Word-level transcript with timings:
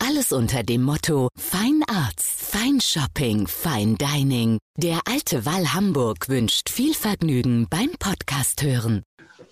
Alles 0.00 0.32
unter 0.32 0.62
dem 0.62 0.82
Motto 0.82 1.28
Fine 1.36 1.84
Arts, 1.88 2.30
Fine 2.52 2.80
Shopping, 2.80 3.48
Fine 3.48 3.96
Dining. 3.96 4.58
Der 4.76 5.00
Alte 5.10 5.44
Wall 5.44 5.74
Hamburg 5.74 6.28
wünscht 6.28 6.70
viel 6.70 6.94
Vergnügen 6.94 7.66
beim 7.68 7.90
Podcast 7.98 8.62
hören. 8.62 9.02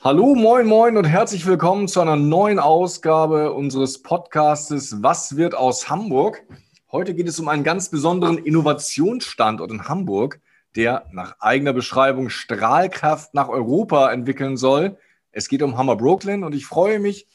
Hallo, 0.02 0.36
moin, 0.36 0.66
moin 0.66 0.96
und 0.96 1.04
herzlich 1.04 1.46
willkommen 1.46 1.88
zu 1.88 2.00
einer 2.00 2.14
neuen 2.14 2.60
Ausgabe 2.60 3.52
unseres 3.54 4.02
Podcastes 4.02 5.02
Was 5.02 5.36
wird 5.36 5.56
aus 5.56 5.90
Hamburg? 5.90 6.44
Heute 6.92 7.14
geht 7.14 7.28
es 7.28 7.40
um 7.40 7.48
einen 7.48 7.64
ganz 7.64 7.90
besonderen 7.90 8.38
Innovationsstandort 8.38 9.72
in 9.72 9.88
Hamburg, 9.88 10.40
der 10.76 11.06
nach 11.10 11.40
eigener 11.40 11.72
Beschreibung 11.72 12.30
Strahlkraft 12.30 13.34
nach 13.34 13.48
Europa 13.48 14.12
entwickeln 14.12 14.56
soll. 14.56 14.96
Es 15.32 15.48
geht 15.48 15.62
um 15.62 15.76
Hammer 15.76 15.96
Brooklyn 15.96 16.44
und 16.44 16.54
ich 16.54 16.66
freue 16.66 17.00
mich, 17.00 17.26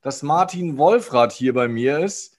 dass 0.00 0.22
Martin 0.22 0.78
Wolfrath 0.78 1.32
hier 1.32 1.52
bei 1.52 1.68
mir 1.68 1.98
ist. 1.98 2.33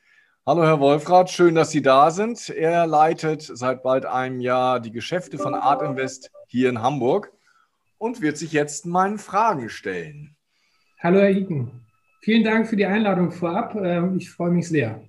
Hallo, 0.48 0.64
Herr 0.64 0.80
Wolfrath, 0.80 1.32
schön, 1.32 1.56
dass 1.56 1.72
Sie 1.72 1.82
da 1.82 2.12
sind. 2.12 2.52
Er 2.52 2.86
leitet 2.86 3.42
seit 3.42 3.82
bald 3.82 4.06
einem 4.06 4.40
Jahr 4.40 4.80
die 4.80 4.92
Geschäfte 4.92 5.40
von 5.40 5.56
Art 5.56 5.82
Invest 5.82 6.30
hier 6.46 6.70
in 6.70 6.84
Hamburg 6.84 7.32
und 7.98 8.22
wird 8.22 8.38
sich 8.38 8.52
jetzt 8.52 8.86
meinen 8.86 9.18
Fragen 9.18 9.70
stellen. 9.70 10.36
Hallo, 11.02 11.18
Herr 11.18 11.32
Iken. 11.32 11.72
Vielen 12.22 12.44
Dank 12.44 12.68
für 12.68 12.76
die 12.76 12.86
Einladung 12.86 13.32
vorab. 13.32 13.74
Ähm, 13.74 14.18
ich 14.20 14.30
freue 14.30 14.52
mich 14.52 14.68
sehr. 14.68 15.02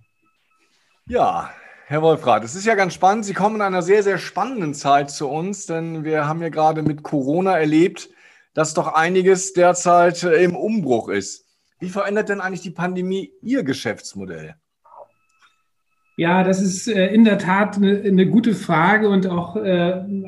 Ja, 1.06 1.50
Herr 1.84 2.00
Wolfrath, 2.00 2.43
es 2.43 2.55
ist 2.55 2.65
ja 2.65 2.75
ganz 2.75 2.95
spannend. 2.95 3.27
Sie 3.27 3.34
kommen 3.34 3.56
in 3.56 3.62
einer 3.62 3.83
sehr, 3.83 4.03
sehr 4.03 4.17
spannenden 4.17 4.73
Zeit 4.73 5.11
zu 5.11 5.28
uns, 5.28 5.67
denn 5.67 6.03
wir 6.03 6.27
haben 6.27 6.41
ja 6.41 6.48
gerade 6.48 6.81
mit 6.81 7.03
Corona 7.03 7.59
erlebt, 7.59 8.09
dass 8.55 8.73
doch 8.73 8.95
einiges 8.95 9.53
derzeit 9.53 10.23
im 10.23 10.56
Umbruch 10.56 11.11
ist. 11.11 11.45
Wie 11.78 11.91
verändert 11.91 12.31
denn 12.31 12.41
eigentlich 12.41 12.62
die 12.62 12.71
Pandemie 12.71 13.34
Ihr 13.43 13.65
Geschäftsmodell? 13.65 14.56
Ja, 16.19 16.42
das 16.42 16.62
ist 16.62 16.89
äh, 16.89 17.12
in 17.12 17.25
der 17.25 17.36
Tat 17.36 17.77
eine, 17.77 18.27
gute 18.27 18.55
Frage 18.55 19.11
und 19.11 19.27
auch 19.27 19.55
äh, 19.56 19.61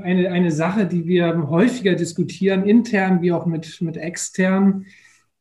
eine, 0.03 0.31
eine 0.31 0.51
Sache, 0.51 0.85
die 0.87 1.07
wir 1.07 1.49
häufiger 1.49 1.95
diskutieren, 1.95 2.65
intern 2.65 3.23
wie 3.23 3.33
auch 3.33 3.47
mit, 3.47 3.81
mit 3.81 3.97
extern. 3.97 4.85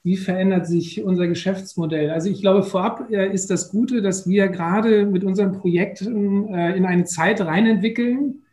Wie 0.03 0.15
verändert 0.15 0.65
sich 0.65 1.03
unser 1.03 1.27
Geschäftsmodell? 1.27 2.11
Also 2.11 2.29
ich 2.29 2.39
glaube, 2.39 2.63
vorab 2.63 3.11
äh, 3.11 3.29
ist 3.29 3.49
das 3.49 3.69
Gute, 3.71 4.01
dass 4.01 4.25
wir 4.25 4.47
gerade 4.47 5.05
mit 5.05 5.25
unseren 5.25 5.51
Projekten 5.51 6.47
in 6.47 6.85
eine 6.85 7.03
Zeit 7.03 7.41
reinentwickeln, 7.41 8.43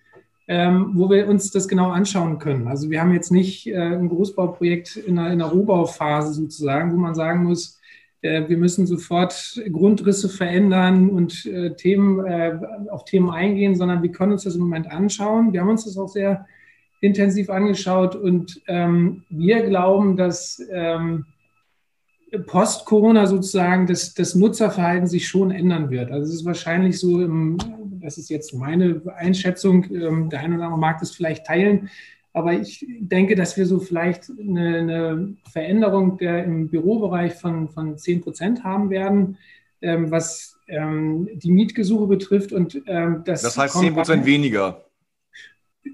ähm, 0.49 0.91
wo 0.95 1.09
wir 1.09 1.29
uns 1.29 1.53
das 1.53 1.69
genau 1.69 1.91
anschauen 1.91 2.41
können. 2.41 2.67
Also 2.67 2.91
wir 2.91 3.01
haben 3.01 3.13
jetzt 3.13 3.31
nicht 3.31 3.73
ein 3.73 4.09
Großbauprojekt 4.09 4.97
in 4.97 5.17
einer, 5.17 5.33
in 5.33 5.41
einer 5.41 5.53
Rohbauphase 5.53 6.33
sozusagen, 6.33 6.93
wo 6.93 6.97
man 6.97 7.15
sagen 7.15 7.45
muss, 7.45 7.81
wir 8.25 8.57
müssen 8.57 8.87
sofort 8.87 9.61
Grundrisse 9.71 10.29
verändern 10.29 11.11
und 11.11 11.45
äh, 11.47 11.75
Themen, 11.75 12.25
äh, 12.25 12.59
auf 12.91 13.05
Themen 13.05 13.31
eingehen, 13.31 13.77
sondern 13.77 14.03
wir 14.03 14.11
können 14.11 14.33
uns 14.33 14.45
das 14.45 14.55
im 14.55 14.63
Moment 14.63 14.91
anschauen. 14.91 15.53
Wir 15.53 15.61
haben 15.61 15.69
uns 15.69 15.85
das 15.85 15.99
auch 15.99 16.09
sehr 16.09 16.47
intensiv 17.01 17.51
angeschaut 17.51 18.17
und 18.17 18.63
ähm, 18.67 19.25
wir 19.29 19.63
glauben, 19.67 20.17
dass 20.17 20.63
ähm, 20.73 21.27
Post-Corona 22.47 23.27
sozusagen 23.27 23.87
das, 23.87 24.15
das 24.15 24.35
Nutzerverhalten 24.35 25.07
sich 25.07 25.29
schon 25.29 25.51
ändern 25.51 25.91
wird. 25.91 26.11
Also 26.11 26.31
es 26.31 26.41
ist 26.41 26.45
wahrscheinlich 26.45 26.99
so, 26.99 27.21
im, 27.21 27.59
das 28.01 28.19
ist 28.19 28.31
jetzt 28.31 28.55
meine 28.55 29.03
Einschätzung, 29.17 29.85
ähm, 29.93 30.31
der 30.31 30.41
eine 30.41 30.57
oder 30.57 30.65
andere 30.65 30.81
mag 30.81 30.99
das 30.99 31.11
vielleicht 31.11 31.47
teilen, 31.47 31.91
aber 32.35 32.53
ich 32.53 32.85
denke, 32.99 33.37
dass 33.37 33.57
wir 33.57 33.65
so 33.65 33.79
vielleicht 33.79 34.29
eine, 34.29 34.79
eine 34.79 35.37
Veränderung 35.51 36.19
der, 36.19 36.45
im 36.45 36.69
Bürobereich 36.69 37.35
von, 37.35 37.69
von 37.69 37.97
10 37.97 38.23
Prozent 38.23 38.65
haben 38.65 38.91
werden, 38.91 39.39
ähm, 39.81 40.11
was 40.11 40.59
ähm, 40.67 41.29
die 41.35 41.53
Mietgesuche 41.53 42.09
betrifft. 42.09 42.53
Und, 42.53 42.83
ähm, 42.87 43.23
das, 43.25 43.43
das 43.43 43.57
heißt 43.57 43.79
10 43.79 43.95
Prozent 43.95 44.27
weniger. 44.27 44.85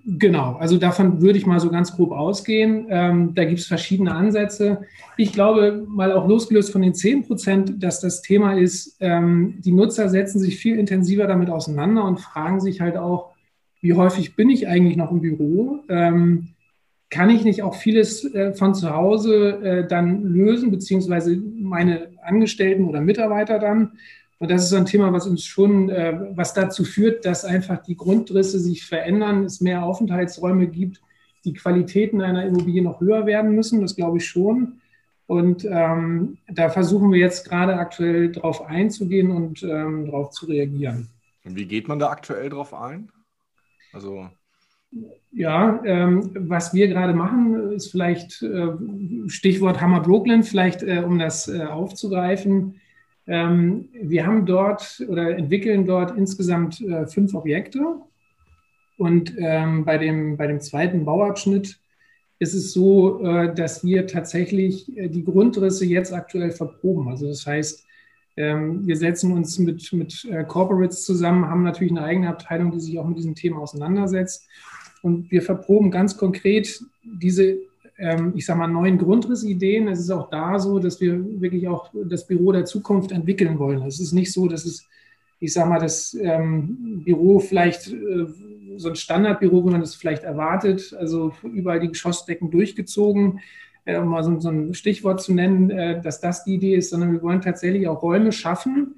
Genau, 0.07 0.55
also 0.55 0.79
davon 0.79 1.21
würde 1.21 1.39
ich 1.39 1.45
mal 1.45 1.61
so 1.61 1.69
ganz 1.69 1.95
grob 1.95 2.13
ausgehen. 2.13 2.87
Ähm, 2.89 3.35
da 3.35 3.45
gibt 3.45 3.61
es 3.61 3.67
verschiedene 3.67 4.15
Ansätze. 4.15 4.87
Ich 5.19 5.35
glaube, 5.35 5.85
mal 5.89 6.11
auch 6.13 6.27
losgelöst 6.27 6.73
von 6.73 6.81
den 6.81 6.95
10 6.95 7.27
Prozent, 7.27 7.83
dass 7.83 8.01
das 8.01 8.23
Thema 8.23 8.55
ist, 8.55 8.97
ähm, 9.01 9.57
die 9.59 9.73
Nutzer 9.73 10.09
setzen 10.09 10.39
sich 10.39 10.57
viel 10.57 10.79
intensiver 10.79 11.27
damit 11.27 11.51
auseinander 11.51 12.05
und 12.05 12.19
fragen 12.19 12.61
sich 12.61 12.81
halt 12.81 12.97
auch, 12.97 13.30
wie 13.81 13.95
häufig 13.95 14.37
bin 14.37 14.51
ich 14.51 14.69
eigentlich 14.69 14.97
noch 14.97 15.11
im 15.11 15.21
Büro? 15.21 15.81
Ähm, 15.89 16.49
kann 17.11 17.31
ich 17.31 17.45
nicht 17.45 17.63
auch 17.63 17.75
vieles 17.75 18.25
äh, 18.35 18.55
von 18.55 18.75
zu 18.75 18.95
Hause 18.95 19.61
äh, 19.63 19.89
dann 19.89 20.23
lösen, 20.23 20.71
beziehungsweise 20.71 21.37
meine 21.37 22.11
Angestellten 22.23 22.85
oder 22.85 23.01
Mitarbeiter 23.01 23.59
dann? 23.59 23.93
Und 24.39 24.51
das 24.51 24.65
ist 24.65 24.71
so 24.71 24.77
ein 24.77 24.87
Thema, 24.87 25.13
was 25.13 25.27
uns 25.27 25.45
schon, 25.45 25.91
äh, 25.91 26.19
was 26.35 26.55
dazu 26.55 26.85
führt, 26.85 27.27
dass 27.27 27.45
einfach 27.45 27.83
die 27.83 27.97
Grundrisse 27.97 28.59
sich 28.59 28.87
verändern, 28.87 29.45
es 29.45 29.61
mehr 29.61 29.85
Aufenthaltsräume 29.85 30.69
gibt, 30.69 31.03
die 31.45 31.53
Qualitäten 31.53 32.23
einer 32.23 32.47
Immobilie 32.47 32.83
noch 32.83 33.01
höher 33.01 33.27
werden 33.27 33.55
müssen. 33.55 33.81
Das 33.81 33.97
glaube 33.97 34.19
ich 34.19 34.27
schon. 34.27 34.81
Und 35.27 35.65
ähm, 35.65 36.39
da 36.49 36.71
versuchen 36.71 37.13
wir 37.13 37.19
jetzt 37.19 37.49
gerade 37.49 37.75
aktuell 37.77 38.33
drauf 38.33 38.67
einzugehen 38.67 39.31
und 39.31 39.63
ähm, 39.63 40.07
darauf 40.07 40.31
zu 40.31 40.47
reagieren. 40.47 41.09
Und 41.45 41.57
wie 41.57 41.67
geht 41.67 41.89
man 41.89 41.99
da 41.99 42.09
aktuell 42.11 42.51
drauf 42.51 42.75
ein? 42.75 43.11
Also 43.93 44.29
ja, 45.33 45.81
ähm, 45.85 46.31
was 46.35 46.75
wir 46.75 46.89
gerade 46.89 47.15
machen, 47.15 47.73
ist 47.73 47.91
vielleicht 47.91 48.43
äh, 48.43 48.69
Stichwort 49.29 49.81
Hammer 49.81 50.01
Brooklyn, 50.01 50.43
vielleicht 50.43 50.83
äh, 50.83 51.03
um 51.07 51.19
das 51.19 51.47
äh, 51.47 51.63
aufzugreifen. 51.63 52.81
Ähm, 53.29 53.89
wir 53.93 54.27
haben 54.27 54.45
dort 54.45 55.03
oder 55.09 55.37
entwickeln 55.37 55.87
dort 55.87 56.17
insgesamt 56.17 56.81
äh, 56.81 57.07
fünf 57.07 57.35
Objekte. 57.35 57.81
Und 58.99 59.33
ähm, 59.39 59.85
bei, 59.85 59.99
dem, 59.99 60.37
bei 60.37 60.49
dem 60.49 60.61
zweiten 60.61 61.05
Bauabschnitt 61.05 61.79
ist 62.41 62.55
es 62.55 62.73
so, 62.73 63.25
äh, 63.25 63.55
dass 63.55 63.85
wir 63.85 64.09
tatsächlich 64.09 64.95
äh, 64.97 65.09
die 65.09 65.25
Grundrisse 65.25 65.87
jetzt 65.87 66.13
aktuell 66.13 66.51
verproben. 66.51 67.09
Also 67.09 67.29
das 67.29 67.47
heißt, 67.47 67.87
ähm, 68.41 68.87
wir 68.87 68.97
setzen 68.97 69.33
uns 69.33 69.59
mit, 69.59 69.93
mit 69.93 70.25
äh, 70.25 70.45
Corporates 70.45 71.05
zusammen, 71.05 71.47
haben 71.47 71.63
natürlich 71.63 71.93
eine 71.93 72.03
eigene 72.03 72.29
Abteilung, 72.29 72.71
die 72.73 72.81
sich 72.81 72.99
auch 72.99 73.07
mit 73.07 73.19
diesen 73.19 73.35
Themen 73.35 73.59
auseinandersetzt. 73.59 74.49
Und 75.03 75.31
wir 75.31 75.43
verproben 75.43 75.91
ganz 75.91 76.17
konkret 76.17 76.83
diese, 77.03 77.59
ähm, 77.99 78.33
ich 78.35 78.47
sage 78.47 78.59
mal, 78.59 78.67
neuen 78.67 78.97
Grundrissideen. 78.97 79.89
Es 79.89 80.01
ist 80.01 80.11
auch 80.11 80.31
da 80.31 80.59
so, 80.59 80.79
dass 80.79 81.01
wir 81.03 81.41
wirklich 81.41 81.69
auch 81.69 81.91
das 81.93 82.27
Büro 82.27 82.51
der 82.53 82.65
Zukunft 82.65 83.13
entwickeln 83.13 83.59
wollen. 83.59 83.83
Es 83.83 84.01
ist 84.01 84.13
nicht 84.13 84.33
so, 84.33 84.49
dass 84.49 84.65
es, 84.65 84.87
ich 85.39 85.53
sage 85.53 85.69
mal, 85.69 85.81
das 85.81 86.15
ähm, 86.15 87.03
Büro 87.05 87.41
vielleicht 87.41 87.89
äh, 87.89 88.27
so 88.79 88.89
ein 88.89 88.97
Standardbüro, 88.97 89.65
wo 89.65 89.71
man 89.71 89.83
es 89.83 89.95
vielleicht 89.95 90.23
erwartet, 90.23 90.97
also 90.99 91.33
überall 91.43 91.81
die 91.81 91.89
Geschossdecken 91.89 92.51
durchgezogen 92.51 93.41
äh, 93.85 93.97
um 93.97 94.09
mal 94.09 94.23
so, 94.23 94.39
so, 94.41 94.51
ein 94.51 94.75
Stichwort 94.75 95.21
zu 95.21 95.33
nennen, 95.33 95.71
äh, 95.71 96.01
dass 96.01 96.21
das 96.21 96.45
die 96.45 96.55
Idee 96.55 96.77
ist, 96.77 96.91
sondern 96.91 97.13
wir 97.13 97.23
wollen 97.23 97.41
tatsächlich 97.41 97.89
auch 97.89 98.03
Räume 98.03 98.33
schaffen, 98.33 98.97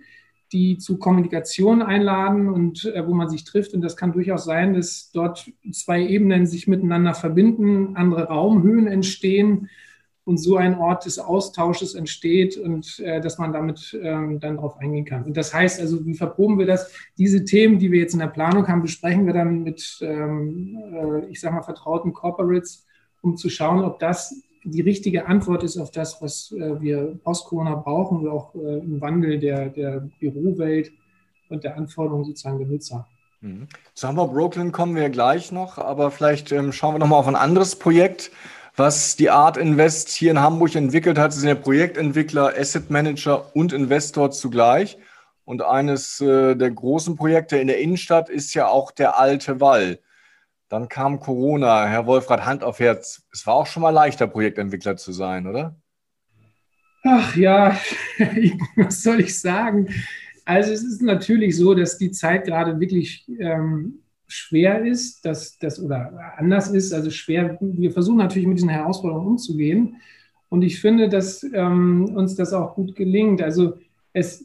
die 0.52 0.76
zu 0.78 0.98
Kommunikation 0.98 1.82
einladen 1.82 2.48
und 2.48 2.84
äh, 2.84 3.06
wo 3.06 3.14
man 3.14 3.28
sich 3.28 3.44
trifft. 3.44 3.74
Und 3.74 3.80
das 3.80 3.96
kann 3.96 4.12
durchaus 4.12 4.44
sein, 4.44 4.74
dass 4.74 5.10
dort 5.12 5.50
zwei 5.72 6.06
Ebenen 6.06 6.46
sich 6.46 6.68
miteinander 6.68 7.14
verbinden, 7.14 7.96
andere 7.96 8.24
Raumhöhen 8.24 8.86
entstehen 8.86 9.68
und 10.24 10.38
so 10.38 10.56
ein 10.56 10.78
Ort 10.78 11.04
des 11.04 11.18
Austausches 11.18 11.94
entsteht 11.94 12.56
und 12.56 13.00
äh, 13.00 13.20
dass 13.20 13.38
man 13.38 13.52
damit 13.52 13.98
ähm, 14.00 14.38
dann 14.38 14.56
darauf 14.56 14.76
eingehen 14.78 15.04
kann. 15.04 15.24
Und 15.24 15.36
das 15.36 15.52
heißt 15.52 15.80
also, 15.80 16.06
wie 16.06 16.14
verproben 16.14 16.58
wir 16.58 16.66
das? 16.66 16.92
Diese 17.18 17.44
Themen, 17.44 17.78
die 17.78 17.90
wir 17.90 17.98
jetzt 17.98 18.12
in 18.12 18.20
der 18.20 18.28
Planung 18.28 18.68
haben, 18.68 18.82
besprechen 18.82 19.26
wir 19.26 19.32
dann 19.32 19.64
mit, 19.64 19.98
ähm, 20.00 20.78
äh, 20.92 21.26
ich 21.26 21.40
sage 21.40 21.56
mal, 21.56 21.62
vertrauten 21.62 22.12
Corporates, 22.12 22.86
um 23.20 23.36
zu 23.36 23.48
schauen, 23.48 23.84
ob 23.84 23.98
das 23.98 24.42
die 24.64 24.80
richtige 24.80 25.26
Antwort 25.26 25.62
ist 25.62 25.78
auf 25.78 25.90
das, 25.90 26.20
was 26.22 26.52
äh, 26.52 26.80
wir 26.80 27.18
post-Corona 27.24 27.74
brauchen 27.76 28.18
und 28.18 28.28
auch 28.28 28.54
äh, 28.54 28.78
im 28.78 29.00
Wandel 29.00 29.38
der, 29.38 29.68
der 29.68 30.08
Bürowelt 30.20 30.92
und 31.48 31.64
der 31.64 31.76
Anforderungen 31.76 32.24
sozusagen 32.24 32.58
der 32.58 32.68
Nutzer. 32.68 33.06
Mhm. 33.40 33.66
Zu 33.94 34.08
Hamburg 34.08 34.32
Brooklyn 34.32 34.72
kommen 34.72 34.94
wir 34.94 35.10
gleich 35.10 35.52
noch, 35.52 35.78
aber 35.78 36.10
vielleicht 36.10 36.52
ähm, 36.52 36.72
schauen 36.72 36.94
wir 36.94 36.98
nochmal 36.98 37.18
auf 37.18 37.28
ein 37.28 37.36
anderes 37.36 37.76
Projekt, 37.76 38.30
was 38.76 39.16
die 39.16 39.30
Art 39.30 39.56
Invest 39.56 40.08
hier 40.10 40.30
in 40.30 40.40
Hamburg 40.40 40.74
entwickelt 40.74 41.18
hat. 41.18 41.32
Sie 41.32 41.40
sind 41.40 41.48
ja 41.48 41.54
Projektentwickler, 41.54 42.54
Asset 42.56 42.90
Manager 42.90 43.54
und 43.54 43.72
Investor 43.72 44.30
zugleich. 44.30 44.96
Und 45.44 45.60
eines 45.60 46.20
äh, 46.20 46.54
der 46.54 46.70
großen 46.70 47.16
Projekte 47.16 47.58
in 47.58 47.66
der 47.66 47.80
Innenstadt 47.80 48.28
ist 48.28 48.54
ja 48.54 48.68
auch 48.68 48.92
der 48.92 49.18
Alte 49.18 49.60
Wall. 49.60 49.98
Dann 50.72 50.88
kam 50.88 51.20
Corona. 51.20 51.86
Herr 51.86 52.06
Wolfrat, 52.06 52.46
Hand 52.46 52.64
auf 52.64 52.80
Herz. 52.80 53.26
Es 53.30 53.46
war 53.46 53.56
auch 53.56 53.66
schon 53.66 53.82
mal 53.82 53.90
leichter, 53.90 54.26
Projektentwickler 54.26 54.96
zu 54.96 55.12
sein, 55.12 55.46
oder? 55.46 55.76
Ach 57.04 57.36
ja, 57.36 57.76
was 58.76 59.02
soll 59.02 59.20
ich 59.20 59.38
sagen? 59.38 59.90
Also 60.46 60.72
es 60.72 60.82
ist 60.82 61.02
natürlich 61.02 61.58
so, 61.58 61.74
dass 61.74 61.98
die 61.98 62.10
Zeit 62.10 62.46
gerade 62.46 62.80
wirklich 62.80 63.28
ähm, 63.38 63.98
schwer 64.26 64.82
ist, 64.82 65.26
dass 65.26 65.58
das 65.58 65.78
oder 65.78 66.38
anders 66.38 66.70
ist. 66.70 66.94
Also 66.94 67.10
schwer. 67.10 67.58
Wir 67.60 67.92
versuchen 67.92 68.16
natürlich 68.16 68.48
mit 68.48 68.56
diesen 68.56 68.70
Herausforderungen 68.70 69.26
umzugehen. 69.26 69.96
Und 70.48 70.62
ich 70.62 70.80
finde, 70.80 71.10
dass 71.10 71.42
ähm, 71.52 72.06
uns 72.14 72.34
das 72.34 72.54
auch 72.54 72.76
gut 72.76 72.96
gelingt. 72.96 73.42
Also 73.42 73.74
es, 74.14 74.42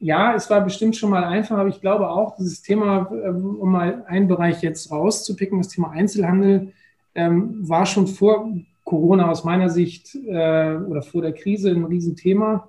ja, 0.00 0.34
es 0.34 0.48
war 0.48 0.60
bestimmt 0.60 0.96
schon 0.96 1.10
mal 1.10 1.24
einfach, 1.24 1.58
aber 1.58 1.68
ich 1.68 1.80
glaube 1.80 2.08
auch, 2.08 2.36
dieses 2.36 2.62
Thema, 2.62 3.10
ähm, 3.12 3.56
um 3.56 3.72
mal 3.72 4.04
einen 4.06 4.28
Bereich 4.28 4.62
jetzt 4.62 4.90
rauszupicken, 4.92 5.58
das 5.58 5.68
Thema 5.68 5.90
Einzelhandel, 5.90 6.72
ähm, 7.14 7.68
war 7.68 7.84
schon 7.84 8.06
vor 8.06 8.52
Corona 8.84 9.30
aus 9.30 9.44
meiner 9.44 9.68
Sicht 9.68 10.14
äh, 10.14 10.76
oder 10.76 11.02
vor 11.02 11.22
der 11.22 11.32
Krise 11.32 11.70
ein 11.70 11.84
Riesenthema. 11.84 12.68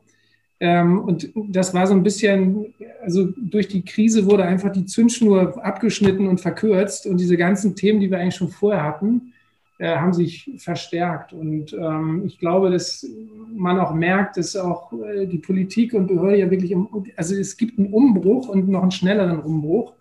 Ähm, 0.59 0.99
und 0.99 1.31
das 1.49 1.73
war 1.73 1.87
so 1.87 1.93
ein 1.93 2.03
bisschen, 2.03 2.73
also 3.01 3.29
durch 3.37 3.67
die 3.67 3.85
Krise 3.85 4.25
wurde 4.25 4.43
einfach 4.43 4.71
die 4.71 4.85
Zündschnur 4.85 5.63
abgeschnitten 5.63 6.27
und 6.27 6.41
verkürzt 6.41 7.05
und 7.05 7.17
diese 7.19 7.37
ganzen 7.37 7.75
Themen, 7.75 7.99
die 7.99 8.11
wir 8.11 8.19
eigentlich 8.19 8.35
schon 8.35 8.49
vorher 8.49 8.83
hatten, 8.83 9.33
äh, 9.79 9.95
haben 9.95 10.13
sich 10.13 10.51
verstärkt. 10.57 11.31
Und 11.31 11.73
ähm, 11.73 12.23
ich 12.25 12.37
glaube, 12.37 12.69
dass 12.69 13.07
man 13.55 13.79
auch 13.79 13.93
merkt, 13.93 14.35
dass 14.35 14.55
auch 14.55 14.91
äh, 14.93 15.25
die 15.25 15.37
Politik 15.37 15.93
und 15.93 16.07
Behörde 16.07 16.37
ja 16.37 16.51
wirklich, 16.51 16.71
im, 16.71 16.87
also 17.15 17.33
es 17.33 17.55
gibt 17.55 17.79
einen 17.79 17.93
Umbruch 17.93 18.49
und 18.49 18.67
noch 18.67 18.81
einen 18.81 18.91
schnelleren 18.91 19.39
Umbruch. 19.39 19.93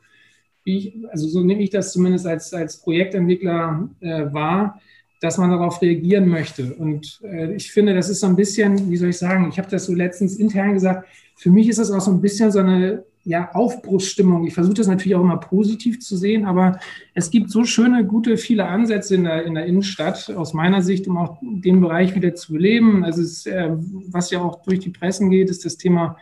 Ich, 0.65 0.95
also 1.11 1.29
so 1.29 1.45
nehme 1.45 1.63
ich 1.63 1.71
das 1.71 1.93
zumindest 1.93 2.27
als, 2.27 2.53
als 2.53 2.79
Projektentwickler 2.79 3.89
äh, 4.01 4.33
wahr, 4.33 4.81
dass 5.21 5.39
man 5.39 5.51
darauf 5.51 5.81
reagieren 5.81 6.29
möchte. 6.29 6.75
Und 6.75 7.21
äh, 7.23 7.55
ich 7.55 7.71
finde, 7.71 7.95
das 7.95 8.09
ist 8.09 8.19
so 8.21 8.27
ein 8.27 8.37
bisschen, 8.37 8.91
wie 8.91 8.97
soll 8.97 9.11
ich 9.11 9.19
sagen, 9.19 9.49
ich 9.49 9.59
habe 9.59 9.71
das 9.71 9.87
so 9.87 9.95
letztens 9.95 10.37
intern 10.37 10.75
gesagt, 10.75 11.07
für 11.37 11.51
mich 11.51 11.69
ist 11.69 11.79
das 11.79 11.93
auch 11.93 12.01
so 12.01 12.11
ein 12.11 12.21
bisschen 12.21 12.51
so 12.51 12.59
eine 12.59 13.05
ja, 13.25 13.51
Aufbruchsstimmung. 13.53 14.47
Ich 14.47 14.55
versuche 14.55 14.75
das 14.75 14.87
natürlich 14.87 15.15
auch 15.15 15.23
immer 15.23 15.37
positiv 15.37 16.01
zu 16.01 16.17
sehen, 16.17 16.47
aber 16.47 16.79
es 17.15 17.31
gibt 17.31 17.51
so 17.51 17.65
schöne, 17.65 18.05
gute, 18.05 18.37
viele 18.37 18.67
Ansätze 18.67 19.17
in 19.17 19.25
der, 19.25 19.45
in 19.45 19.55
der 19.55 19.67
Innenstadt, 19.67 20.31
aus 20.31 20.55
meiner 20.55 20.83
Sicht, 20.83 21.07
um 21.09 21.19
auch 21.19 21.39
den 21.43 21.81
Bereich 21.81 22.15
wieder 22.15 22.35
zu 22.35 22.55
beleben. 22.55 23.05
Also 23.05 23.23
es, 23.23 23.47
äh, 23.47 23.71
was 24.09 24.31
ja 24.31 24.41
auch 24.41 24.63
durch 24.63 24.81
die 24.81 24.91
Pressen 24.91 25.31
geht, 25.31 25.51
ist 25.51 25.65
das 25.65 25.77
Thema 25.77 26.17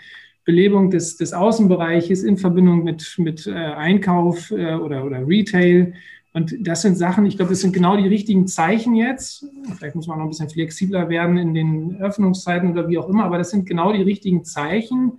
Belebung 0.44 0.90
des, 0.90 1.16
des 1.16 1.32
Außenbereiches 1.32 2.22
in 2.22 2.38
Verbindung 2.38 2.84
mit, 2.84 3.14
mit 3.18 3.46
äh, 3.46 3.52
Einkauf 3.52 4.50
äh, 4.50 4.74
oder, 4.74 5.04
oder 5.04 5.26
Retail. 5.26 5.92
Und 6.32 6.54
das 6.60 6.82
sind 6.82 6.96
Sachen, 6.96 7.24
ich 7.24 7.36
glaube, 7.36 7.52
das 7.52 7.62
sind 7.62 7.72
genau 7.72 7.96
die 7.96 8.06
richtigen 8.06 8.46
Zeichen 8.46 8.94
jetzt. 8.94 9.46
Vielleicht 9.76 9.96
muss 9.96 10.06
man 10.06 10.18
noch 10.18 10.26
ein 10.26 10.28
bisschen 10.28 10.50
flexibler 10.50 11.08
werden 11.08 11.38
in 11.38 11.54
den 11.54 11.96
Öffnungszeiten 11.96 12.72
oder 12.72 12.88
wie 12.88 12.98
auch 12.98 13.08
immer, 13.08 13.24
aber 13.24 13.38
das 13.38 13.50
sind 13.50 13.66
genau 13.66 13.92
die 13.92 14.02
richtigen 14.02 14.44
Zeichen, 14.44 15.18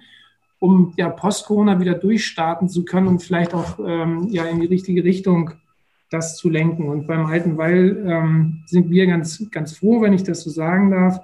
um 0.59 0.93
ja 0.97 1.09
post-Corona 1.09 1.79
wieder 1.79 1.93
durchstarten 1.93 2.69
zu 2.69 2.83
können 2.83 3.07
und 3.07 3.21
vielleicht 3.21 3.53
auch 3.53 3.79
ähm, 3.85 4.27
ja 4.29 4.45
in 4.45 4.59
die 4.59 4.67
richtige 4.67 5.03
Richtung 5.03 5.51
das 6.09 6.37
zu 6.37 6.49
lenken. 6.49 6.87
Und 6.87 7.07
beim 7.07 7.25
Alten 7.25 7.57
Weil 7.57 8.03
ähm, 8.07 8.63
sind 8.65 8.89
wir 8.89 9.05
ganz, 9.07 9.49
ganz 9.51 9.77
froh, 9.77 10.01
wenn 10.01 10.13
ich 10.13 10.23
das 10.23 10.41
so 10.41 10.49
sagen 10.49 10.91
darf, 10.91 11.19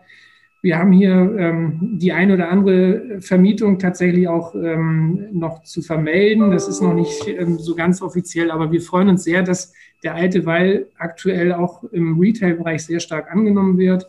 wir 0.62 0.80
haben 0.80 0.94
hier 0.94 1.12
ähm, 1.38 1.98
die 2.00 2.14
ein 2.14 2.32
oder 2.32 2.50
andere 2.50 3.20
Vermietung 3.20 3.80
tatsächlich 3.80 4.30
auch 4.30 4.56
ähm, 4.56 5.28
noch 5.34 5.64
zu 5.64 5.82
vermelden. 5.82 6.52
Das 6.52 6.70
ist 6.70 6.82
noch 6.82 6.94
nicht 6.94 7.28
ähm, 7.28 7.60
so 7.60 7.76
ganz 7.76 8.02
offiziell, 8.02 8.50
aber 8.50 8.72
wir 8.72 8.82
freuen 8.82 9.10
uns 9.10 9.26
sehr, 9.26 9.44
dass 9.44 9.74
der 10.04 10.16
alte 10.16 10.46
Weil 10.46 10.88
aktuell 10.98 11.52
auch 11.52 11.84
im 11.92 12.18
Retail-Bereich 12.18 12.86
sehr 12.86 13.02
stark 13.02 13.30
angenommen 13.30 13.78
wird. 13.78 14.08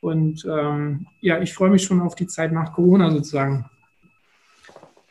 Und 0.00 0.46
ähm, 0.50 1.06
ja, 1.20 1.42
ich 1.42 1.52
freue 1.52 1.68
mich 1.68 1.82
schon 1.82 2.00
auf 2.00 2.14
die 2.14 2.26
Zeit 2.26 2.50
nach 2.50 2.72
Corona 2.72 3.10
sozusagen. 3.10 3.66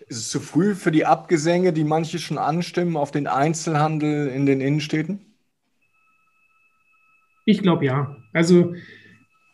Ist 0.10 0.18
es 0.18 0.30
zu 0.30 0.40
früh 0.40 0.74
für 0.74 0.92
die 0.92 1.06
Abgesänge, 1.06 1.72
die 1.72 1.84
manche 1.84 2.18
schon 2.18 2.40
anstimmen 2.40 2.98
auf 2.98 3.12
den 3.12 3.28
Einzelhandel 3.28 4.28
in 4.28 4.48
den 4.48 4.60
Innenstädten? 4.60 5.20
Ich 7.46 7.62
glaube 7.62 7.86
ja. 7.86 8.16
Also 8.34 8.74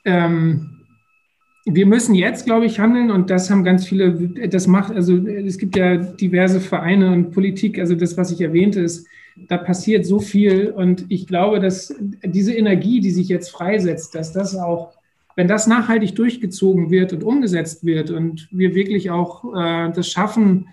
ähm, 0.05 0.85
wir 1.65 1.85
müssen 1.85 2.15
jetzt, 2.15 2.45
glaube 2.45 2.67
ich, 2.67 2.79
handeln 2.79 3.11
und 3.11 3.29
das 3.29 3.49
haben 3.49 3.65
ganz 3.65 3.85
viele, 3.85 4.13
das 4.47 4.67
macht, 4.67 4.93
also 4.93 5.17
es 5.17 5.57
gibt 5.57 5.75
ja 5.75 5.97
diverse 5.97 6.61
Vereine 6.61 7.11
und 7.11 7.31
Politik, 7.31 7.77
also 7.77 7.95
das, 7.95 8.15
was 8.15 8.31
ich 8.31 8.39
erwähnte, 8.39 8.79
ist, 8.79 9.07
da 9.49 9.57
passiert 9.57 10.05
so 10.05 10.19
viel 10.19 10.69
und 10.69 11.05
ich 11.09 11.27
glaube, 11.27 11.59
dass 11.59 11.93
diese 12.23 12.53
Energie, 12.53 13.01
die 13.01 13.11
sich 13.11 13.27
jetzt 13.27 13.49
freisetzt, 13.49 14.15
dass 14.15 14.31
das 14.31 14.55
auch, 14.55 14.93
wenn 15.35 15.47
das 15.47 15.67
nachhaltig 15.67 16.15
durchgezogen 16.15 16.89
wird 16.89 17.13
und 17.13 17.23
umgesetzt 17.23 17.85
wird 17.85 18.09
und 18.09 18.47
wir 18.51 18.73
wirklich 18.73 19.11
auch 19.11 19.43
äh, 19.53 19.91
das 19.91 20.09
schaffen, 20.09 20.67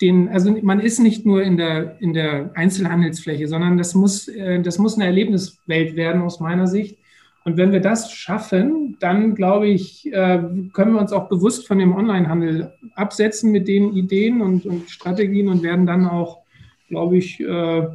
den, 0.00 0.28
also 0.28 0.56
man 0.62 0.80
ist 0.80 1.00
nicht 1.00 1.26
nur 1.26 1.42
in 1.42 1.56
der, 1.56 2.00
in 2.00 2.14
der 2.14 2.52
Einzelhandelsfläche, 2.54 3.48
sondern 3.48 3.76
das 3.76 3.94
muss, 3.94 4.28
äh, 4.28 4.62
das 4.62 4.78
muss 4.78 4.94
eine 4.94 5.06
Erlebniswelt 5.06 5.96
werden 5.96 6.22
aus 6.22 6.40
meiner 6.40 6.66
Sicht. 6.66 6.98
Und 7.44 7.56
wenn 7.56 7.72
wir 7.72 7.80
das 7.80 8.12
schaffen, 8.12 8.96
dann 9.00 9.34
glaube 9.34 9.68
ich, 9.68 10.06
äh, 10.12 10.42
können 10.72 10.92
wir 10.92 11.00
uns 11.00 11.12
auch 11.12 11.28
bewusst 11.28 11.66
von 11.66 11.78
dem 11.78 11.94
Onlinehandel 11.94 12.72
absetzen 12.94 13.50
mit 13.50 13.68
den 13.68 13.92
Ideen 13.94 14.40
und, 14.40 14.66
und 14.66 14.90
Strategien 14.90 15.48
und 15.48 15.62
werden 15.62 15.86
dann 15.86 16.06
auch, 16.06 16.42
glaube 16.88 17.16
ich, 17.16 17.40
äh, 17.40 17.86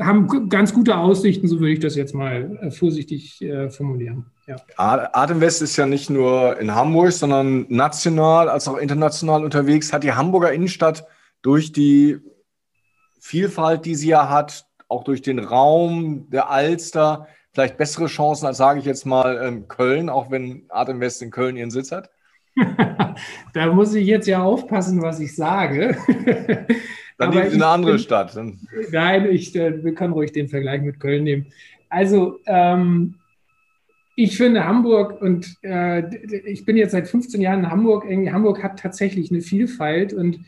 haben 0.00 0.48
ganz 0.48 0.74
gute 0.74 0.96
Aussichten, 0.96 1.48
so 1.48 1.58
würde 1.60 1.72
ich 1.72 1.80
das 1.80 1.96
jetzt 1.96 2.14
mal 2.14 2.58
äh, 2.60 2.70
vorsichtig 2.70 3.44
formulieren. 3.70 4.26
Ja. 4.46 4.56
Atemwest 4.76 5.62
ist 5.62 5.76
ja 5.76 5.86
nicht 5.86 6.08
nur 6.08 6.58
in 6.58 6.74
Hamburg, 6.74 7.12
sondern 7.12 7.66
national 7.68 8.48
als 8.48 8.66
auch 8.66 8.78
international 8.78 9.44
unterwegs. 9.44 9.92
Hat 9.92 10.04
die 10.04 10.12
Hamburger 10.12 10.52
Innenstadt 10.52 11.06
durch 11.42 11.72
die 11.72 12.18
Vielfalt, 13.20 13.84
die 13.84 13.94
sie 13.94 14.08
ja 14.08 14.30
hat, 14.30 14.66
auch 14.88 15.04
durch 15.04 15.22
den 15.22 15.38
Raum 15.38 16.30
der 16.30 16.50
Alster, 16.50 17.28
vielleicht 17.52 17.76
bessere 17.76 18.06
Chancen 18.06 18.46
als, 18.46 18.56
sage 18.56 18.78
ich 18.78 18.86
jetzt 18.86 19.04
mal, 19.04 19.38
ähm, 19.42 19.68
Köln, 19.68 20.08
auch 20.08 20.30
wenn 20.30 20.64
Art 20.68 20.88
Invest 20.88 21.22
in 21.22 21.30
Köln 21.30 21.56
ihren 21.56 21.70
Sitz 21.70 21.92
hat? 21.92 22.10
da 23.52 23.66
muss 23.72 23.94
ich 23.94 24.06
jetzt 24.06 24.26
ja 24.26 24.42
aufpassen, 24.42 25.02
was 25.02 25.20
ich 25.20 25.34
sage. 25.34 25.96
Dann 27.18 27.30
nehmt 27.30 27.52
eine 27.52 27.66
andere 27.66 27.92
bin, 27.92 28.00
Stadt. 28.00 28.38
Nein, 28.90 29.26
ich, 29.30 29.54
äh, 29.54 29.84
wir 29.84 29.94
können 29.94 30.12
ruhig 30.12 30.32
den 30.32 30.48
Vergleich 30.48 30.82
mit 30.82 31.00
Köln 31.00 31.24
nehmen. 31.24 31.46
Also, 31.88 32.38
ähm, 32.46 33.14
ich 34.14 34.36
finde 34.36 34.64
Hamburg 34.64 35.20
und 35.22 35.56
äh, 35.62 36.02
ich 36.50 36.64
bin 36.64 36.76
jetzt 36.76 36.92
seit 36.92 37.06
15 37.06 37.40
Jahren 37.40 37.60
in 37.60 37.70
Hamburg. 37.70 38.04
Hamburg 38.04 38.62
hat 38.62 38.78
tatsächlich 38.80 39.30
eine 39.30 39.42
Vielfalt 39.42 40.12
und 40.12 40.40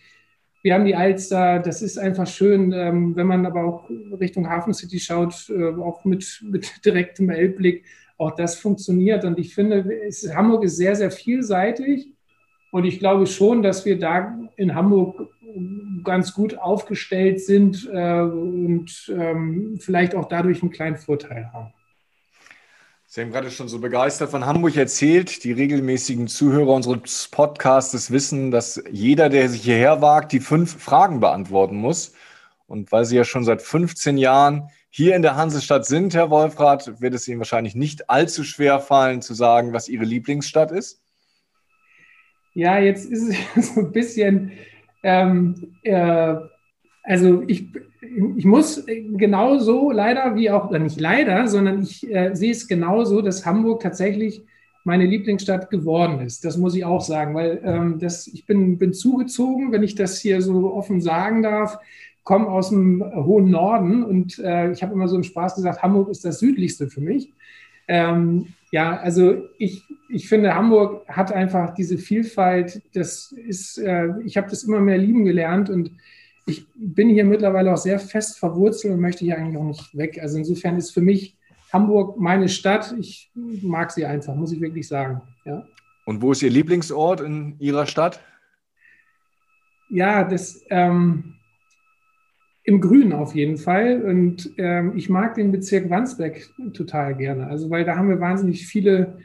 wir 0.63 0.75
haben 0.75 0.85
die 0.85 0.95
Alster, 0.95 1.59
das 1.61 1.81
ist 1.81 1.99
einfach 1.99 2.27
schön, 2.27 2.73
ähm, 2.73 3.17
wenn 3.17 3.27
man 3.27 3.47
aber 3.47 3.65
auch 3.65 3.89
Richtung 4.21 4.49
Hafen 4.49 4.75
City 4.75 4.99
schaut, 4.99 5.49
äh, 5.49 5.69
auch 5.81 6.05
mit, 6.05 6.43
mit 6.43 6.69
direktem 6.85 7.31
Elbblick, 7.31 7.85
auch 8.19 8.33
das 8.33 8.57
funktioniert. 8.57 9.25
Und 9.25 9.39
ich 9.39 9.55
finde, 9.55 9.89
es, 10.07 10.29
Hamburg 10.35 10.65
ist 10.65 10.77
sehr, 10.77 10.97
sehr 10.97 11.11
vielseitig. 11.11 12.09
Und 12.73 12.85
ich 12.85 12.99
glaube 12.99 13.27
schon, 13.27 13.63
dass 13.63 13.85
wir 13.85 13.99
da 13.99 14.39
in 14.57 14.75
Hamburg 14.75 15.29
ganz 16.03 16.35
gut 16.35 16.59
aufgestellt 16.59 17.41
sind 17.41 17.89
äh, 17.93 18.21
und 18.21 19.13
ähm, 19.15 19.79
vielleicht 19.81 20.15
auch 20.15 20.29
dadurch 20.29 20.63
einen 20.63 20.71
kleinen 20.71 20.97
Vorteil 20.97 21.53
haben. 21.53 21.73
Sie 23.13 23.23
haben 23.23 23.33
gerade 23.33 23.51
schon 23.51 23.67
so 23.67 23.81
begeistert 23.81 24.31
von 24.31 24.47
Hamburg 24.47 24.77
erzählt. 24.77 25.43
Die 25.43 25.51
regelmäßigen 25.51 26.29
Zuhörer 26.29 26.73
unseres 26.73 27.27
Podcasts 27.29 28.13
wissen, 28.13 28.53
dass 28.53 28.81
jeder, 28.89 29.29
der 29.29 29.49
sich 29.49 29.63
hierher 29.63 30.01
wagt, 30.01 30.31
die 30.31 30.39
fünf 30.39 30.81
Fragen 30.81 31.19
beantworten 31.19 31.75
muss. 31.75 32.15
Und 32.69 32.93
weil 32.93 33.05
Sie 33.05 33.17
ja 33.17 33.25
schon 33.25 33.43
seit 33.43 33.63
15 33.63 34.17
Jahren 34.17 34.69
hier 34.91 35.17
in 35.17 35.23
der 35.23 35.35
Hansestadt 35.35 35.87
sind, 35.87 36.15
Herr 36.15 36.31
Wolfrath, 36.31 37.01
wird 37.01 37.15
es 37.15 37.27
Ihnen 37.27 37.41
wahrscheinlich 37.41 37.75
nicht 37.75 38.09
allzu 38.09 38.45
schwer 38.45 38.79
fallen, 38.79 39.23
zu 39.23 39.35
sagen, 39.35 39.73
was 39.73 39.89
Ihre 39.89 40.05
Lieblingsstadt 40.05 40.71
ist. 40.71 41.03
Ja, 42.55 42.79
jetzt 42.79 43.07
ist 43.07 43.35
es 43.57 43.75
so 43.75 43.81
ein 43.81 43.91
bisschen, 43.91 44.53
ähm, 45.03 45.55
äh, 45.83 46.35
also 47.03 47.43
ich, 47.47 47.69
ich 48.37 48.45
muss 48.45 48.85
genauso 48.87 49.91
leider 49.91 50.35
wie 50.37 50.51
auch, 50.51 50.69
oder 50.69 50.79
nicht 50.79 51.01
leider, 51.01 51.49
sondern 51.49 51.83
ich 51.83 52.09
äh, 52.13 52.35
sehe 52.35 52.53
es 52.53 52.69
genauso, 52.69 53.23
dass 53.23 53.47
Hamburg 53.47 53.81
tatsächlich 53.81 54.43
meine 54.85 55.05
Lieblingsstadt 55.07 55.71
geworden 55.71 56.21
ist. 56.21 56.45
Das 56.45 56.57
muss 56.57 56.75
ich 56.75 56.85
auch 56.85 57.01
sagen, 57.01 57.35
weil 57.35 57.61
ähm, 57.65 57.99
das, 57.99 58.27
ich 58.27 58.47
bin, 58.47 58.79
bin 58.79 58.93
zugezogen, 58.93 59.73
wenn 59.73 59.83
ich 59.83 59.95
das 59.95 60.19
hier 60.21 60.41
so 60.41 60.73
offen 60.73 61.01
sagen 61.01 61.43
darf, 61.43 61.79
komme 62.25 62.49
aus 62.49 62.71
dem 62.71 63.03
hohen 63.03 63.51
Norden 63.51 64.05
und 64.05 64.39
äh, 64.39 64.71
ich 64.71 64.83
habe 64.83 64.93
immer 64.93 65.09
so 65.09 65.17
im 65.17 65.25
Spaß 65.25 65.57
gesagt, 65.57 65.83
Hamburg 65.83 66.11
ist 66.11 66.25
das 66.25 66.39
südlichste 66.39 66.89
für 66.89 67.01
mich. 67.01 67.33
Ähm, 67.89 68.55
ja, 68.71 68.99
also 68.99 69.49
ich, 69.59 69.85
ich 70.09 70.29
finde, 70.29 70.55
Hamburg 70.55 71.09
hat 71.09 71.33
einfach 71.33 71.75
diese 71.75 71.99
Vielfalt. 71.99 72.83
Das 72.95 73.33
ist, 73.33 73.79
äh, 73.79 74.09
ich 74.25 74.37
habe 74.37 74.49
das 74.49 74.63
immer 74.63 74.81
mehr 74.81 74.99
lieben 74.99 75.25
gelernt 75.25 75.71
und 75.71 75.91
ich 76.47 76.67
bin 76.75 77.09
hier 77.09 77.25
mittlerweile 77.25 77.73
auch 77.73 77.79
sehr 77.79 77.99
fest 77.99 78.39
verwurzelt 78.39 78.95
und 78.95 79.01
möchte 79.01 79.25
hier 79.25 79.39
eigentlich 79.39 79.57
auch 79.57 79.65
nicht 79.65 79.97
weg. 79.97 80.19
Also 80.21 80.39
insofern 80.39 80.77
ist 80.77 80.93
für 80.93 81.01
mich 81.01 81.37
Hamburg 81.73 82.19
meine 82.19 82.49
Stadt. 82.49 82.95
Ich 82.99 83.31
mag 83.35 83.91
sie 83.91 84.07
einfach, 84.07 84.35
muss 84.35 84.53
ich 84.53 84.61
wirklich 84.61 84.87
sagen. 84.89 85.21
Ja. 85.45 85.65
Und 86.07 86.23
wo 86.23 86.33
ist 86.33 86.43
Ihr 86.43 86.51
Lieblingsort 86.51 87.21
in 87.21 87.57
Ihrer 87.59 87.87
Stadt? 87.87 88.21
Ja, 89.89 90.25
das 90.25 90.65
ähm, 90.71 91.35
im 92.63 92.81
Grünen 92.81 93.13
auf 93.13 93.35
jeden 93.35 93.57
Fall. 93.57 94.03
Und 94.03 94.51
ähm, 94.59 94.93
ich 94.97 95.09
mag 95.09 95.35
den 95.35 95.53
Bezirk 95.53 95.89
Wandsbek 95.91 96.51
total 96.75 97.17
gerne. 97.17 97.47
Also, 97.47 97.71
weil 97.71 97.85
da 97.85 97.97
haben 97.97 98.09
wir 98.09 98.21
wahnsinnig 98.21 98.67
viele 98.67 99.19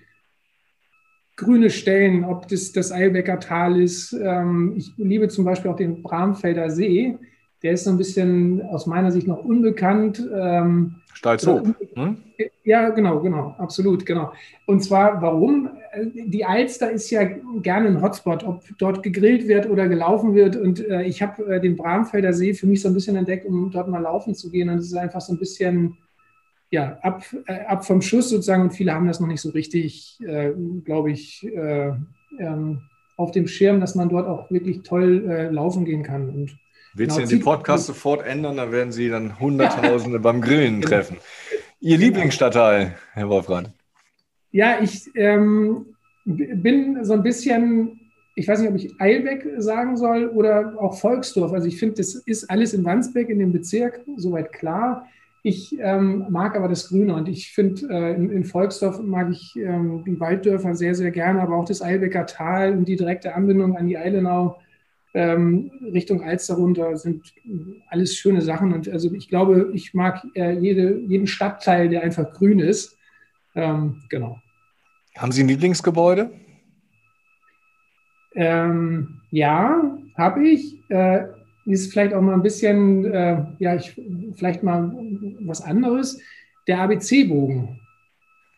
grüne 1.36 1.70
Stellen, 1.70 2.24
ob 2.24 2.48
das 2.48 2.72
das 2.72 2.92
Eilbecker 2.92 3.40
Tal 3.40 3.82
ist. 3.82 4.14
Ähm, 4.14 4.74
ich 4.78 4.94
liebe 4.98 5.28
zum 5.28 5.46
Beispiel 5.46 5.70
auch 5.70 5.76
den 5.76 6.02
Bramfelder 6.02 6.70
See. 6.70 7.18
Der 7.62 7.74
ist 7.74 7.86
so 7.86 7.90
ein 7.90 7.98
bisschen 7.98 8.62
aus 8.62 8.86
meiner 8.86 9.12
Sicht 9.12 9.28
noch 9.28 9.44
unbekannt. 9.44 10.26
Ähm, 10.34 10.96
Steilshoop. 11.14 11.76
Hm? 11.96 12.18
Ja, 12.64 12.90
genau, 12.90 13.20
genau, 13.22 13.56
absolut, 13.58 14.06
genau. 14.06 14.34
Und 14.66 14.84
zwar, 14.84 15.22
warum? 15.22 15.70
Die 15.98 16.46
Alster 16.46 16.92
ist 16.92 17.10
ja 17.10 17.24
gerne 17.24 17.88
ein 17.88 18.02
Hotspot, 18.02 18.44
ob 18.44 18.64
dort 18.78 19.04
gegrillt 19.04 19.48
wird 19.48 19.70
oder 19.70 19.88
gelaufen 19.88 20.36
wird. 20.36 20.56
Und 20.56 20.86
äh, 20.86 21.04
ich 21.04 21.22
habe 21.22 21.56
äh, 21.56 21.62
den 21.62 21.76
Bramfelder 21.76 22.34
See 22.34 22.54
für 22.54 22.68
mich 22.68 22.82
so 22.82 22.90
ein 22.90 22.94
bisschen 22.94 23.16
entdeckt, 23.16 23.46
um 23.46 23.72
dort 23.72 23.88
mal 23.88 24.00
laufen 24.00 24.36
zu 24.36 24.50
gehen. 24.50 24.70
Und 24.70 24.80
es 24.80 24.88
ist 24.88 24.96
einfach 24.96 25.22
so 25.22 25.34
ein 25.34 25.40
bisschen 25.40 25.98
ja, 26.72 26.98
ab, 27.02 27.24
äh, 27.48 27.66
ab 27.66 27.86
vom 27.86 28.02
Schuss 28.02 28.30
sozusagen 28.30 28.64
und 28.64 28.72
viele 28.72 28.94
haben 28.94 29.08
das 29.08 29.20
noch 29.20 29.28
nicht 29.28 29.42
so 29.42 29.50
richtig, 29.50 30.20
äh, 30.26 30.52
glaube 30.84 31.12
ich, 31.12 31.46
äh, 31.46 31.94
ähm, 32.40 32.82
auf 33.18 33.32
dem 33.32 33.48
Schirm, 33.48 33.80
dass 33.80 33.96
man 33.96 34.10
dort 34.10 34.28
auch 34.28 34.52
wirklich 34.52 34.82
toll 34.82 35.26
äh, 35.30 35.50
laufen 35.50 35.86
gehen 35.86 36.04
kann. 36.04 36.30
Und 36.30 36.58
Willst 36.94 37.18
genau, 37.18 37.30
du 37.30 37.36
den 37.36 37.44
Podcast 37.44 37.86
sofort 37.88 38.26
ändern, 38.26 38.58
dann 38.58 38.72
werden 38.72 38.92
Sie 38.92 39.10
dann 39.10 39.40
Hunderttausende 39.40 40.20
beim 40.20 40.42
Grillen 40.42 40.76
genau. 40.82 40.88
treffen. 40.88 41.18
Ihr 41.80 41.98
genau. 41.98 42.08
Lieblingsstadtteil, 42.08 42.96
Herr 43.14 43.30
Wolfram? 43.30 43.68
Ja, 44.56 44.78
ich 44.82 45.12
ähm, 45.16 45.88
bin 46.24 47.04
so 47.04 47.12
ein 47.12 47.24
bisschen, 47.24 48.00
ich 48.36 48.48
weiß 48.48 48.62
nicht, 48.62 48.70
ob 48.70 48.78
ich 48.78 49.02
Eilbeck 49.02 49.46
sagen 49.58 49.98
soll 49.98 50.28
oder 50.28 50.82
auch 50.82 50.98
Volksdorf. 50.98 51.52
Also 51.52 51.68
ich 51.68 51.78
finde, 51.78 51.96
das 51.96 52.16
ist 52.16 52.50
alles 52.50 52.74
in 52.74 52.86
Wandsbek, 52.86 53.28
in 53.28 53.40
dem 53.40 53.52
Bezirk, 53.52 54.00
soweit 54.16 54.54
klar. 54.54 55.08
Ich 55.44 55.78
ähm, 55.82 56.28
mag 56.30 56.56
aber 56.56 56.70
das 56.70 56.88
Grüne 56.88 57.16
und 57.16 57.28
ich 57.28 57.52
finde, 57.52 57.86
äh, 57.90 58.16
in, 58.16 58.30
in, 58.32 58.46
Volksdorf 58.46 59.02
mag 59.02 59.30
ich 59.30 59.58
ähm, 59.58 60.06
die 60.08 60.18
Walddörfer 60.18 60.74
sehr, 60.74 60.96
sehr 60.96 61.12
gerne, 61.12 61.42
aber 61.42 61.58
auch 61.58 61.66
das 61.66 61.82
Eilbecker 61.82 62.26
Tal 62.26 62.78
und 62.78 62.88
die 62.88 62.96
direkte 62.96 63.36
Anbindung 63.36 63.76
an 63.76 63.88
die 63.88 63.98
Eilenau 63.98 64.58
ähm, 65.14 65.70
Richtung 65.92 66.24
Alster 66.24 66.54
runter 66.54 66.96
sind 66.96 67.34
alles 67.90 68.16
schöne 68.16 68.42
Sachen. 68.42 68.72
Und 68.72 68.88
also 68.88 69.14
ich 69.14 69.28
glaube, 69.28 69.72
ich 69.74 69.94
mag 69.94 70.26
äh, 70.34 70.54
jede, 70.54 70.98
jeden 70.98 71.28
Stadtteil, 71.28 71.90
der 71.90 72.04
einfach 72.04 72.32
grün 72.32 72.60
ist. 72.60 72.98
Ähm, 73.54 74.02
genau. 74.08 74.40
Haben 75.18 75.32
Sie 75.32 75.44
ein 75.44 75.48
Lieblingsgebäude? 75.48 76.30
Ähm, 78.36 79.22
ja, 79.32 79.98
habe 80.18 80.48
ich. 80.48 80.78
Äh, 80.90 81.28
ist 81.66 81.92
vielleicht 81.92 82.14
auch 82.14 82.22
mal 82.22 82.34
ein 82.34 82.44
bisschen, 82.44 83.06
äh, 83.06 83.44
ja, 83.60 83.76
ich, 83.76 84.00
vielleicht 84.36 84.62
mal 84.62 84.92
was 85.42 85.62
anderes. 85.62 86.20
Der 86.68 86.80
ABC-Bogen 86.82 87.80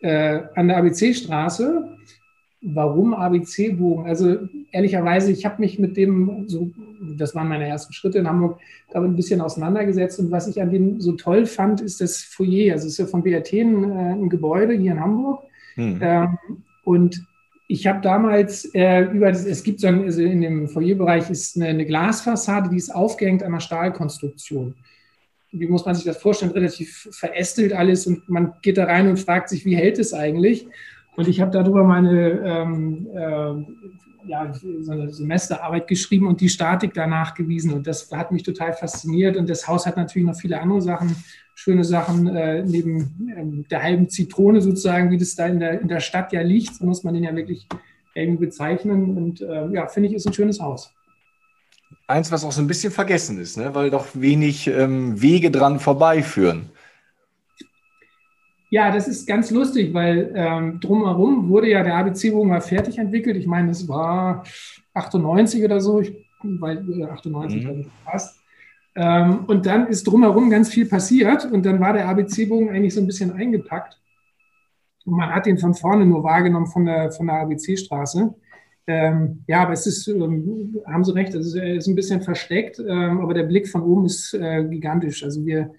äh, 0.02 0.42
an 0.56 0.68
der 0.68 0.78
ABC-Straße. 0.78 1.96
Warum 2.62 3.14
ABC-Bogen? 3.14 4.06
Also 4.08 4.40
ehrlicherweise, 4.72 5.32
ich 5.32 5.46
habe 5.46 5.62
mich 5.62 5.80
mit 5.80 5.96
dem, 5.96 6.50
so, 6.50 6.72
das 7.18 7.34
waren 7.34 7.48
meine 7.48 7.68
ersten 7.68 7.94
Schritte 7.94 8.18
in 8.18 8.28
Hamburg, 8.28 8.60
damit 8.92 9.12
ein 9.12 9.16
bisschen 9.16 9.42
auseinandergesetzt. 9.42 10.20
Und 10.20 10.32
was 10.32 10.48
ich 10.48 10.62
an 10.62 10.72
dem 10.72 11.00
so 11.00 11.14
toll 11.14 11.46
fand, 11.46 11.82
ist 11.82 12.02
das 12.02 12.24
Foyer. 12.24 12.74
Also 12.74 12.88
es 12.88 12.94
ist 12.94 13.00
ja 13.00 13.06
von 13.06 13.24
BRT 13.24 13.54
ein, 13.54 13.84
äh, 13.84 14.14
ein 14.14 14.30
Gebäude 14.30 14.74
hier 14.74 14.94
in 14.94 15.00
Hamburg. 15.00 15.47
Hm. 15.77 16.00
Ähm, 16.01 16.38
und 16.84 17.25
ich 17.67 17.86
habe 17.88 18.01
damals 18.01 18.65
äh, 18.74 19.01
über 19.03 19.31
das, 19.31 19.46
es 19.46 19.63
gibt 19.63 19.79
so 19.79 19.88
ein, 19.88 20.03
also 20.03 20.22
in 20.22 20.41
dem 20.41 20.67
Foyerbereich 20.67 21.29
ist 21.29 21.55
eine, 21.55 21.67
eine, 21.67 21.86
Glasfassade, 21.86 22.69
die 22.69 22.77
ist 22.77 22.93
aufgehängt 22.93 23.43
an 23.43 23.50
einer 23.50 23.60
Stahlkonstruktion. 23.60 24.75
Wie 25.51 25.67
muss 25.67 25.86
man 25.86 25.96
sich 25.96 26.05
das 26.05 26.17
vorstellen? 26.17 26.51
Relativ 26.51 27.10
verästelt 27.12 27.74
alles 27.74 28.07
und 28.07 28.27
man 28.29 28.53
geht 28.62 28.77
da 28.77 28.86
rein 28.86 29.07
und 29.07 29.19
fragt 29.19 29.50
sich, 29.50 29.65
wie 29.65 29.75
hält 29.75 30.00
es 30.00 30.13
eigentlich? 30.13 30.67
Und 31.15 31.27
ich 31.27 31.41
habe 31.41 31.51
darüber 31.51 31.84
meine 31.84 32.41
ähm, 32.46 33.07
äh, 33.13 34.07
ja, 34.27 34.53
so 34.53 34.91
eine 34.91 35.12
Semesterarbeit 35.12 35.88
geschrieben 35.88 36.27
und 36.27 36.41
die 36.41 36.50
Statik 36.50 36.93
danach 36.93 37.34
gewiesen. 37.34 37.74
Und 37.74 37.88
das 37.88 38.12
hat 38.12 38.31
mich 38.31 38.43
total 38.43 38.74
fasziniert. 38.74 39.38
Und 39.38 39.50
das 39.50 39.67
Haus 39.67 39.86
hat 39.86 39.98
natürlich 39.98 40.27
noch 40.27 40.39
viele 40.39 40.60
andere 40.60 40.81
Sachen 40.81 41.15
schöne 41.57 41.84
Sachen 41.84 42.27
äh, 42.27 42.62
neben 42.63 43.34
ähm, 43.36 43.65
der 43.67 43.81
halben 43.81 44.10
Zitrone 44.10 44.62
sozusagen, 44.62 45.10
wie 45.10 45.17
das 45.17 45.34
da 45.34 45.48
in 45.48 45.60
der, 45.60 45.81
in 45.81 45.88
der 45.88 46.01
Stadt 46.01 46.31
ja 46.31 46.41
liegt. 46.41 46.75
So 46.75 46.86
muss 46.86 47.03
man 47.03 47.15
den 47.15 47.24
ja 47.24 47.36
wirklich 47.36 47.67
irgendwie 48.13 48.46
bezeichnen. 48.46 49.17
Und 49.17 49.41
äh, 49.41 49.67
ja, 49.69 49.88
finde 49.88 50.10
ich, 50.10 50.15
ist 50.15 50.27
ein 50.27 50.34
schönes 50.34 50.62
Haus. 50.62 50.93
Eins, 52.05 52.31
was 52.31 52.46
auch 52.46 52.51
so 52.51 52.62
ein 52.62 52.67
bisschen 52.67 52.93
vergessen 52.93 53.39
ist, 53.39 53.57
ne? 53.57 53.74
weil 53.74 53.89
doch 53.89 54.05
wenig 54.13 54.67
ähm, 54.67 55.19
Wege 55.19 55.50
dran 55.50 55.79
vorbeiführen. 55.79 56.69
Ja, 58.70 58.92
das 58.92 59.08
ist 59.08 59.26
ganz 59.26 59.50
lustig, 59.50 59.94
weil 59.94 60.32
ähm, 60.36 60.80
drumherum 60.82 61.48
wurde 61.48 61.70
ja 61.70 61.84
der 61.84 61.96
ABC-Bogen 61.96 62.50
mal 62.50 62.62
fertig 62.62 62.98
entwickelt. 62.98 63.38
Ich 63.38 63.48
meine, 63.48 63.72
es 63.72 63.88
war 63.88 64.44
98 64.94 65.64
oder 65.64 65.80
so, 65.80 66.02
ich, 66.02 66.14
weil 66.44 66.78
äh, 67.02 67.06
98 67.06 67.66
mhm. 67.66 67.86
passt. 68.04 68.40
Ähm, 68.96 69.46
und 69.46 69.66
dann 69.66 69.88
ist 69.88 70.06
drumherum 70.06 70.50
ganz 70.50 70.70
viel 70.70 70.86
passiert 70.86 71.46
und 71.46 71.66
dann 71.66 71.80
war 71.80 71.94
der 71.94 72.10
ABC-Bogen 72.10 72.70
eigentlich 72.70 72.94
so 72.94 73.00
ein 73.00 73.08
bisschen 73.08 73.32
eingepackt. 73.32 74.00
Und 75.06 75.16
man 75.16 75.34
hat 75.34 75.48
ihn 75.48 75.58
von 75.58 75.74
vorne 75.74 76.06
nur 76.06 76.24
wahrgenommen 76.24 76.68
von 76.68 76.86
der, 76.86 77.12
von 77.12 77.28
der 77.28 77.38
ABC-Straße. 77.38 78.36
Ähm, 78.88 79.44
ja, 79.48 79.64
aber 79.64 79.74
es 79.74 79.86
ist, 79.86 80.08
ähm, 80.08 80.78
haben 80.86 81.04
Sie 81.04 81.14
recht, 81.14 81.34
es 81.34 81.48
ist, 81.48 81.56
ist, 81.56 81.88
ein 81.88 81.96
bisschen 81.96 82.22
versteckt, 82.22 82.80
ähm, 82.80 83.20
aber 83.22 83.34
der 83.34 83.44
Blick 83.44 83.68
von 83.68 83.84
oben 83.84 84.06
ist 84.06 84.34
äh, 84.34 84.64
gigantisch. 84.64 85.24
Also 85.24 85.46
wir, 85.46 85.72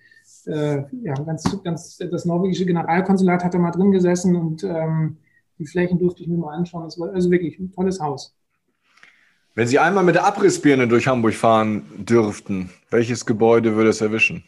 äh, 0.48 0.84
ja, 1.02 1.14
ganz, 1.14 1.44
ganz, 1.62 1.98
das 1.98 2.24
norwegische 2.24 2.66
Generalkonsulat 2.66 3.44
hat 3.44 3.54
da 3.54 3.58
mal 3.58 3.70
drin 3.70 3.92
gesessen 3.92 4.34
und 4.36 4.64
ähm, 4.64 5.18
die 5.58 5.66
Flächen 5.66 5.98
durfte 5.98 6.22
ich 6.22 6.28
mir 6.28 6.38
mal 6.38 6.56
anschauen. 6.56 6.84
Das 6.84 6.98
war 6.98 7.12
also 7.12 7.30
wirklich 7.30 7.58
ein 7.58 7.72
tolles 7.72 8.00
Haus. 8.00 8.34
Wenn 9.54 9.66
Sie 9.66 9.78
einmal 9.78 10.04
mit 10.04 10.14
der 10.14 10.24
Abrissbirne 10.24 10.86
durch 10.86 11.08
Hamburg 11.08 11.34
fahren 11.34 11.82
dürften, 11.98 12.70
welches 12.90 13.26
Gebäude 13.26 13.74
würde 13.74 13.90
es 13.90 14.00
erwischen? 14.00 14.44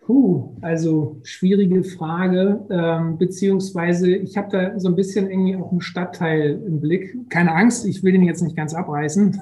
Puh, 0.00 0.56
also 0.62 1.20
schwierige 1.22 1.84
Frage, 1.84 2.66
ähm, 2.70 3.18
beziehungsweise 3.18 4.10
ich 4.10 4.36
habe 4.36 4.48
da 4.50 4.78
so 4.78 4.88
ein 4.88 4.96
bisschen 4.96 5.30
irgendwie 5.30 5.56
auch 5.56 5.70
einen 5.70 5.80
Stadtteil 5.80 6.62
im 6.66 6.80
Blick. 6.80 7.14
Keine 7.30 7.54
Angst, 7.54 7.86
ich 7.86 8.02
will 8.02 8.12
den 8.12 8.22
jetzt 8.22 8.42
nicht 8.42 8.56
ganz 8.56 8.74
abreißen. 8.74 9.40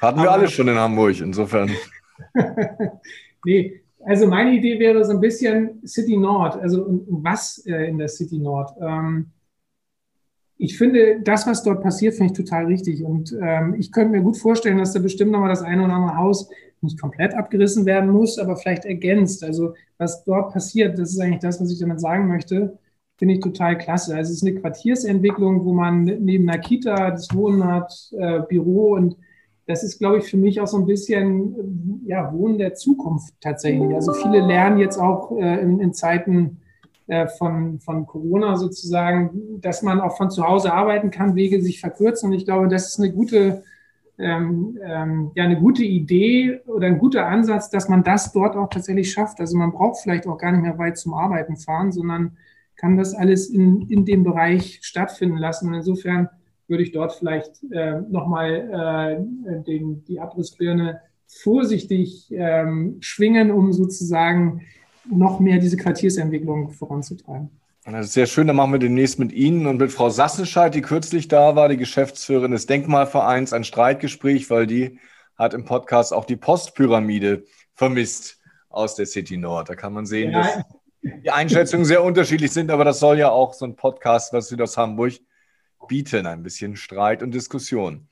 Hatten 0.00 0.22
wir 0.22 0.30
alle 0.30 0.48
schon 0.48 0.68
in 0.68 0.76
Hamburg, 0.76 1.20
insofern. 1.20 1.70
nee, 3.44 3.80
also 4.04 4.26
meine 4.26 4.52
Idee 4.52 4.78
wäre 4.78 5.04
so 5.04 5.12
ein 5.12 5.20
bisschen 5.20 5.86
City 5.86 6.16
Nord, 6.16 6.56
also 6.56 7.04
was 7.08 7.64
äh, 7.66 7.88
in 7.88 7.98
der 7.98 8.08
City 8.08 8.38
Nord. 8.38 8.70
Ähm, 8.80 9.30
ich 10.56 10.78
finde, 10.78 11.20
das, 11.20 11.46
was 11.46 11.62
dort 11.62 11.82
passiert, 11.82 12.14
finde 12.14 12.32
ich 12.32 12.38
total 12.38 12.66
richtig. 12.66 13.02
Und 13.02 13.36
ähm, 13.40 13.74
ich 13.78 13.90
könnte 13.90 14.12
mir 14.12 14.22
gut 14.22 14.36
vorstellen, 14.36 14.78
dass 14.78 14.92
da 14.92 15.00
bestimmt 15.00 15.32
nochmal 15.32 15.48
das 15.48 15.62
eine 15.62 15.84
oder 15.84 15.94
andere 15.94 16.16
Haus 16.16 16.48
nicht 16.80 17.00
komplett 17.00 17.34
abgerissen 17.34 17.86
werden 17.86 18.10
muss, 18.10 18.38
aber 18.38 18.56
vielleicht 18.56 18.84
ergänzt. 18.84 19.42
Also 19.42 19.74
was 19.98 20.22
dort 20.24 20.52
passiert, 20.52 20.98
das 20.98 21.10
ist 21.10 21.20
eigentlich 21.20 21.40
das, 21.40 21.60
was 21.60 21.72
ich 21.72 21.80
damit 21.80 22.00
sagen 22.00 22.28
möchte, 22.28 22.78
finde 23.16 23.34
ich 23.34 23.40
total 23.40 23.78
klasse. 23.78 24.14
Also 24.14 24.30
es 24.30 24.42
ist 24.42 24.46
eine 24.46 24.60
Quartiersentwicklung, 24.60 25.64
wo 25.64 25.72
man 25.72 26.04
neben 26.04 26.48
einer 26.48 26.60
Kita 26.60 27.10
das 27.10 27.34
Wohnen 27.34 27.64
hat, 27.64 28.12
äh, 28.16 28.40
Büro 28.48 28.94
und 28.94 29.16
das 29.66 29.82
ist, 29.82 29.98
glaube 29.98 30.18
ich, 30.18 30.24
für 30.24 30.36
mich 30.36 30.60
auch 30.60 30.66
so 30.66 30.76
ein 30.76 30.86
bisschen 30.86 32.02
ja, 32.06 32.32
Wohnen 32.32 32.58
der 32.58 32.74
Zukunft 32.74 33.34
tatsächlich. 33.40 33.94
Also 33.94 34.12
viele 34.12 34.40
lernen 34.40 34.78
jetzt 34.78 34.98
auch 34.98 35.32
äh, 35.38 35.60
in, 35.60 35.80
in 35.80 35.94
Zeiten 35.94 36.60
äh, 37.06 37.28
von, 37.28 37.80
von 37.80 38.06
Corona 38.06 38.56
sozusagen, 38.56 39.60
dass 39.60 39.82
man 39.82 40.00
auch 40.00 40.16
von 40.16 40.30
zu 40.30 40.46
Hause 40.46 40.72
arbeiten 40.72 41.10
kann, 41.10 41.34
Wege 41.34 41.62
sich 41.62 41.80
verkürzen. 41.80 42.30
Und 42.30 42.36
ich 42.36 42.44
glaube, 42.44 42.68
das 42.68 42.88
ist 42.88 42.98
eine 42.98 43.12
gute, 43.12 43.62
ähm, 44.18 44.78
ähm, 44.82 45.30
ja, 45.34 45.44
eine 45.44 45.58
gute 45.58 45.82
Idee 45.82 46.60
oder 46.66 46.86
ein 46.86 46.98
guter 46.98 47.26
Ansatz, 47.26 47.70
dass 47.70 47.88
man 47.88 48.04
das 48.04 48.32
dort 48.32 48.56
auch 48.56 48.68
tatsächlich 48.68 49.12
schafft. 49.12 49.40
Also 49.40 49.56
man 49.56 49.72
braucht 49.72 50.00
vielleicht 50.00 50.26
auch 50.26 50.36
gar 50.36 50.52
nicht 50.52 50.62
mehr 50.62 50.78
weit 50.78 50.98
zum 50.98 51.14
Arbeiten 51.14 51.56
fahren, 51.56 51.90
sondern 51.90 52.36
kann 52.76 52.96
das 52.96 53.14
alles 53.14 53.48
in, 53.48 53.88
in 53.88 54.04
dem 54.04 54.24
Bereich 54.24 54.80
stattfinden 54.82 55.38
lassen. 55.38 55.68
Und 55.68 55.74
insofern 55.74 56.28
würde 56.68 56.82
ich 56.82 56.92
dort 56.92 57.12
vielleicht 57.12 57.62
äh, 57.70 58.00
nochmal 58.00 59.18
äh, 59.58 59.62
die 60.08 60.20
Abrissbirne 60.20 61.00
vorsichtig 61.26 62.28
ähm, 62.30 62.98
schwingen, 63.00 63.50
um 63.50 63.72
sozusagen 63.72 64.62
noch 65.10 65.40
mehr 65.40 65.58
diese 65.58 65.76
Quartiersentwicklung 65.76 66.70
voranzutreiben. 66.70 67.50
Das 67.84 68.06
ist 68.06 68.12
sehr 68.14 68.26
schön, 68.26 68.46
dann 68.46 68.56
machen 68.56 68.72
wir 68.72 68.78
demnächst 68.78 69.18
mit 69.18 69.30
Ihnen 69.32 69.66
und 69.66 69.76
mit 69.76 69.92
Frau 69.92 70.08
Sassenscheid, 70.08 70.74
die 70.74 70.80
kürzlich 70.80 71.28
da 71.28 71.54
war, 71.54 71.68
die 71.68 71.76
Geschäftsführerin 71.76 72.52
des 72.52 72.64
Denkmalvereins, 72.64 73.52
ein 73.52 73.64
Streitgespräch, 73.64 74.48
weil 74.48 74.66
die 74.66 74.98
hat 75.36 75.52
im 75.52 75.66
Podcast 75.66 76.14
auch 76.14 76.24
die 76.24 76.36
Postpyramide 76.36 77.44
vermisst 77.74 78.38
aus 78.70 78.94
der 78.94 79.04
City 79.04 79.36
Nord. 79.36 79.68
Da 79.68 79.74
kann 79.74 79.92
man 79.92 80.06
sehen, 80.06 80.32
ja. 80.32 80.42
dass 80.42 80.64
die 81.02 81.30
Einschätzungen 81.30 81.84
sehr 81.84 82.02
unterschiedlich 82.02 82.52
sind, 82.52 82.70
aber 82.70 82.84
das 82.84 83.00
soll 83.00 83.18
ja 83.18 83.28
auch 83.28 83.52
so 83.52 83.66
ein 83.66 83.76
Podcast, 83.76 84.32
was 84.32 84.50
wir 84.50 84.62
aus 84.62 84.78
Hamburg 84.78 85.14
bieten, 85.86 86.26
ein 86.26 86.42
bisschen 86.42 86.76
Streit 86.76 87.22
und 87.22 87.32
Diskussion. 87.32 88.08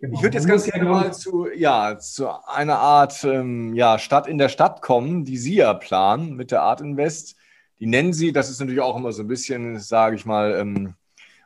Genau. 0.00 0.16
Ich 0.16 0.22
würde 0.22 0.36
jetzt 0.36 0.46
ganz 0.46 0.64
gerne 0.64 0.88
mal 0.88 1.12
zu, 1.12 1.48
ja, 1.52 1.98
zu 1.98 2.28
einer 2.46 2.78
Art 2.78 3.24
ähm, 3.24 3.74
ja, 3.74 3.98
Stadt 3.98 4.28
in 4.28 4.38
der 4.38 4.48
Stadt 4.48 4.80
kommen, 4.80 5.24
die 5.24 5.36
Sie 5.36 5.56
ja 5.56 5.74
planen 5.74 6.36
mit 6.36 6.52
der 6.52 6.62
Art 6.62 6.80
Invest. 6.80 7.36
Die 7.80 7.86
nennen 7.86 8.12
Sie, 8.12 8.32
das 8.32 8.48
ist 8.48 8.60
natürlich 8.60 8.80
auch 8.80 8.96
immer 8.96 9.12
so 9.12 9.22
ein 9.22 9.28
bisschen, 9.28 9.80
sage 9.80 10.14
ich 10.14 10.24
mal, 10.24 10.54
ähm, 10.54 10.94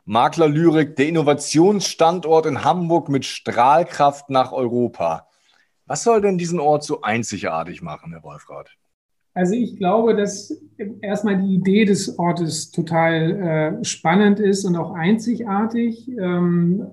Maklerlyrik, 0.05 0.95
der 0.97 1.07
Innovationsstandort 1.07 2.45
in 2.45 2.63
Hamburg 2.63 3.09
mit 3.09 3.25
Strahlkraft 3.25 4.29
nach 4.29 4.51
Europa. 4.51 5.27
Was 5.85 6.03
soll 6.03 6.21
denn 6.21 6.37
diesen 6.37 6.59
Ort 6.59 6.83
so 6.83 7.01
einzigartig 7.01 7.81
machen, 7.81 8.11
Herr 8.11 8.23
Wolfrat? 8.23 8.69
Also 9.33 9.55
ich 9.55 9.77
glaube, 9.77 10.15
dass 10.15 10.55
erstmal 11.01 11.41
die 11.41 11.55
Idee 11.55 11.85
des 11.85 12.19
Ortes 12.19 12.69
total 12.71 13.79
äh, 13.81 13.83
spannend 13.83 14.39
ist 14.39 14.63
und 14.63 14.75
auch 14.75 14.93
einzigartig. 14.93 16.07
Ähm, 16.09 16.85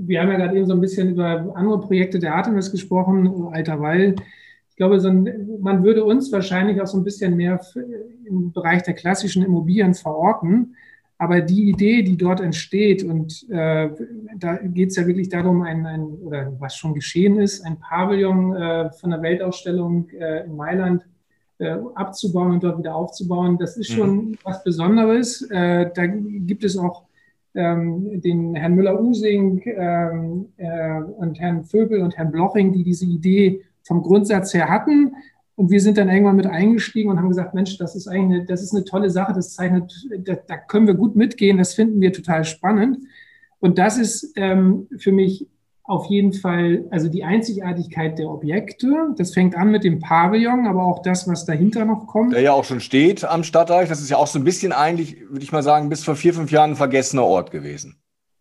wir 0.00 0.20
haben 0.20 0.30
ja 0.30 0.36
gerade 0.36 0.56
eben 0.56 0.66
so 0.66 0.74
ein 0.74 0.80
bisschen 0.80 1.10
über 1.10 1.52
andere 1.54 1.80
Projekte 1.80 2.18
der 2.18 2.34
Artemis 2.34 2.70
gesprochen, 2.70 3.48
Alter 3.52 3.80
Wall. 3.80 4.14
Ich 4.70 4.76
glaube, 4.76 5.00
so 5.00 5.08
ein, 5.08 5.58
man 5.60 5.82
würde 5.82 6.04
uns 6.04 6.30
wahrscheinlich 6.30 6.80
auch 6.80 6.86
so 6.86 6.98
ein 6.98 7.04
bisschen 7.04 7.36
mehr 7.36 7.60
im 8.24 8.52
Bereich 8.52 8.82
der 8.82 8.94
klassischen 8.94 9.42
Immobilien 9.42 9.94
verorten. 9.94 10.76
Aber 11.16 11.40
die 11.40 11.68
Idee, 11.70 12.02
die 12.02 12.16
dort 12.16 12.40
entsteht, 12.40 13.02
und 13.02 13.44
äh, 13.50 13.88
da 14.36 14.56
geht 14.62 14.90
es 14.90 14.96
ja 14.96 15.06
wirklich 15.06 15.28
darum, 15.28 15.62
ein, 15.62 15.84
ein, 15.84 16.04
oder 16.04 16.52
was 16.60 16.76
schon 16.76 16.94
geschehen 16.94 17.40
ist, 17.40 17.66
ein 17.66 17.78
Pavillon 17.80 18.54
äh, 18.54 18.90
von 18.92 19.10
der 19.10 19.20
Weltausstellung 19.20 20.08
äh, 20.10 20.44
in 20.44 20.54
Mailand 20.54 21.04
äh, 21.58 21.76
abzubauen 21.94 22.52
und 22.52 22.64
dort 22.64 22.78
wieder 22.78 22.94
aufzubauen, 22.94 23.58
das 23.58 23.76
ist 23.76 23.90
schon 23.90 24.16
mhm. 24.16 24.38
was 24.44 24.62
Besonderes. 24.62 25.42
Äh, 25.50 25.90
da 25.94 26.06
gibt 26.06 26.64
es 26.64 26.76
auch 26.76 27.04
ähm, 27.54 28.20
den 28.20 28.54
Herrn 28.54 28.74
Müller-Using 28.74 29.62
ähm, 29.64 30.46
äh, 30.56 31.00
und 31.00 31.40
Herrn 31.40 31.64
Vögel 31.64 32.02
und 32.02 32.16
Herrn 32.16 32.30
Bloching, 32.30 32.72
die 32.72 32.84
diese 32.84 33.06
Idee 33.06 33.62
vom 33.82 34.02
Grundsatz 34.02 34.54
her 34.54 34.68
hatten. 34.68 35.14
Und 35.56 35.70
wir 35.70 35.80
sind 35.80 35.98
dann 35.98 36.08
irgendwann 36.08 36.36
mit 36.36 36.46
eingestiegen 36.46 37.10
und 37.10 37.18
haben 37.18 37.28
gesagt, 37.28 37.54
Mensch, 37.54 37.76
das 37.78 37.96
ist 37.96 38.06
eigentlich 38.06 38.40
eine, 38.40 38.46
das 38.46 38.62
ist 38.62 38.74
eine 38.74 38.84
tolle 38.84 39.10
Sache, 39.10 39.32
das 39.32 39.54
zeichnet, 39.54 39.92
da, 40.20 40.36
da 40.46 40.56
können 40.56 40.86
wir 40.86 40.94
gut 40.94 41.16
mitgehen, 41.16 41.58
das 41.58 41.74
finden 41.74 42.00
wir 42.00 42.12
total 42.12 42.44
spannend. 42.44 42.98
Und 43.58 43.78
das 43.78 43.98
ist 43.98 44.32
ähm, 44.36 44.86
für 44.98 45.10
mich 45.10 45.48
auf 45.88 46.04
jeden 46.06 46.34
Fall, 46.34 46.84
also 46.90 47.08
die 47.08 47.24
Einzigartigkeit 47.24 48.18
der 48.18 48.28
Objekte. 48.28 49.14
Das 49.16 49.32
fängt 49.32 49.56
an 49.56 49.70
mit 49.70 49.84
dem 49.84 50.00
Pavillon, 50.00 50.66
aber 50.66 50.84
auch 50.84 51.00
das, 51.00 51.26
was 51.26 51.46
dahinter 51.46 51.86
noch 51.86 52.06
kommt. 52.06 52.34
Der 52.34 52.42
ja 52.42 52.52
auch 52.52 52.64
schon 52.64 52.80
steht 52.80 53.24
am 53.24 53.42
Stadtreich. 53.42 53.88
Das 53.88 54.02
ist 54.02 54.10
ja 54.10 54.18
auch 54.18 54.26
so 54.26 54.38
ein 54.38 54.44
bisschen 54.44 54.72
eigentlich, 54.72 55.18
würde 55.30 55.42
ich 55.42 55.50
mal 55.50 55.62
sagen, 55.62 55.88
bis 55.88 56.04
vor 56.04 56.14
vier, 56.14 56.34
fünf 56.34 56.50
Jahren 56.50 56.72
ein 56.72 56.76
vergessener 56.76 57.24
Ort 57.24 57.50
gewesen. 57.50 57.96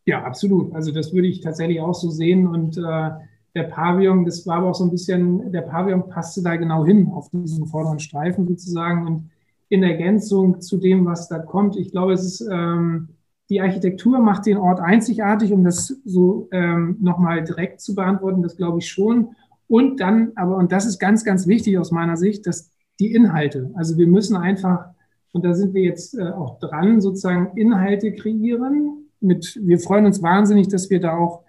Ja, 0.05 0.25
absolut. 0.25 0.75
Also 0.75 0.91
das 0.91 1.13
würde 1.13 1.29
ich 1.29 1.39
tatsächlich 1.39 1.79
auch 1.79 1.93
so 1.93 2.09
sehen. 2.09 2.47
Und 2.47 2.77
äh, 2.77 3.11
der 3.55 3.63
Pavillon, 3.63 4.25
das 4.25 4.45
war 4.45 4.57
aber 4.57 4.71
auch 4.71 4.75
so 4.75 4.83
ein 4.83 4.91
bisschen, 4.91 5.49
der 5.53 5.61
Pavillon 5.61 6.09
passte 6.09 6.43
da 6.43 6.57
genau 6.57 6.85
hin 6.85 7.09
auf 7.13 7.29
diesen 7.29 7.65
vorderen 7.65 7.99
Streifen 7.99 8.45
sozusagen. 8.45 9.07
Und 9.07 9.29
in 9.69 9.83
Ergänzung 9.83 10.59
zu 10.59 10.75
dem, 10.77 11.05
was 11.05 11.29
da 11.29 11.39
kommt, 11.39 11.77
ich 11.77 11.91
glaube, 11.91 12.11
es 12.11 12.25
ist 12.25 12.41
ähm, 12.51 13.07
die 13.49 13.61
Architektur 13.61 14.19
macht 14.19 14.45
den 14.45 14.57
Ort 14.57 14.79
einzigartig, 14.79 15.51
um 15.51 15.63
das 15.63 15.87
so 16.03 16.49
ähm, 16.51 16.97
nochmal 16.99 17.43
direkt 17.43 17.79
zu 17.79 17.95
beantworten, 17.95 18.41
das 18.41 18.57
glaube 18.57 18.79
ich 18.79 18.89
schon. 18.89 19.35
Und 19.67 19.99
dann, 19.99 20.31
aber, 20.35 20.57
und 20.57 20.71
das 20.71 20.85
ist 20.85 20.99
ganz, 20.99 21.23
ganz 21.23 21.47
wichtig 21.47 21.77
aus 21.77 21.91
meiner 21.91 22.17
Sicht, 22.17 22.45
dass 22.45 22.71
die 22.99 23.13
Inhalte, 23.13 23.71
also 23.75 23.97
wir 23.97 24.07
müssen 24.07 24.35
einfach, 24.35 24.85
und 25.33 25.45
da 25.45 25.53
sind 25.53 25.73
wir 25.73 25.83
jetzt 25.83 26.17
äh, 26.17 26.29
auch 26.29 26.59
dran, 26.59 26.99
sozusagen 26.99 27.55
Inhalte 27.55 28.13
kreieren. 28.13 29.05
Mit, 29.19 29.59
wir 29.61 29.79
freuen 29.79 30.05
uns 30.05 30.21
wahnsinnig, 30.21 30.67
dass 30.67 30.89
wir 30.89 30.99
da 30.99 31.15
auch, 31.15 31.43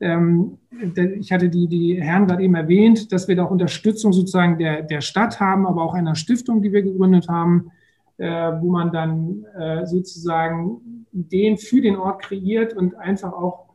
ähm, 0.00 0.58
ich 0.94 1.32
hatte 1.32 1.48
die, 1.48 1.68
die 1.68 2.00
Herren 2.00 2.26
gerade 2.26 2.42
eben 2.42 2.54
erwähnt, 2.54 3.12
dass 3.12 3.28
wir 3.28 3.36
da 3.36 3.44
auch 3.44 3.50
Unterstützung 3.50 4.12
sozusagen 4.12 4.58
der, 4.58 4.82
der 4.82 5.00
Stadt 5.00 5.38
haben, 5.40 5.66
aber 5.66 5.82
auch 5.82 5.94
einer 5.94 6.14
Stiftung, 6.14 6.62
die 6.62 6.72
wir 6.72 6.82
gegründet 6.82 7.28
haben, 7.28 7.70
wo 8.24 8.70
man 8.70 8.92
dann 8.92 9.44
äh, 9.58 9.86
sozusagen 9.86 11.06
Ideen 11.12 11.58
für 11.58 11.80
den 11.80 11.96
Ort 11.96 12.22
kreiert 12.22 12.74
und 12.74 12.94
einfach 12.96 13.32
auch, 13.32 13.66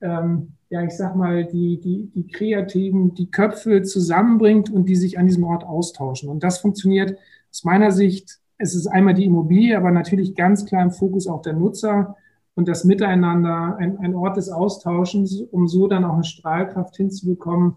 ähm, 0.00 0.52
ja, 0.70 0.82
ich 0.82 0.96
sag 0.96 1.14
mal, 1.16 1.44
die, 1.44 1.80
die, 1.80 2.10
die 2.14 2.26
Kreativen, 2.26 3.14
die 3.14 3.30
Köpfe 3.30 3.82
zusammenbringt 3.82 4.70
und 4.70 4.88
die 4.88 4.96
sich 4.96 5.18
an 5.18 5.26
diesem 5.26 5.44
Ort 5.44 5.64
austauschen. 5.64 6.30
Und 6.30 6.42
das 6.42 6.58
funktioniert 6.58 7.18
aus 7.50 7.64
meiner 7.64 7.92
Sicht. 7.92 8.38
Es 8.56 8.74
ist 8.74 8.86
einmal 8.86 9.14
die 9.14 9.26
Immobilie, 9.26 9.76
aber 9.76 9.90
natürlich 9.90 10.34
ganz 10.34 10.64
klar 10.64 10.82
im 10.82 10.90
Fokus 10.90 11.26
auch 11.26 11.42
der 11.42 11.52
Nutzer 11.52 12.16
und 12.54 12.68
das 12.68 12.84
Miteinander, 12.84 13.76
ein, 13.78 13.98
ein 13.98 14.14
Ort 14.14 14.36
des 14.36 14.50
Austauschens, 14.50 15.40
um 15.50 15.68
so 15.68 15.88
dann 15.88 16.04
auch 16.04 16.14
eine 16.14 16.24
Strahlkraft 16.24 16.96
hinzubekommen, 16.96 17.74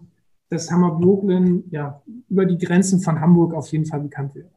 dass 0.48 0.70
Hammer-Brooklyn 0.70 1.64
ja 1.70 2.02
über 2.28 2.44
die 2.44 2.58
Grenzen 2.58 3.00
von 3.00 3.20
Hamburg 3.20 3.54
auf 3.54 3.72
jeden 3.72 3.86
Fall 3.86 4.00
bekannt 4.00 4.34
wird. 4.34 4.55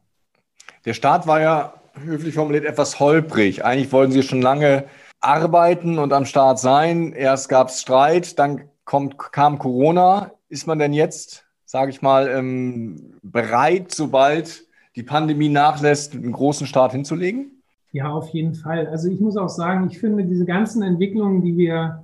Der 0.84 0.94
Start 0.94 1.26
war 1.26 1.40
ja 1.40 1.74
höflich 2.04 2.34
formuliert, 2.34 2.64
etwas 2.64 3.00
holprig. 3.00 3.64
Eigentlich 3.64 3.92
wollten 3.92 4.12
sie 4.12 4.22
schon 4.22 4.40
lange 4.40 4.84
arbeiten 5.20 5.98
und 5.98 6.12
am 6.12 6.24
Start 6.24 6.58
sein. 6.58 7.12
Erst 7.12 7.48
gab 7.48 7.68
es 7.68 7.80
Streit, 7.80 8.38
dann 8.38 8.62
kommt, 8.84 9.18
kam 9.18 9.58
Corona. 9.58 10.32
Ist 10.48 10.66
man 10.66 10.78
denn 10.78 10.92
jetzt, 10.92 11.44
sage 11.66 11.90
ich 11.90 12.00
mal, 12.00 12.28
ähm, 12.28 13.14
bereit, 13.22 13.92
sobald 13.92 14.64
die 14.96 15.02
Pandemie 15.02 15.48
nachlässt, 15.50 16.14
einen 16.14 16.32
großen 16.32 16.66
Start 16.66 16.92
hinzulegen? 16.92 17.62
Ja, 17.92 18.10
auf 18.10 18.28
jeden 18.30 18.54
Fall. 18.54 18.86
Also 18.86 19.08
ich 19.08 19.20
muss 19.20 19.36
auch 19.36 19.48
sagen, 19.48 19.88
ich 19.90 19.98
finde 19.98 20.24
diese 20.24 20.46
ganzen 20.46 20.82
Entwicklungen, 20.82 21.42
die 21.42 21.56
wir 21.56 22.02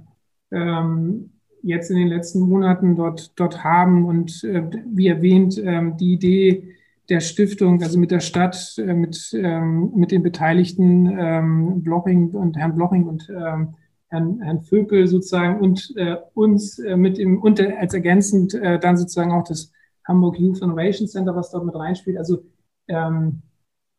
ähm, 0.51 1.31
jetzt 1.63 1.91
in 1.91 1.97
den 1.97 2.09
letzten 2.09 2.41
Monaten 2.41 2.97
dort, 2.97 3.33
dort 3.39 3.65
haben 3.65 4.05
und 4.05 4.45
äh, 4.45 4.63
wie 4.87 5.09
erwähnt, 5.09 5.59
ähm, 5.59 5.97
die 5.97 6.13
Idee, 6.13 6.76
der 7.09 7.21
Stiftung, 7.21 7.83
also 7.83 7.99
mit 7.99 8.11
der 8.11 8.21
Stadt, 8.21 8.75
äh, 8.79 8.95
mit, 8.95 9.31
ähm, 9.35 9.93
mit 9.95 10.11
den 10.11 10.23
Beteiligten, 10.23 11.07
ähm, 11.19 11.83
Bloching 11.83 12.31
und 12.31 12.57
Herrn 12.57 12.75
Bloching 12.75 13.05
und 13.05 13.29
ähm, 13.31 13.75
Herrn, 14.09 14.41
Herrn 14.41 14.63
Vökel 14.63 15.07
sozusagen 15.07 15.61
und 15.61 15.93
äh, 15.97 16.17
uns 16.35 16.79
äh, 16.79 16.97
mit 16.97 17.19
dem, 17.19 17.41
und 17.41 17.61
als 17.61 17.95
ergänzend 17.95 18.55
äh, 18.55 18.79
dann 18.79 18.97
sozusagen 18.97 19.33
auch 19.33 19.45
das 19.45 19.73
Hamburg 20.07 20.39
Youth 20.39 20.63
Innovation 20.63 21.09
Center, 21.09 21.35
was 21.35 21.51
dort 21.51 21.65
mit 21.65 21.75
reinspielt. 21.75 22.19
Also 22.19 22.45
ähm, 22.89 23.43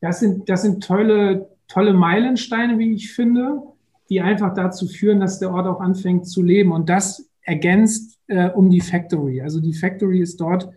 das 0.02 0.20
sind, 0.20 0.48
das 0.50 0.62
sind 0.62 0.84
tolle, 0.84 1.50
tolle 1.68 1.94
Meilensteine, 1.94 2.78
wie 2.80 2.94
ich 2.94 3.14
finde, 3.14 3.62
die 4.10 4.22
einfach 4.22 4.54
dazu 4.54 4.88
führen, 4.88 5.20
dass 5.20 5.40
der 5.40 5.52
Ort 5.52 5.68
auch 5.68 5.82
anfängt 5.82 6.28
zu 6.28 6.42
leben. 6.42 6.72
Und 6.72 6.88
das 6.90 7.30
ergänzt 7.42 8.20
äh, 8.28 8.50
um 8.50 8.70
die 8.70 8.82
Factory. 8.82 9.42
Also 9.42 9.60
die 9.60 9.74
Factory 9.74 10.22
ist 10.22 10.40
dort 10.40 10.70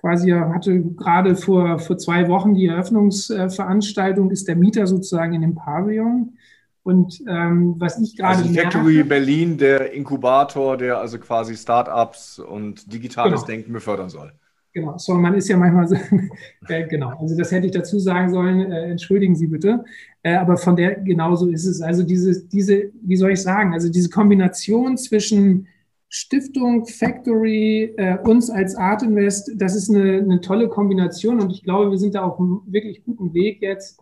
quasi 0.00 0.30
hatte 0.30 0.82
gerade 0.96 1.36
vor, 1.36 1.78
vor 1.78 1.98
zwei 1.98 2.28
Wochen 2.28 2.54
die 2.54 2.66
Eröffnungsveranstaltung, 2.66 4.30
ist 4.30 4.48
der 4.48 4.56
Mieter 4.56 4.86
sozusagen 4.86 5.34
in 5.34 5.42
dem 5.42 5.54
Pavillon. 5.54 6.36
Und 6.82 7.22
ähm, 7.28 7.74
was 7.78 8.00
ich 8.00 8.16
gerade. 8.16 8.38
Also 8.38 8.54
Factory 8.54 8.94
merke, 8.94 9.08
Berlin, 9.08 9.58
der 9.58 9.92
Inkubator, 9.92 10.78
der 10.78 10.98
also 10.98 11.18
quasi 11.18 11.54
Startups 11.54 12.38
und 12.38 12.90
digitales 12.90 13.32
genau. 13.32 13.46
Denken 13.46 13.72
befördern 13.72 14.08
soll. 14.08 14.32
Genau, 14.72 14.96
so 14.98 15.14
man 15.14 15.34
ist 15.34 15.48
ja 15.48 15.56
manchmal 15.56 15.88
so, 15.88 15.96
äh, 16.68 16.86
genau, 16.86 17.10
also 17.20 17.36
das 17.36 17.50
hätte 17.50 17.66
ich 17.66 17.72
dazu 17.72 17.98
sagen 17.98 18.30
sollen, 18.30 18.70
äh, 18.70 18.90
entschuldigen 18.90 19.34
Sie 19.34 19.48
bitte, 19.48 19.84
äh, 20.22 20.36
aber 20.36 20.56
von 20.56 20.76
der 20.76 20.94
genauso 21.00 21.48
ist 21.48 21.66
es. 21.66 21.82
Also 21.82 22.04
diese, 22.04 22.46
diese, 22.46 22.90
wie 23.02 23.16
soll 23.16 23.32
ich 23.32 23.42
sagen, 23.42 23.74
also 23.74 23.90
diese 23.90 24.08
Kombination 24.08 24.96
zwischen 24.96 25.66
Stiftung, 26.12 26.86
Factory, 26.86 27.94
äh, 27.96 28.18
uns 28.24 28.50
als 28.50 28.74
Art 28.74 29.04
Invest, 29.04 29.52
das 29.54 29.76
ist 29.76 29.88
eine, 29.88 30.18
eine, 30.18 30.40
tolle 30.40 30.68
Kombination 30.68 31.40
und 31.40 31.52
ich 31.52 31.62
glaube, 31.62 31.92
wir 31.92 31.98
sind 31.98 32.16
da 32.16 32.24
auf 32.24 32.40
einem 32.40 32.62
wirklich 32.66 33.04
guten 33.04 33.32
Weg 33.32 33.62
jetzt, 33.62 34.00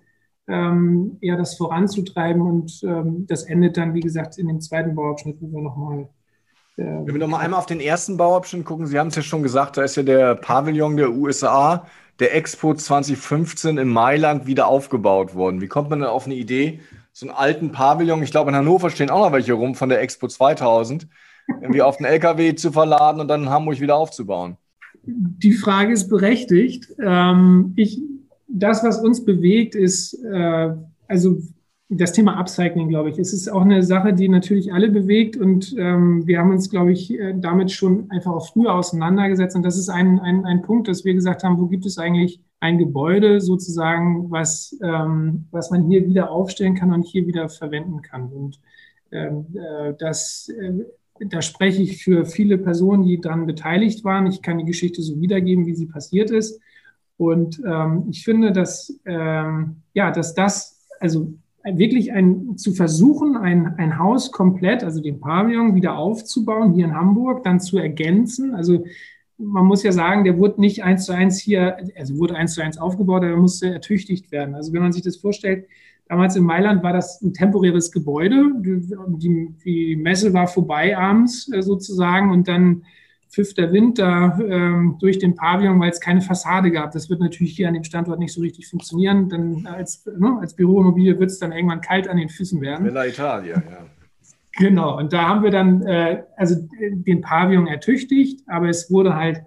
ähm, 0.49 1.19
ja, 1.21 1.37
das 1.37 1.59
voranzutreiben 1.59 2.41
und 2.41 2.81
ähm, 2.83 3.27
das 3.29 3.43
endet 3.43 3.77
dann, 3.77 3.93
wie 3.93 4.01
gesagt, 4.01 4.39
in 4.39 4.49
dem 4.49 4.63
zweiten 4.63 4.95
Bauabschnitt, 4.95 5.37
wo 5.41 5.55
wir 5.55 5.61
nochmal. 5.63 6.09
Äh, 6.79 6.85
Wenn 6.85 7.13
wir 7.13 7.19
nochmal 7.19 7.45
einmal 7.45 7.61
auf 7.61 7.67
den 7.67 7.81
ersten 7.81 8.17
Bauabschnitt 8.17 8.65
gucken, 8.65 8.87
Sie 8.87 8.99
haben 8.99 9.09
es 9.09 9.17
ja 9.17 9.23
schon 9.23 9.43
gesagt, 9.43 9.77
da 9.77 9.83
ist 9.83 9.97
ja 9.97 10.03
der 10.03 10.35
Pavillon 10.35 10.97
der 10.97 11.13
USA, 11.13 11.87
der 12.21 12.35
Expo 12.35 12.73
2015 12.73 13.77
in 13.77 13.89
Mailand 13.89 14.47
wieder 14.47 14.67
aufgebaut 14.67 15.35
worden. 15.35 15.61
Wie 15.61 15.69
kommt 15.69 15.91
man 15.91 16.01
denn 16.01 16.09
auf 16.09 16.25
eine 16.25 16.37
Idee, 16.37 16.81
so 17.13 17.27
einen 17.27 17.37
alten 17.37 17.71
Pavillon, 17.71 18.23
ich 18.23 18.31
glaube 18.31 18.51
in 18.51 18.57
Hannover 18.57 18.89
stehen 18.89 19.11
auch 19.11 19.27
noch 19.27 19.33
welche 19.33 19.53
rum 19.53 19.75
von 19.75 19.91
der 19.91 20.01
Expo 20.01 20.27
2000, 20.27 21.07
irgendwie 21.61 21.83
auf 21.83 21.97
den 21.97 22.07
LKW 22.07 22.55
zu 22.55 22.73
verladen 22.73 23.21
und 23.21 23.29
dann 23.29 23.49
Hamburg 23.49 23.81
wieder 23.81 23.97
aufzubauen? 23.97 24.57
Die 25.03 25.53
Frage 25.53 25.93
ist 25.93 26.09
berechtigt. 26.09 26.95
Ähm, 27.03 27.73
ich, 27.77 28.01
das, 28.47 28.85
was 28.85 29.01
uns 29.01 29.25
bewegt, 29.25 29.75
ist, 29.75 30.15
äh, 30.25 30.71
also 31.07 31.39
das 31.91 32.13
Thema 32.13 32.39
Upcycling, 32.39 32.89
glaube 32.89 33.09
ich, 33.09 33.19
es 33.19 33.33
ist 33.33 33.49
auch 33.49 33.63
eine 33.63 33.83
Sache, 33.83 34.13
die 34.13 34.29
natürlich 34.29 34.73
alle 34.73 34.91
bewegt 34.91 35.39
und 35.39 35.75
ähm, 35.79 36.27
wir 36.27 36.39
haben 36.39 36.51
uns, 36.51 36.69
glaube 36.69 36.93
ich, 36.93 37.19
äh, 37.19 37.35
damit 37.35 37.71
schon 37.71 38.11
einfach 38.11 38.33
auch 38.33 38.47
früher 38.47 38.75
auseinandergesetzt 38.75 39.57
und 39.57 39.63
das 39.63 39.79
ist 39.79 39.89
ein, 39.89 40.21
ein, 40.21 40.45
ein 40.45 40.61
Punkt, 40.61 40.87
dass 40.89 41.07
wir 41.07 41.15
gesagt 41.15 41.45
haben, 41.45 41.59
wo 41.59 41.67
gibt 41.67 41.87
es 41.87 41.97
eigentlich 41.97 42.43
ein 42.61 42.77
Gebäude 42.77 43.41
sozusagen, 43.41 44.31
was, 44.31 44.77
ähm, 44.83 45.47
was 45.51 45.71
man 45.71 45.89
hier 45.89 46.07
wieder 46.07 46.31
aufstellen 46.31 46.75
kann 46.75 46.93
und 46.93 47.07
hier 47.07 47.27
wieder 47.27 47.49
verwenden 47.49 48.03
kann 48.03 48.27
und 48.33 48.61
ähm, 49.11 49.47
äh, 49.55 49.95
das 49.99 50.51
äh, 50.61 50.85
da 51.21 51.43
spreche 51.43 51.83
ich 51.83 52.03
für 52.03 52.25
viele 52.25 52.59
Personen, 52.59 53.05
die 53.05 53.21
daran 53.21 53.47
beteiligt 53.47 54.05
waren. 54.05 54.27
Ich 54.27 54.43
kann 54.43 54.59
die 54.59 54.65
Geschichte 54.65 55.03
so 55.03 55.21
wiedergeben, 55.21 55.67
wie 55.67 55.75
sie 55.75 55.87
passiert 55.87 56.31
ist. 56.31 56.61
Und 57.17 57.61
ähm, 57.67 58.07
ich 58.11 58.25
finde, 58.25 58.53
dass, 58.53 58.99
ähm, 59.05 59.77
ja, 59.93 60.11
dass 60.11 60.35
das, 60.35 60.87
also 61.01 61.35
wirklich 61.65 62.13
ein, 62.13 62.57
zu 62.57 62.73
versuchen, 62.73 63.37
ein, 63.37 63.75
ein 63.79 63.99
Haus 63.99 64.33
komplett, 64.33 64.85
also 64.85 65.03
den 65.03 65.21
Pavillon 65.21 65.75
wieder 65.75 65.99
aufzubauen 65.99 66.73
hier 66.73 66.87
in 66.87 66.95
Hamburg, 66.95 67.43
dann 67.43 67.61
zu 67.61 67.79
ergänzen. 67.79 68.55
Also 68.55 68.85
man 69.37 69.67
muss 69.67 69.83
ja 69.83 69.93
sagen, 69.93 70.25
der 70.25 70.39
wurde 70.39 70.61
nicht 70.61 70.83
eins 70.83 71.05
zu 71.05 71.13
eins 71.13 71.39
hier, 71.39 71.77
also 71.97 72.17
wurde 72.19 72.37
eins 72.37 72.55
zu 72.55 72.63
eins 72.63 72.79
aufgebaut, 72.79 73.25
aber 73.25 73.37
musste 73.37 73.71
ertüchtigt 73.71 74.31
werden. 74.33 74.55
Also 74.55 74.73
wenn 74.73 74.83
man 74.83 74.93
sich 74.93 75.03
das 75.03 75.17
vorstellt, 75.17 75.67
damals 76.09 76.37
in 76.37 76.45
Mailand 76.45 76.83
war 76.83 76.93
das 76.93 77.21
ein 77.23 77.33
temporäres 77.33 77.93
Gebäude. 77.93 78.53
Die, 78.59 79.55
die 79.65 79.97
Messe 79.97 80.33
war 80.33 80.49
vorbei 80.49 80.97
abends 80.97 81.51
äh, 81.53 81.63
sozusagen 81.63 82.31
und 82.31 82.49
dann 82.49 82.85
pfiff 83.31 83.53
der 83.55 83.73
Wind 83.73 83.99
da 83.99 84.39
ähm, 84.41 84.97
durch 85.01 85.19
den 85.19 85.35
Pavillon, 85.35 85.79
weil 85.81 85.91
es 85.91 86.01
keine 86.01 86.23
Fassade 86.23 86.71
gab. 86.71 86.93
Das 86.93 87.11
wird 87.11 87.21
natürlich 87.21 87.55
hier 87.55 87.69
an 87.69 87.75
dem 87.75 87.85
Standort 87.85 88.19
nicht 88.19 88.33
so 88.33 88.41
richtig 88.41 88.69
funktionieren. 88.69 89.29
Dann 89.29 89.67
als, 89.67 90.07
ne, 90.07 90.39
als 90.41 90.55
Büroimmobilie 90.55 91.19
wird 91.19 91.31
es 91.31 91.39
dann 91.39 91.53
irgendwann 91.53 91.83
kalt 91.83 92.09
an 92.09 92.17
den 92.17 92.31
Füßen 92.31 92.61
werden. 92.61 92.85
Bella 92.85 93.07
Italia, 93.07 93.57
ja. 93.57 93.87
Genau, 94.57 94.99
und 94.99 95.13
da 95.13 95.29
haben 95.29 95.45
wir 95.45 95.53
dann 95.53 95.83
äh, 95.83 96.25
also 96.37 96.57
den 96.81 97.21
Pavillon 97.21 97.69
ertüchtigt, 97.69 98.43
aber 98.49 98.69
es 98.69 98.91
wurde 98.91 99.15
halt 99.15 99.37
äh, 99.37 99.43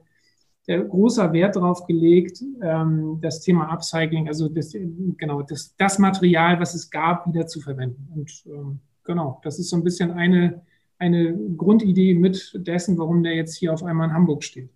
großer 0.68 1.34
Wert 1.34 1.56
darauf 1.56 1.86
gelegt, 1.86 2.42
ähm, 2.62 3.20
das 3.22 3.42
Thema 3.42 3.72
Upcycling, 3.72 4.28
also 4.28 4.48
das, 4.48 4.74
genau, 5.18 5.42
das, 5.42 5.76
das 5.76 6.00
Material, 6.00 6.60
was 6.60 6.76
es 6.76 6.90
gab, 6.90 7.28
wieder 7.28 7.48
zu 7.48 7.62
verwenden. 7.62 8.08
Und 8.16 8.32
ähm, 8.46 8.80
genau, 9.04 9.42
das 9.44 9.60
ist 9.60 9.70
so 9.70 9.76
ein 9.76 9.84
bisschen 9.84 10.12
eine 10.12 10.62
eine 11.02 11.36
Grundidee 11.58 12.14
mit 12.14 12.52
dessen, 12.54 12.98
warum 13.00 13.24
der 13.24 13.34
jetzt 13.34 13.58
hier 13.58 13.74
auf 13.74 13.84
einmal 13.84 14.10
in 14.10 14.14
Hamburg 14.14 14.44
steht. 14.44 14.70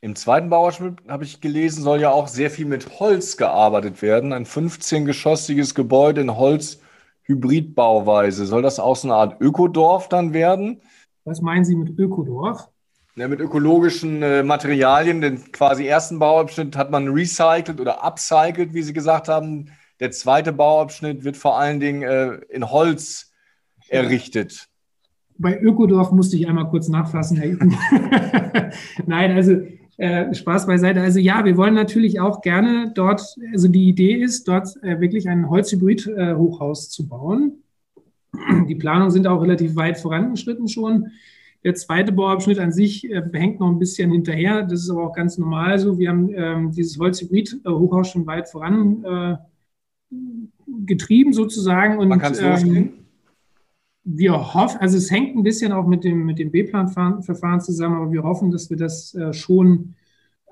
Im 0.00 0.16
zweiten 0.16 0.48
Bauabschnitt 0.48 1.00
habe 1.06 1.24
ich 1.24 1.42
gelesen, 1.42 1.82
soll 1.82 2.00
ja 2.00 2.10
auch 2.10 2.28
sehr 2.28 2.50
viel 2.50 2.64
mit 2.64 2.98
Holz 2.98 3.36
gearbeitet 3.36 4.00
werden. 4.00 4.32
Ein 4.32 4.46
15-geschossiges 4.46 5.74
Gebäude 5.74 6.22
in 6.22 6.34
Holz-Hybridbauweise. 6.34 8.46
Soll 8.46 8.62
das 8.62 8.80
auch 8.80 8.96
so 8.96 9.08
eine 9.08 9.16
Art 9.16 9.38
Ökodorf 9.40 10.08
dann 10.08 10.32
werden? 10.32 10.80
Was 11.24 11.42
meinen 11.42 11.66
Sie 11.66 11.76
mit 11.76 11.98
Ökodorf? 11.98 12.70
Ja, 13.18 13.28
mit 13.28 13.40
ökologischen 13.40 14.22
äh, 14.22 14.42
Materialien. 14.42 15.20
Den 15.20 15.50
quasi 15.52 15.86
ersten 15.86 16.18
Bauabschnitt 16.18 16.76
hat 16.76 16.90
man 16.90 17.08
recycelt 17.08 17.80
oder 17.80 18.04
upcycelt, 18.04 18.74
wie 18.74 18.82
Sie 18.82 18.92
gesagt 18.92 19.28
haben. 19.28 19.70
Der 20.00 20.12
zweite 20.12 20.52
Bauabschnitt 20.52 21.24
wird 21.24 21.36
vor 21.36 21.58
allen 21.58 21.80
Dingen 21.80 22.02
äh, 22.02 22.34
in 22.48 22.70
Holz 22.70 23.32
errichtet 23.88 24.68
bei 25.38 25.58
Ökodorf 25.60 26.10
musste 26.10 26.36
ich 26.36 26.48
einmal 26.48 26.68
kurz 26.68 26.88
nachfassen. 26.88 27.38
Nein, 29.06 29.32
also 29.32 29.62
äh, 29.96 30.34
Spaß 30.34 30.66
beiseite. 30.66 31.00
Also 31.00 31.20
ja, 31.20 31.44
wir 31.44 31.56
wollen 31.56 31.74
natürlich 31.74 32.20
auch 32.20 32.42
gerne 32.42 32.92
dort, 32.94 33.22
also 33.52 33.68
die 33.68 33.88
Idee 33.88 34.14
ist, 34.14 34.48
dort 34.48 34.68
äh, 34.82 35.00
wirklich 35.00 35.28
ein 35.28 35.48
Holzhybrid-Hochhaus 35.48 36.86
äh, 36.86 36.90
zu 36.90 37.08
bauen. 37.08 37.62
Die 38.68 38.74
Planungen 38.74 39.10
sind 39.10 39.26
auch 39.26 39.40
relativ 39.40 39.74
weit 39.76 39.98
vorangeschritten 39.98 40.68
schon. 40.68 41.12
Der 41.64 41.74
zweite 41.74 42.12
Bauabschnitt 42.12 42.58
an 42.58 42.72
sich 42.72 43.10
äh, 43.10 43.22
hängt 43.32 43.60
noch 43.60 43.68
ein 43.68 43.78
bisschen 43.78 44.12
hinterher. 44.12 44.62
Das 44.62 44.80
ist 44.80 44.90
aber 44.90 45.08
auch 45.08 45.12
ganz 45.12 45.38
normal 45.38 45.78
so. 45.78 45.98
Wir 45.98 46.10
haben 46.10 46.30
ähm, 46.34 46.70
dieses 46.72 46.98
Holzhybrid-Hochhaus 46.98 48.08
schon 48.08 48.26
weit 48.26 48.48
voran 48.48 49.04
äh, 49.04 49.36
getrieben 50.86 51.32
sozusagen. 51.32 51.98
Und, 51.98 52.08
Man 52.08 52.20
kann 52.20 52.32
es 52.32 52.40
ähm, 52.40 52.92
wir 54.10 54.54
hoffen, 54.54 54.80
also 54.80 54.96
es 54.96 55.10
hängt 55.10 55.36
ein 55.36 55.42
bisschen 55.42 55.72
auch 55.72 55.86
mit 55.86 56.02
dem, 56.02 56.24
mit 56.24 56.38
dem 56.38 56.50
B-Plan-Verfahren 56.50 57.60
zusammen, 57.60 57.96
aber 57.96 58.12
wir 58.12 58.22
hoffen, 58.22 58.50
dass 58.50 58.70
wir 58.70 58.78
das 58.78 59.14
äh, 59.14 59.34
schon, 59.34 59.96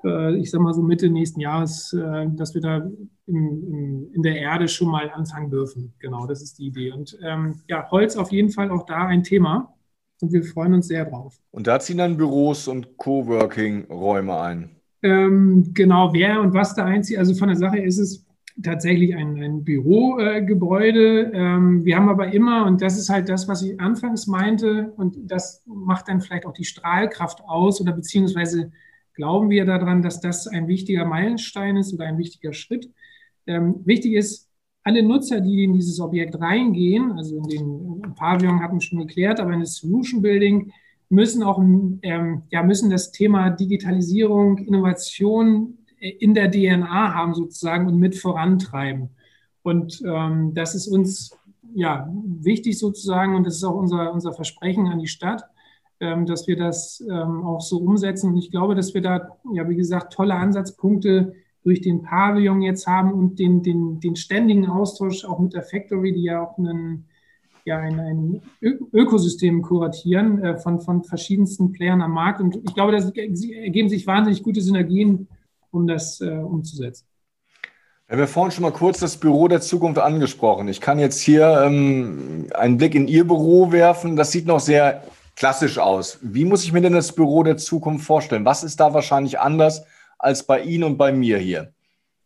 äh, 0.03 0.35
ich 0.35 0.51
sag 0.51 0.61
mal 0.61 0.75
so 0.75 0.83
Mitte 0.83 1.09
nächsten 1.09 1.39
Jahres, 1.39 1.91
äh, 1.93 2.27
dass 2.35 2.53
wir 2.53 2.61
da 2.61 2.87
in, 3.25 3.63
in, 3.67 4.13
in, 4.13 4.21
der 4.21 4.37
Erde 4.37 4.67
schon 4.67 4.91
mal 4.91 5.09
anfangen 5.09 5.49
dürfen. 5.49 5.93
Genau, 5.97 6.27
das 6.27 6.43
ist 6.43 6.59
die 6.59 6.67
Idee. 6.67 6.91
Und 6.91 7.17
ähm, 7.23 7.55
ja, 7.67 7.89
Holz 7.89 8.15
auf 8.15 8.31
jeden 8.31 8.51
Fall 8.51 8.69
auch 8.69 8.85
da 8.85 9.07
ein 9.07 9.23
Thema 9.23 9.73
und 10.21 10.31
wir 10.31 10.43
freuen 10.43 10.73
uns 10.73 10.87
sehr 10.87 11.05
drauf. 11.05 11.39
Und 11.51 11.67
da 11.67 11.79
ziehen 11.79 11.97
dann 11.97 12.17
Büros 12.17 12.67
und 12.67 12.97
Coworking-Räume 12.97 14.39
ein. 14.39 14.69
Ähm, 15.03 15.71
genau, 15.73 16.13
wer 16.13 16.41
und 16.41 16.53
was 16.53 16.75
da 16.75 16.85
einzieht. 16.85 17.17
Also 17.17 17.35
von 17.35 17.49
der 17.49 17.57
Sache 17.57 17.77
ist 17.77 17.99
es, 17.99 18.27
tatsächlich 18.63 19.15
ein, 19.15 19.41
ein 19.41 19.63
Bürogebäude. 19.63 21.31
Ähm, 21.33 21.85
wir 21.85 21.95
haben 21.95 22.09
aber 22.09 22.33
immer, 22.33 22.65
und 22.65 22.81
das 22.81 22.97
ist 22.97 23.09
halt 23.09 23.29
das, 23.29 23.47
was 23.47 23.61
ich 23.61 23.79
anfangs 23.79 24.27
meinte, 24.27 24.93
und 24.97 25.15
das 25.29 25.63
macht 25.65 26.07
dann 26.07 26.21
vielleicht 26.21 26.45
auch 26.45 26.53
die 26.53 26.65
Strahlkraft 26.65 27.41
aus, 27.43 27.79
oder 27.79 27.91
beziehungsweise 27.91 28.71
glauben 29.13 29.49
wir 29.49 29.65
daran, 29.65 30.01
dass 30.01 30.21
das 30.21 30.47
ein 30.47 30.67
wichtiger 30.67 31.05
Meilenstein 31.05 31.77
ist 31.77 31.93
oder 31.93 32.05
ein 32.05 32.17
wichtiger 32.17 32.53
Schritt. 32.53 32.91
Ähm, 33.45 33.81
wichtig 33.85 34.13
ist, 34.13 34.46
alle 34.87 35.03
Nutzer, 35.03 35.41
die 35.41 35.65
in 35.65 35.73
dieses 35.73 35.99
Objekt 35.99 36.39
reingehen, 36.39 37.11
also 37.11 37.35
in 37.35 37.43
den 37.43 38.15
Pavillon 38.15 38.61
hatten 38.61 38.77
wir 38.77 38.81
schon 38.81 38.99
geklärt, 38.99 39.41
aber 39.41 39.51
in 39.51 39.59
das 39.59 39.75
Solution 39.75 40.21
Building, 40.21 40.71
müssen 41.09 41.43
auch 41.43 41.59
ähm, 41.59 42.43
ja, 42.49 42.63
müssen 42.63 42.89
das 42.89 43.11
Thema 43.11 43.49
Digitalisierung, 43.49 44.59
Innovation 44.59 45.77
in 45.99 46.33
der 46.33 46.49
DNA 46.49 47.13
haben 47.13 47.33
sozusagen 47.33 47.87
und 47.87 47.99
mit 47.99 48.15
vorantreiben. 48.15 49.09
Und 49.61 50.01
ähm, 50.05 50.53
das 50.53 50.73
ist 50.73 50.87
uns 50.87 51.37
ja 51.73 52.09
wichtig 52.39 52.79
sozusagen 52.79 53.35
und 53.35 53.45
das 53.45 53.55
ist 53.55 53.65
auch 53.65 53.75
unser, 53.75 54.13
unser 54.13 54.31
Versprechen 54.31 54.87
an 54.87 54.99
die 54.99 55.07
Stadt, 55.07 55.43
ähm, 55.99 56.25
dass 56.25 56.47
wir 56.47 56.55
das 56.55 57.03
ähm, 57.09 57.43
auch 57.43 57.59
so 57.59 57.79
umsetzen. 57.79 58.31
Und 58.31 58.37
ich 58.37 58.51
glaube, 58.51 58.73
dass 58.73 58.93
wir 58.93 59.01
da, 59.01 59.37
ja, 59.51 59.67
wie 59.67 59.75
gesagt, 59.75 60.13
tolle 60.13 60.35
Ansatzpunkte 60.35 61.33
durch 61.67 61.81
den 61.81 62.01
Pavillon 62.01 62.61
jetzt 62.61 62.87
haben 62.87 63.11
und 63.11 63.39
den, 63.39 63.61
den, 63.61 63.99
den 63.99 64.15
ständigen 64.15 64.67
Austausch 64.67 65.25
auch 65.25 65.39
mit 65.39 65.53
der 65.53 65.63
Factory, 65.63 66.13
die 66.13 66.23
ja 66.23 66.41
auch 66.41 66.57
einen, 66.57 67.09
ja, 67.65 67.77
ein, 67.77 67.99
ein 67.99 68.41
Ökosystem 68.93 69.61
kuratieren 69.61 70.41
äh, 70.41 70.57
von, 70.57 70.79
von 70.79 71.03
verschiedensten 71.03 71.73
Playern 71.73 72.01
am 72.01 72.13
Markt. 72.13 72.39
Und 72.39 72.55
ich 72.55 72.73
glaube, 72.73 72.93
da 72.93 72.99
ergeben 72.99 73.89
sich 73.89 74.07
wahnsinnig 74.07 74.43
gute 74.43 74.61
Synergien 74.61 75.27
um 75.69 75.87
das 75.87 76.21
äh, 76.21 76.29
umzusetzen. 76.29 77.05
Wir 78.07 78.13
haben 78.13 78.21
ja 78.21 78.27
vorhin 78.27 78.51
schon 78.53 78.61
mal 78.61 78.71
kurz 78.71 79.01
das 79.01 79.17
Büro 79.17 79.49
der 79.49 79.59
Zukunft 79.59 79.99
angesprochen. 79.99 80.69
Ich 80.69 80.79
kann 80.79 80.99
jetzt 80.99 81.19
hier 81.19 81.63
ähm, 81.65 82.47
einen 82.55 82.77
Blick 82.77 82.95
in 82.95 83.09
Ihr 83.09 83.27
Büro 83.27 83.73
werfen. 83.73 84.15
Das 84.15 84.31
sieht 84.31 84.45
noch 84.45 84.61
sehr 84.61 85.03
klassisch 85.35 85.79
aus. 85.79 86.17
Wie 86.21 86.45
muss 86.45 86.63
ich 86.63 86.71
mir 86.71 86.79
denn 86.79 86.93
das 86.93 87.11
Büro 87.11 87.43
der 87.43 87.57
Zukunft 87.57 88.05
vorstellen? 88.05 88.45
Was 88.45 88.63
ist 88.63 88.79
da 88.79 88.93
wahrscheinlich 88.93 89.41
anders 89.41 89.83
als 90.17 90.45
bei 90.45 90.61
Ihnen 90.61 90.83
und 90.83 90.97
bei 90.97 91.11
mir 91.11 91.37
hier? 91.37 91.73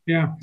Ja, 0.06 0.38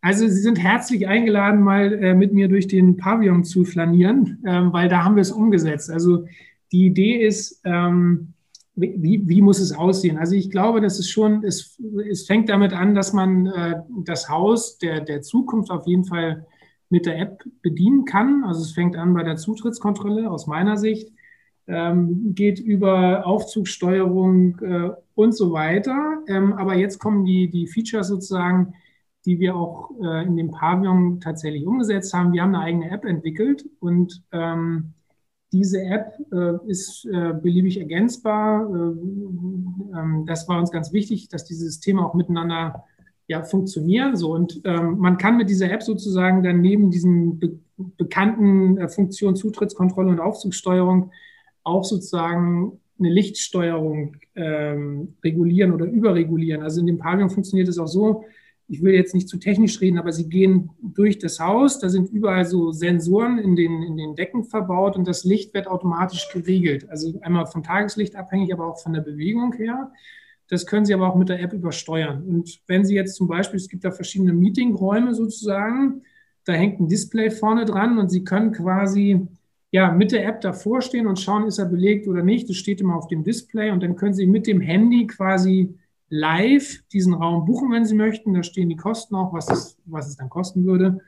also 0.00 0.26
Sie 0.26 0.40
sind 0.40 0.58
herzlich 0.58 1.06
eingeladen, 1.06 1.62
mal 1.62 1.92
äh, 1.92 2.14
mit 2.14 2.32
mir 2.32 2.48
durch 2.48 2.66
den 2.66 2.96
Pavillon 2.96 3.44
zu 3.44 3.64
flanieren, 3.64 4.42
ähm, 4.46 4.72
weil 4.72 4.88
da 4.88 5.04
haben 5.04 5.16
wir 5.16 5.22
es 5.22 5.30
umgesetzt. 5.32 5.90
Also 5.90 6.24
die 6.72 6.86
Idee 6.86 7.24
ist, 7.24 7.60
ähm, 7.64 8.34
wie, 8.74 9.22
wie 9.28 9.42
muss 9.42 9.60
es 9.60 9.72
aussehen? 9.72 10.18
Also 10.18 10.34
ich 10.34 10.50
glaube, 10.50 10.80
das 10.80 10.98
ist 10.98 11.10
schon, 11.10 11.44
es, 11.44 11.78
es 12.10 12.26
fängt 12.26 12.48
damit 12.48 12.72
an, 12.72 12.94
dass 12.94 13.12
man 13.12 13.46
äh, 13.46 13.74
das 14.04 14.28
Haus 14.28 14.78
der, 14.78 15.00
der 15.00 15.22
Zukunft 15.22 15.70
auf 15.70 15.86
jeden 15.86 16.04
Fall 16.04 16.46
mit 16.88 17.06
der 17.06 17.18
App 17.18 17.44
bedienen 17.62 18.04
kann. 18.04 18.44
Also 18.44 18.62
es 18.62 18.72
fängt 18.72 18.96
an 18.96 19.14
bei 19.14 19.22
der 19.22 19.36
Zutrittskontrolle 19.36 20.30
aus 20.30 20.46
meiner 20.46 20.76
Sicht, 20.76 21.12
ähm, 21.66 22.34
geht 22.34 22.58
über 22.58 23.26
Aufzugssteuerung 23.26 24.58
äh, 24.60 24.90
und 25.14 25.34
so 25.34 25.52
weiter. 25.52 26.18
Ähm, 26.28 26.54
aber 26.54 26.74
jetzt 26.74 26.98
kommen 26.98 27.24
die, 27.24 27.48
die 27.50 27.66
Features 27.66 28.08
sozusagen, 28.08 28.74
die 29.24 29.38
wir 29.38 29.54
auch 29.54 29.90
äh, 30.02 30.24
in 30.24 30.36
dem 30.36 30.50
Pavillon 30.50 31.20
tatsächlich 31.20 31.66
umgesetzt 31.66 32.12
haben. 32.12 32.32
Wir 32.32 32.42
haben 32.42 32.54
eine 32.54 32.64
eigene 32.64 32.90
App 32.90 33.04
entwickelt 33.04 33.64
und 33.80 34.22
ähm, 34.32 34.94
diese 35.52 35.82
App 35.82 36.14
äh, 36.32 36.70
ist 36.70 37.04
äh, 37.04 37.34
beliebig 37.34 37.78
ergänzbar. 37.78 38.62
Äh, 38.62 39.98
ähm, 39.98 40.24
das 40.26 40.48
war 40.48 40.58
uns 40.58 40.70
ganz 40.70 40.92
wichtig, 40.92 41.28
dass 41.28 41.44
diese 41.44 41.66
Systeme 41.66 42.04
auch 42.04 42.14
miteinander 42.14 42.84
ja, 43.28 43.42
funktionieren. 43.42 44.16
So. 44.16 44.32
Und 44.32 44.60
ähm, 44.64 44.98
man 44.98 45.18
kann 45.18 45.36
mit 45.36 45.50
dieser 45.50 45.70
App 45.70 45.82
sozusagen 45.82 46.42
dann 46.42 46.60
neben 46.60 46.90
diesen 46.90 47.38
be 47.38 47.58
bekannten 47.96 48.76
äh, 48.78 48.88
Funktionen 48.88 49.34
Zutrittskontrolle 49.34 50.10
und 50.10 50.20
Aufzugssteuerung 50.20 51.10
auch 51.64 51.84
sozusagen 51.84 52.80
eine 52.98 53.10
Lichtsteuerung 53.10 54.16
ähm, 54.34 55.14
regulieren 55.24 55.72
oder 55.72 55.86
überregulieren. 55.86 56.62
Also 56.62 56.80
in 56.80 56.86
dem 56.86 56.98
Pavillon 56.98 57.30
funktioniert 57.30 57.68
es 57.68 57.78
auch 57.78 57.86
so, 57.88 58.24
ich 58.68 58.82
will 58.82 58.94
jetzt 58.94 59.14
nicht 59.14 59.28
zu 59.28 59.38
technisch 59.38 59.80
reden, 59.80 59.98
aber 59.98 60.12
sie 60.12 60.28
gehen 60.28 60.70
durch 60.80 61.18
das 61.18 61.40
Haus. 61.40 61.78
Da 61.78 61.90
sind 61.90 62.10
überall 62.10 62.46
so 62.46 62.72
Sensoren 62.72 63.38
in 63.38 63.54
den, 63.54 63.82
in 63.82 63.96
den 63.96 64.14
Decken 64.14 64.44
verbaut 64.44 64.96
und 64.96 65.06
das 65.06 65.24
Licht 65.24 65.52
wird 65.52 65.66
automatisch 65.66 66.30
geregelt. 66.32 66.88
Also 66.88 67.12
einmal 67.20 67.46
vom 67.46 67.62
Tageslicht 67.62 68.16
abhängig, 68.16 68.52
aber 68.52 68.66
auch 68.66 68.80
von 68.80 68.94
der 68.94 69.02
Bewegung 69.02 69.52
her. 69.54 69.92
Das 70.48 70.66
können 70.66 70.86
Sie 70.86 70.94
aber 70.94 71.10
auch 71.10 71.16
mit 71.16 71.28
der 71.28 71.40
App 71.40 71.52
übersteuern. 71.52 72.22
Und 72.26 72.60
wenn 72.66 72.84
Sie 72.84 72.94
jetzt 72.94 73.14
zum 73.14 73.26
Beispiel, 73.26 73.58
es 73.58 73.68
gibt 73.68 73.84
da 73.84 73.90
verschiedene 73.90 74.32
Meetingräume 74.32 75.14
sozusagen, 75.14 76.02
da 76.44 76.52
hängt 76.54 76.80
ein 76.80 76.88
Display 76.88 77.30
vorne 77.30 77.66
dran 77.66 77.98
und 77.98 78.10
Sie 78.10 78.24
können 78.24 78.52
quasi 78.52 79.26
ja, 79.72 79.90
mit 79.90 80.12
der 80.12 80.26
App 80.26 80.42
davor 80.42 80.82
stehen 80.82 81.06
und 81.06 81.18
schauen, 81.18 81.46
ist 81.46 81.58
er 81.58 81.64
belegt 81.64 82.06
oder 82.06 82.22
nicht. 82.22 82.48
Das 82.48 82.56
steht 82.56 82.82
immer 82.82 82.94
auf 82.94 83.08
dem 83.08 83.24
Display 83.24 83.70
und 83.70 83.82
dann 83.82 83.96
können 83.96 84.12
Sie 84.12 84.26
mit 84.26 84.46
dem 84.46 84.60
Handy 84.60 85.06
quasi 85.06 85.74
live 86.10 86.82
diesen 86.92 87.14
Raum 87.14 87.46
buchen, 87.46 87.72
wenn 87.72 87.86
Sie 87.86 87.94
möchten. 87.94 88.34
Da 88.34 88.42
stehen 88.42 88.68
die 88.68 88.76
Kosten 88.76 89.14
auch, 89.14 89.32
was 89.32 89.48
es, 89.50 89.78
was 89.86 90.08
es 90.08 90.16
dann 90.16 90.28
kosten 90.28 90.66
würde. 90.66 90.98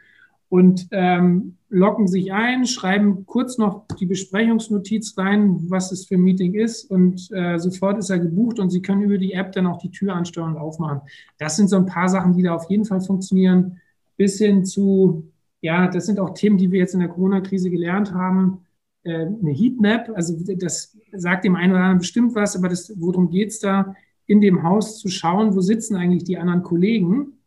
Und 0.48 0.88
ähm, 0.92 1.59
locken 1.68 2.09
sich 2.09 2.33
ein, 2.33 2.64
schreiben 2.64 3.27
kurz 3.27 3.59
noch 3.59 3.87
die 3.98 4.07
Besprechungsnotiz 4.07 5.18
rein, 5.18 5.59
was 5.68 5.92
es 5.92 6.07
für 6.07 6.14
ein 6.14 6.22
Meeting 6.22 6.55
ist 6.55 6.90
und 6.90 7.29
äh, 7.33 7.59
sofort 7.59 7.98
ist 7.98 8.11
er 8.11 8.20
gebucht 8.20 8.61
und 8.61 8.70
Sie 8.70 8.81
können 8.81 9.03
über 9.03 9.18
die 9.18 9.33
App 9.33 9.53
dann 9.53 9.66
auch 9.66 9.79
die 9.79 9.90
Tür 9.90 10.14
ansteuern 10.14 10.53
und 10.53 10.59
aufmachen. 10.59 11.00
Das 11.38 11.57
sind 11.57 11.68
so 11.68 11.77
ein 11.77 11.87
paar 11.87 12.09
Sachen, 12.09 12.35
die 12.35 12.44
da 12.44 12.55
auf 12.55 12.70
jeden 12.70 12.85
Fall 12.85 13.00
funktionieren, 13.00 13.81
bis 14.16 14.38
hin 14.38 14.64
zu 14.64 15.24
ja, 15.64 15.88
das 15.88 16.05
sind 16.05 16.20
auch 16.20 16.35
Themen, 16.35 16.59
die 16.59 16.70
wir 16.70 16.79
jetzt 16.79 16.92
in 16.92 17.00
der 17.00 17.09
Corona-Krise 17.09 17.70
gelernt 17.70 18.12
haben. 18.12 18.66
Äh, 19.03 19.24
eine 19.24 19.50
Heatmap, 19.50 20.11
also 20.14 20.37
das 20.59 20.94
sagt 21.12 21.46
dem 21.46 21.57
einen 21.57 21.72
oder 21.72 21.81
anderen 21.81 22.00
bestimmt 22.00 22.35
was, 22.35 22.55
aber 22.55 22.68
das, 22.68 22.92
worum 23.00 23.31
geht 23.31 23.48
es 23.48 23.61
da? 23.61 23.96
In 24.27 24.42
dem 24.42 24.62
Haus 24.62 24.98
zu 24.98 25.09
schauen, 25.09 25.55
wo 25.55 25.62
sitzen 25.62 25.96
eigentlich 25.96 26.24
die 26.24 26.37
anderen 26.37 26.62
Kollegen. 26.62 27.38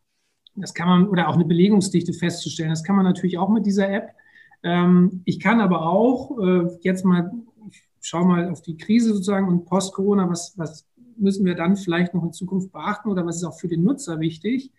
Das 0.56 0.74
kann 0.74 0.88
man, 0.88 1.08
oder 1.08 1.28
auch 1.28 1.36
eine 1.36 1.44
Belegungsdichte 1.44 2.12
festzustellen. 2.12 2.70
Das 2.70 2.82
kann 2.82 2.96
man 2.96 3.04
natürlich 3.04 3.38
auch 3.38 3.50
mit 3.50 3.66
dieser 3.66 3.88
App. 3.88 4.10
Ähm, 4.64 5.22
ich 5.24 5.38
kann 5.38 5.60
aber 5.60 5.86
auch 5.86 6.36
äh, 6.40 6.76
jetzt 6.80 7.04
mal, 7.04 7.30
ich 7.70 7.84
schaue 8.00 8.26
mal 8.26 8.50
auf 8.50 8.62
die 8.62 8.76
Krise 8.76 9.12
sozusagen 9.12 9.46
und 9.46 9.64
Post-Corona, 9.64 10.28
was, 10.28 10.58
was 10.58 10.88
müssen 11.16 11.46
wir 11.46 11.54
dann 11.54 11.76
vielleicht 11.76 12.14
noch 12.14 12.24
in 12.24 12.32
Zukunft 12.32 12.72
beachten 12.72 13.10
oder 13.10 13.24
was 13.24 13.36
ist 13.36 13.44
auch 13.44 13.60
für 13.60 13.68
den 13.68 13.84
Nutzer 13.84 14.18
wichtig? 14.18 14.72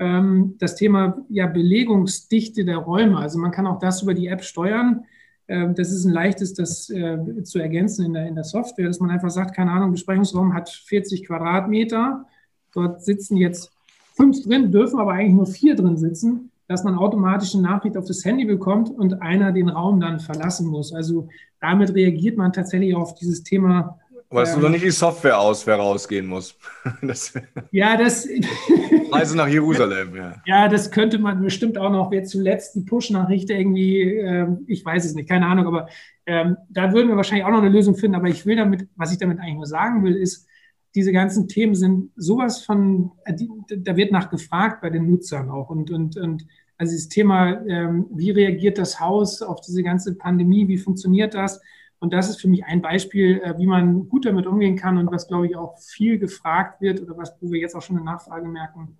Ähm, 0.00 0.56
das 0.58 0.74
Thema 0.74 1.24
ja, 1.28 1.46
Belegungsdichte 1.46 2.64
der 2.64 2.78
Räume. 2.78 3.18
Also 3.18 3.38
man 3.38 3.52
kann 3.52 3.66
auch 3.66 3.78
das 3.78 4.02
über 4.02 4.14
die 4.14 4.26
App 4.26 4.42
steuern. 4.42 5.04
Ähm, 5.46 5.74
das 5.74 5.92
ist 5.92 6.06
ein 6.06 6.12
leichtes, 6.12 6.54
das 6.54 6.88
äh, 6.90 7.42
zu 7.44 7.58
ergänzen 7.58 8.06
in 8.06 8.14
der, 8.14 8.26
in 8.26 8.34
der 8.34 8.44
Software, 8.44 8.86
dass 8.86 8.98
man 8.98 9.10
einfach 9.10 9.30
sagt, 9.30 9.54
keine 9.54 9.70
Ahnung, 9.70 9.92
Besprechungsraum 9.92 10.54
hat 10.54 10.70
40 10.70 11.26
Quadratmeter. 11.26 12.24
Dort 12.72 13.04
sitzen 13.04 13.36
jetzt 13.36 13.70
fünf 14.16 14.42
drin, 14.42 14.72
dürfen 14.72 14.98
aber 14.98 15.12
eigentlich 15.12 15.34
nur 15.34 15.46
vier 15.46 15.76
drin 15.76 15.98
sitzen, 15.98 16.50
dass 16.66 16.82
man 16.82 16.94
automatisch 16.94 17.54
eine 17.54 17.64
Nachricht 17.64 17.98
auf 17.98 18.06
das 18.06 18.24
Handy 18.24 18.46
bekommt 18.46 18.88
und 18.88 19.20
einer 19.20 19.52
den 19.52 19.68
Raum 19.68 20.00
dann 20.00 20.18
verlassen 20.18 20.66
muss. 20.66 20.94
Also 20.94 21.28
damit 21.60 21.94
reagiert 21.94 22.38
man 22.38 22.54
tatsächlich 22.54 22.94
auf 22.94 23.14
dieses 23.16 23.42
Thema 23.42 23.98
Weißt 24.32 24.54
ähm, 24.54 24.60
du 24.60 24.66
noch 24.66 24.72
nicht 24.72 24.84
die 24.84 24.90
Software 24.90 25.38
aus, 25.38 25.66
wer 25.66 25.76
rausgehen 25.76 26.26
muss? 26.26 26.56
Das, 27.02 27.32
ja, 27.72 27.96
das. 27.96 28.26
Reise 29.12 29.36
nach 29.36 29.48
Jerusalem, 29.48 30.14
ja. 30.14 30.34
Ja, 30.46 30.68
das 30.68 30.90
könnte 30.90 31.18
man 31.18 31.42
bestimmt 31.42 31.76
auch 31.76 31.90
noch. 31.90 32.10
Wer 32.10 32.24
zuletzt 32.24 32.76
die 32.76 32.82
Push-Nachricht 32.82 33.50
irgendwie, 33.50 34.02
äh, 34.02 34.46
ich 34.66 34.84
weiß 34.84 35.04
es 35.04 35.14
nicht, 35.14 35.28
keine 35.28 35.46
Ahnung, 35.46 35.66
aber 35.66 35.88
ähm, 36.26 36.56
da 36.68 36.92
würden 36.92 37.08
wir 37.08 37.16
wahrscheinlich 37.16 37.44
auch 37.44 37.50
noch 37.50 37.58
eine 37.58 37.68
Lösung 37.68 37.96
finden. 37.96 38.14
Aber 38.14 38.28
ich 38.28 38.46
will 38.46 38.56
damit, 38.56 38.88
was 38.94 39.12
ich 39.12 39.18
damit 39.18 39.40
eigentlich 39.40 39.56
nur 39.56 39.66
sagen 39.66 40.04
will, 40.04 40.14
ist, 40.14 40.46
diese 40.94 41.12
ganzen 41.12 41.48
Themen 41.48 41.74
sind 41.74 42.10
sowas 42.14 42.64
von, 42.64 43.10
äh, 43.24 43.34
da 43.78 43.96
wird 43.96 44.12
nach 44.12 44.30
gefragt 44.30 44.80
bei 44.80 44.90
den 44.90 45.10
Nutzern 45.10 45.50
auch. 45.50 45.70
Und, 45.70 45.90
und, 45.90 46.16
und 46.16 46.46
also 46.78 46.92
dieses 46.92 47.08
Thema, 47.08 47.66
ähm, 47.66 48.06
wie 48.14 48.30
reagiert 48.30 48.78
das 48.78 49.00
Haus 49.00 49.42
auf 49.42 49.60
diese 49.60 49.82
ganze 49.82 50.14
Pandemie, 50.14 50.68
wie 50.68 50.78
funktioniert 50.78 51.34
das? 51.34 51.60
Und 52.00 52.14
das 52.14 52.30
ist 52.30 52.40
für 52.40 52.48
mich 52.48 52.64
ein 52.64 52.80
Beispiel, 52.80 53.40
äh, 53.40 53.56
wie 53.58 53.66
man 53.66 54.08
gut 54.08 54.24
damit 54.24 54.46
umgehen 54.46 54.76
kann 54.76 54.96
und 54.96 55.12
was, 55.12 55.28
glaube 55.28 55.46
ich, 55.46 55.54
auch 55.54 55.78
viel 55.78 56.18
gefragt 56.18 56.80
wird 56.80 57.00
oder 57.02 57.16
was, 57.16 57.36
wo 57.40 57.52
wir 57.52 57.60
jetzt 57.60 57.76
auch 57.76 57.82
schon 57.82 57.96
eine 57.96 58.06
Nachfrage 58.06 58.48
merken, 58.48 58.96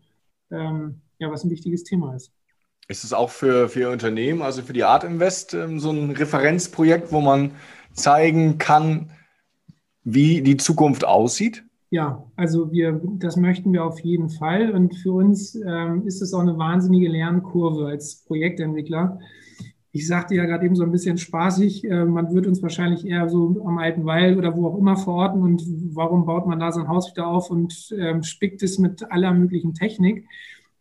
ähm, 0.51 1.01
ja, 1.19 1.31
was 1.31 1.43
ein 1.43 1.51
wichtiges 1.51 1.83
Thema 1.83 2.15
ist. 2.15 2.31
Ist 2.89 3.05
es 3.05 3.13
auch 3.13 3.31
für, 3.31 3.69
für 3.69 3.81
Ihr 3.81 3.91
Unternehmen, 3.91 4.43
also 4.43 4.63
für 4.63 4.75
die 4.75 4.85
Art 4.85 5.05
Invest, 5.05 5.55
ähm, 5.55 5.81
so 5.81 5.91
ein 5.91 6.11
Referenzprojekt, 6.11 7.11
wo 7.11 7.21
man 7.21 7.53
zeigen 7.95 8.59
kann, 8.59 9.11
wie 10.05 10.43
die 10.43 10.59
Zukunft 10.59 11.05
aussieht? 11.05 11.65
Ja, 11.91 12.25
also 12.37 12.71
wir, 12.71 13.01
das 13.19 13.37
möchten 13.37 13.73
wir 13.73 13.85
auf 13.85 13.99
jeden 14.01 14.29
Fall. 14.29 14.73
Und 14.73 14.95
für 14.95 15.13
uns 15.13 15.55
ähm, 15.55 16.07
ist 16.07 16.21
es 16.21 16.35
auch 16.35 16.41
eine 16.41 16.59
wahnsinnige 16.59 17.09
Lernkurve 17.09 17.87
als 17.87 18.25
Projektentwickler 18.27 19.19
ich 19.93 20.07
sagte 20.07 20.37
ja 20.37 20.45
gerade 20.45 20.65
eben 20.65 20.77
so 20.77 20.85
ein 20.85 20.93
bisschen 20.93 21.19
spaßig, 21.19 21.85
äh, 21.85 22.05
man 22.05 22.33
wird 22.33 22.47
uns 22.47 22.63
wahrscheinlich 22.63 23.05
eher 23.05 23.29
so 23.29 23.63
am 23.67 23.79
alten 23.79 24.05
Weil 24.05 24.39
oder 24.39 24.57
wo 24.57 24.69
auch 24.69 24.79
immer 24.79 24.97
verorten 24.97 25.43
und 25.43 25.63
warum 25.95 26.27
baut 26.27 26.47
man 26.47 26.61
da 26.61 26.71
sein 26.71 26.89
Haus 26.89 27.11
wieder 27.11 27.27
auf 27.27 27.51
und 27.51 27.95
ähm, 27.99 28.23
spickt 28.23 28.63
es 28.63 28.79
mit 28.79 29.11
aller 29.11 29.33
möglichen 29.35 29.75
Technik. 29.75 30.27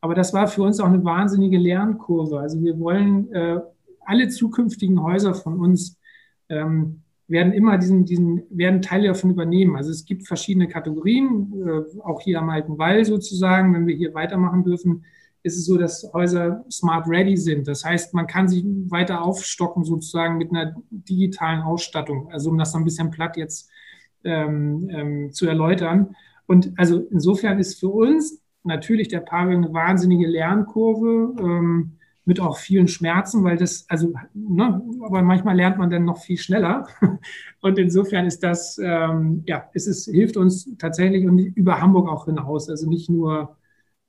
Aber 0.01 0.13
das 0.13 0.33
war 0.33 0.47
für 0.47 0.61
uns 0.61 0.79
auch 0.79 0.87
eine 0.87 1.03
wahnsinnige 1.03 1.57
Lernkurve. 1.57 2.39
Also 2.39 2.61
wir 2.61 2.79
wollen 2.79 3.31
äh, 3.33 3.59
alle 4.05 4.29
zukünftigen 4.29 5.01
Häuser 5.01 5.33
von 5.33 5.59
uns 5.59 5.97
ähm, 6.47 7.01
werden 7.27 7.53
immer 7.53 7.77
diesen, 7.77 8.05
diesen, 8.05 8.43
werden 8.49 8.81
Teile 8.81 9.07
davon 9.07 9.31
übernehmen. 9.31 9.75
Also 9.75 9.91
es 9.91 10.05
gibt 10.05 10.27
verschiedene 10.27 10.67
Kategorien, 10.67 11.53
äh, 11.65 12.01
auch 12.01 12.21
hier 12.21 12.39
am 12.39 12.49
alten 12.49 12.77
Wall 12.77 13.03
sozusagen, 13.05 13.73
wenn 13.73 13.87
wir 13.87 13.95
hier 13.95 14.13
weitermachen 14.13 14.63
dürfen 14.63 15.03
ist 15.43 15.57
es 15.57 15.65
so, 15.65 15.77
dass 15.77 16.09
Häuser 16.13 16.65
smart 16.69 17.07
ready 17.07 17.37
sind. 17.37 17.67
Das 17.67 17.85
heißt, 17.85 18.13
man 18.13 18.27
kann 18.27 18.47
sich 18.47 18.63
weiter 18.89 19.21
aufstocken 19.21 19.83
sozusagen 19.83 20.37
mit 20.37 20.51
einer 20.51 20.75
digitalen 20.89 21.61
Ausstattung. 21.61 22.29
Also 22.31 22.49
um 22.49 22.57
das 22.57 22.71
so 22.71 22.77
ein 22.77 22.83
bisschen 22.83 23.11
platt 23.11 23.37
jetzt 23.37 23.69
ähm, 24.23 24.89
ähm, 24.91 25.31
zu 25.31 25.47
erläutern. 25.47 26.15
Und 26.45 26.73
also 26.77 26.99
insofern 27.11 27.59
ist 27.59 27.79
für 27.79 27.89
uns 27.89 28.41
natürlich 28.63 29.07
der 29.07 29.21
Pavillon 29.21 29.63
eine 29.63 29.73
wahnsinnige 29.73 30.27
Lernkurve 30.27 31.35
ähm, 31.39 31.93
mit 32.25 32.39
auch 32.39 32.57
vielen 32.57 32.87
Schmerzen, 32.87 33.43
weil 33.43 33.57
das, 33.57 33.85
also, 33.89 34.13
ne, 34.33 34.81
aber 35.01 35.21
manchmal 35.23 35.55
lernt 35.55 35.77
man 35.77 35.89
dann 35.89 36.05
noch 36.05 36.19
viel 36.19 36.37
schneller. 36.37 36.87
Und 37.61 37.79
insofern 37.79 38.25
ist 38.25 38.43
das, 38.43 38.77
ähm, 38.83 39.43
ja, 39.47 39.69
es 39.73 39.87
ist, 39.87 40.05
hilft 40.05 40.37
uns 40.37 40.69
tatsächlich 40.77 41.25
und 41.25 41.39
über 41.39 41.81
Hamburg 41.81 42.07
auch 42.07 42.25
hinaus. 42.25 42.69
Also 42.69 42.87
nicht 42.87 43.09
nur 43.09 43.57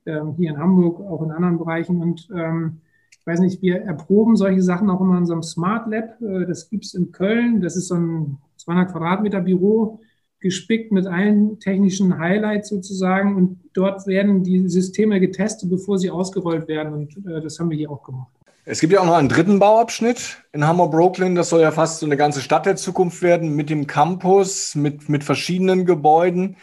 ähm, 0.07 0.35
hier 0.37 0.51
in 0.51 0.59
Hamburg, 0.59 1.01
auch 1.01 1.23
in 1.23 1.31
anderen 1.31 1.59
Bereichen. 1.59 2.01
Und 2.03 2.29
ähm, 2.35 2.81
ich 3.19 3.27
weiß 3.27 3.41
nicht, 3.41 3.63
wir 3.63 3.83
erproben 3.83 4.37
solche 4.37 4.63
Sachen 4.63 4.89
auch 4.91 5.01
immer 5.01 5.15
in 5.15 5.21
unserem 5.21 5.43
Smart 5.43 5.91
Lab. 5.91 6.21
Äh, 6.21 6.47
das 6.47 6.69
gibt 6.69 6.85
es 6.85 6.95
in 6.95 7.13
Köln. 7.13 7.61
Das 7.61 7.77
ist 7.77 7.89
so 7.89 7.97
ein 7.97 8.39
200 8.57 8.93
Quadratmeter 8.93 9.41
Büro, 9.41 10.01
gespickt 10.41 10.91
mit 10.91 11.07
allen 11.07 11.59
technischen 11.59 12.19
Highlights 12.19 12.69
sozusagen. 12.71 13.37
Und 13.37 13.61
dort 13.75 14.07
werden 14.07 14.43
die 14.43 14.69
Systeme 14.69 15.21
getestet, 15.21 15.71
bevor 15.71 15.99
sie 15.99 16.11
ausgerollt 16.11 16.67
werden. 16.69 16.95
Und 16.95 17.27
äh, 17.27 17.41
das 17.41 17.59
haben 17.59 17.71
wir 17.71 17.77
hier 17.77 17.91
auch 17.91 18.03
gemacht. 18.03 18.31
Es 18.67 18.81
gibt 18.81 18.93
ja 18.93 19.01
auch 19.01 19.07
noch 19.07 19.15
einen 19.15 19.29
dritten 19.29 19.59
Bauabschnitt 19.59 20.45
in 20.53 20.67
Hamburg-Brooklyn. 20.67 21.35
Das 21.35 21.49
soll 21.49 21.61
ja 21.61 21.73
fast 21.73 22.01
so 22.01 22.07
eine 22.07 22.17
ganze 22.17 22.41
Stadt 22.41 22.67
der 22.67 22.77
Zukunft 22.77 23.23
werden 23.23 23.57
mit 23.57 23.71
dem 23.71 23.87
Campus, 23.87 24.75
mit, 24.75 25.09
mit 25.09 25.25
verschiedenen 25.25 25.87
Gebäuden. 25.87 26.57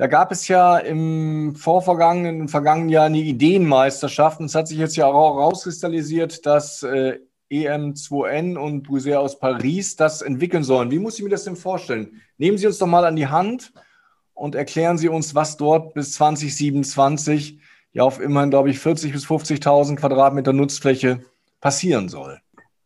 Da 0.00 0.06
gab 0.06 0.32
es 0.32 0.48
ja 0.48 0.78
im 0.78 1.54
vorvergangenen, 1.54 2.40
im 2.40 2.48
vergangenen 2.48 2.88
Jahr 2.88 3.04
eine 3.04 3.18
Ideenmeisterschaft 3.18 4.40
und 4.40 4.46
es 4.46 4.54
hat 4.54 4.66
sich 4.66 4.78
jetzt 4.78 4.96
ja 4.96 5.04
auch 5.04 5.36
rauskristallisiert, 5.36 6.46
dass 6.46 6.82
äh, 6.82 7.18
EM2N 7.50 8.56
und 8.56 8.84
Brüssel 8.84 9.16
aus 9.16 9.38
Paris 9.38 9.96
das 9.96 10.22
entwickeln 10.22 10.64
sollen. 10.64 10.90
Wie 10.90 10.98
muss 10.98 11.18
ich 11.18 11.22
mir 11.22 11.28
das 11.28 11.44
denn 11.44 11.54
vorstellen? 11.54 12.22
Nehmen 12.38 12.56
Sie 12.56 12.66
uns 12.66 12.78
doch 12.78 12.86
mal 12.86 13.04
an 13.04 13.14
die 13.14 13.26
Hand 13.26 13.74
und 14.32 14.54
erklären 14.54 14.96
Sie 14.96 15.10
uns, 15.10 15.34
was 15.34 15.58
dort 15.58 15.92
bis 15.92 16.14
2027 16.14 17.60
ja 17.92 18.02
auf 18.02 18.22
immerhin, 18.22 18.48
glaube 18.48 18.70
ich, 18.70 18.78
40.000 18.78 19.12
bis 19.12 19.26
50.000 19.26 19.96
Quadratmeter 19.96 20.54
Nutzfläche 20.54 21.20
passieren 21.60 22.08
soll. 22.08 22.40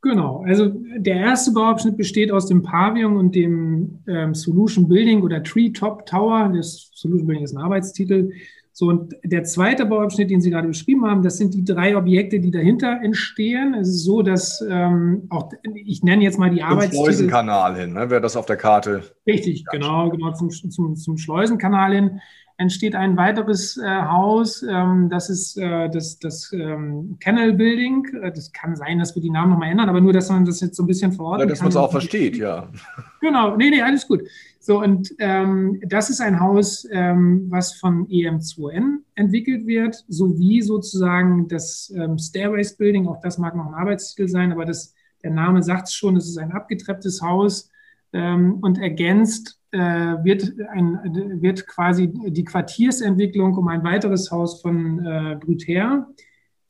Genau, 0.05 0.45
also 0.47 0.69
der 0.69 1.17
erste 1.17 1.53
Bauabschnitt 1.53 1.97
besteht 1.97 2.31
aus 2.31 2.45
dem 2.45 2.63
Pavillon 2.63 3.17
und 3.17 3.35
dem 3.35 4.01
ähm, 4.07 4.35
Solution 4.35 4.87
Building 4.87 5.23
oder 5.23 5.43
Treetop 5.43 6.05
Tower. 6.05 6.53
Das 6.55 6.91
Solution 6.93 7.27
Building 7.27 7.45
ist 7.45 7.57
ein 7.57 7.63
Arbeitstitel. 7.63 8.31
So, 8.71 8.89
und 8.89 9.15
der 9.25 9.45
zweite 9.45 9.87
Bauabschnitt, 9.87 10.29
den 10.29 10.43
Sie 10.43 10.51
gerade 10.51 10.69
beschrieben 10.69 11.07
haben, 11.07 11.23
das 11.23 11.39
sind 11.39 11.55
die 11.55 11.65
drei 11.65 11.97
Objekte, 11.97 12.39
die 12.39 12.51
dahinter 12.51 13.01
entstehen. 13.03 13.73
Es 13.73 13.89
ist 13.89 14.05
so, 14.05 14.21
dass 14.21 14.63
ähm, 14.69 15.23
auch, 15.31 15.51
ich 15.75 16.03
nenne 16.03 16.23
jetzt 16.23 16.39
mal 16.39 16.51
die 16.51 16.63
Arbeitstitel. 16.63 16.97
Zum 16.97 17.05
Schleusenkanal 17.05 17.77
hin, 17.81 17.95
ne? 17.95 18.11
wäre 18.11 18.21
das 18.21 18.37
auf 18.37 18.45
der 18.45 18.57
Karte. 18.59 19.05
Richtig, 19.27 19.65
genau, 19.73 20.11
genau, 20.11 20.33
zum, 20.33 20.51
zum, 20.51 20.97
zum 20.97 21.17
Schleusenkanal 21.17 21.95
hin 21.95 22.21
entsteht 22.57 22.95
ein 22.95 23.17
weiteres 23.17 23.77
äh, 23.77 23.85
Haus, 23.85 24.63
ähm, 24.63 25.09
das 25.11 25.29
ist 25.29 25.57
äh, 25.57 25.89
das, 25.91 26.19
das 26.19 26.53
ähm, 26.53 27.17
Kennel 27.21 27.55
Building. 27.55 28.07
Äh, 28.23 28.33
das 28.33 28.53
kann 28.53 28.77
sein, 28.77 28.99
dass 29.01 29.15
wir 29.15 29.23
die 29.23 29.31
Namen 29.31 29.51
nochmal 29.51 29.71
ändern, 29.71 29.89
aber 29.89 30.01
nur, 30.01 30.13
dass 30.13 30.29
man 30.29 30.45
das 30.45 30.61
jetzt 30.61 30.77
so 30.77 30.85
ein 30.85 30.87
bisschen 30.87 31.13
verorten 31.13 31.41
ja, 31.41 31.47
dass 31.47 31.61
man 31.61 31.71
es 31.71 31.77
auch 31.77 31.91
versteht, 31.91 32.37
ja. 32.37 32.69
Genau, 33.21 33.57
nee, 33.57 33.71
nee, 33.71 33.83
alles 33.83 34.07
gut. 34.07 34.23
So, 34.61 34.83
und 34.83 35.15
ähm, 35.19 35.81
das 35.87 36.11
ist 36.11 36.21
ein 36.21 36.41
Haus, 36.41 36.87
ähm, 36.91 37.47
was 37.49 37.75
von 37.75 38.07
EM2N 38.07 38.99
entwickelt 39.15 39.67
wird, 39.67 40.05
sowie 40.09 40.63
sozusagen 40.63 41.49
das 41.49 41.93
ähm, 41.97 42.19
Stairways 42.19 42.77
Building, 42.77 43.09
auch 43.09 43.21
das 43.21 43.39
mag 43.39 43.57
noch 43.57 43.67
ein 43.67 43.75
Arbeitstitel 43.75 44.29
sein, 44.29 44.53
aber 44.53 44.65
das, 44.65 44.95
der 45.23 45.33
Name 45.33 45.63
sagt 45.63 45.89
es 45.89 45.95
schon, 45.95 46.17
es 46.17 46.29
ist 46.29 46.39
ein 46.39 46.53
abgetrepptes 46.53 47.21
Haus 47.21 47.71
ähm, 48.15 48.55
und 48.63 48.79
ergänzt 48.79 49.61
äh, 49.73 49.79
wird, 49.79 50.55
ein, 50.71 51.41
wird 51.43 51.67
quasi 51.67 52.11
die 52.29 52.45
Quartiersentwicklung 52.45 53.57
um 53.57 53.69
ein 53.69 53.85
weiteres 53.85 54.31
Haus 54.31 54.63
von 54.63 55.05
äh, 55.05 55.37
Brüter. 55.39 56.09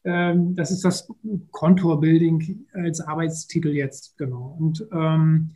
Ähm, 0.05 0.55
das 0.57 0.71
ist 0.71 0.85
das 0.85 1.09
Contour 1.51 2.01
Building 2.01 2.67
als 2.73 3.01
Arbeitstitel 3.01 3.69
jetzt, 3.69 4.17
genau. 4.17 4.57
Und 4.59 4.87
ähm, 4.93 5.51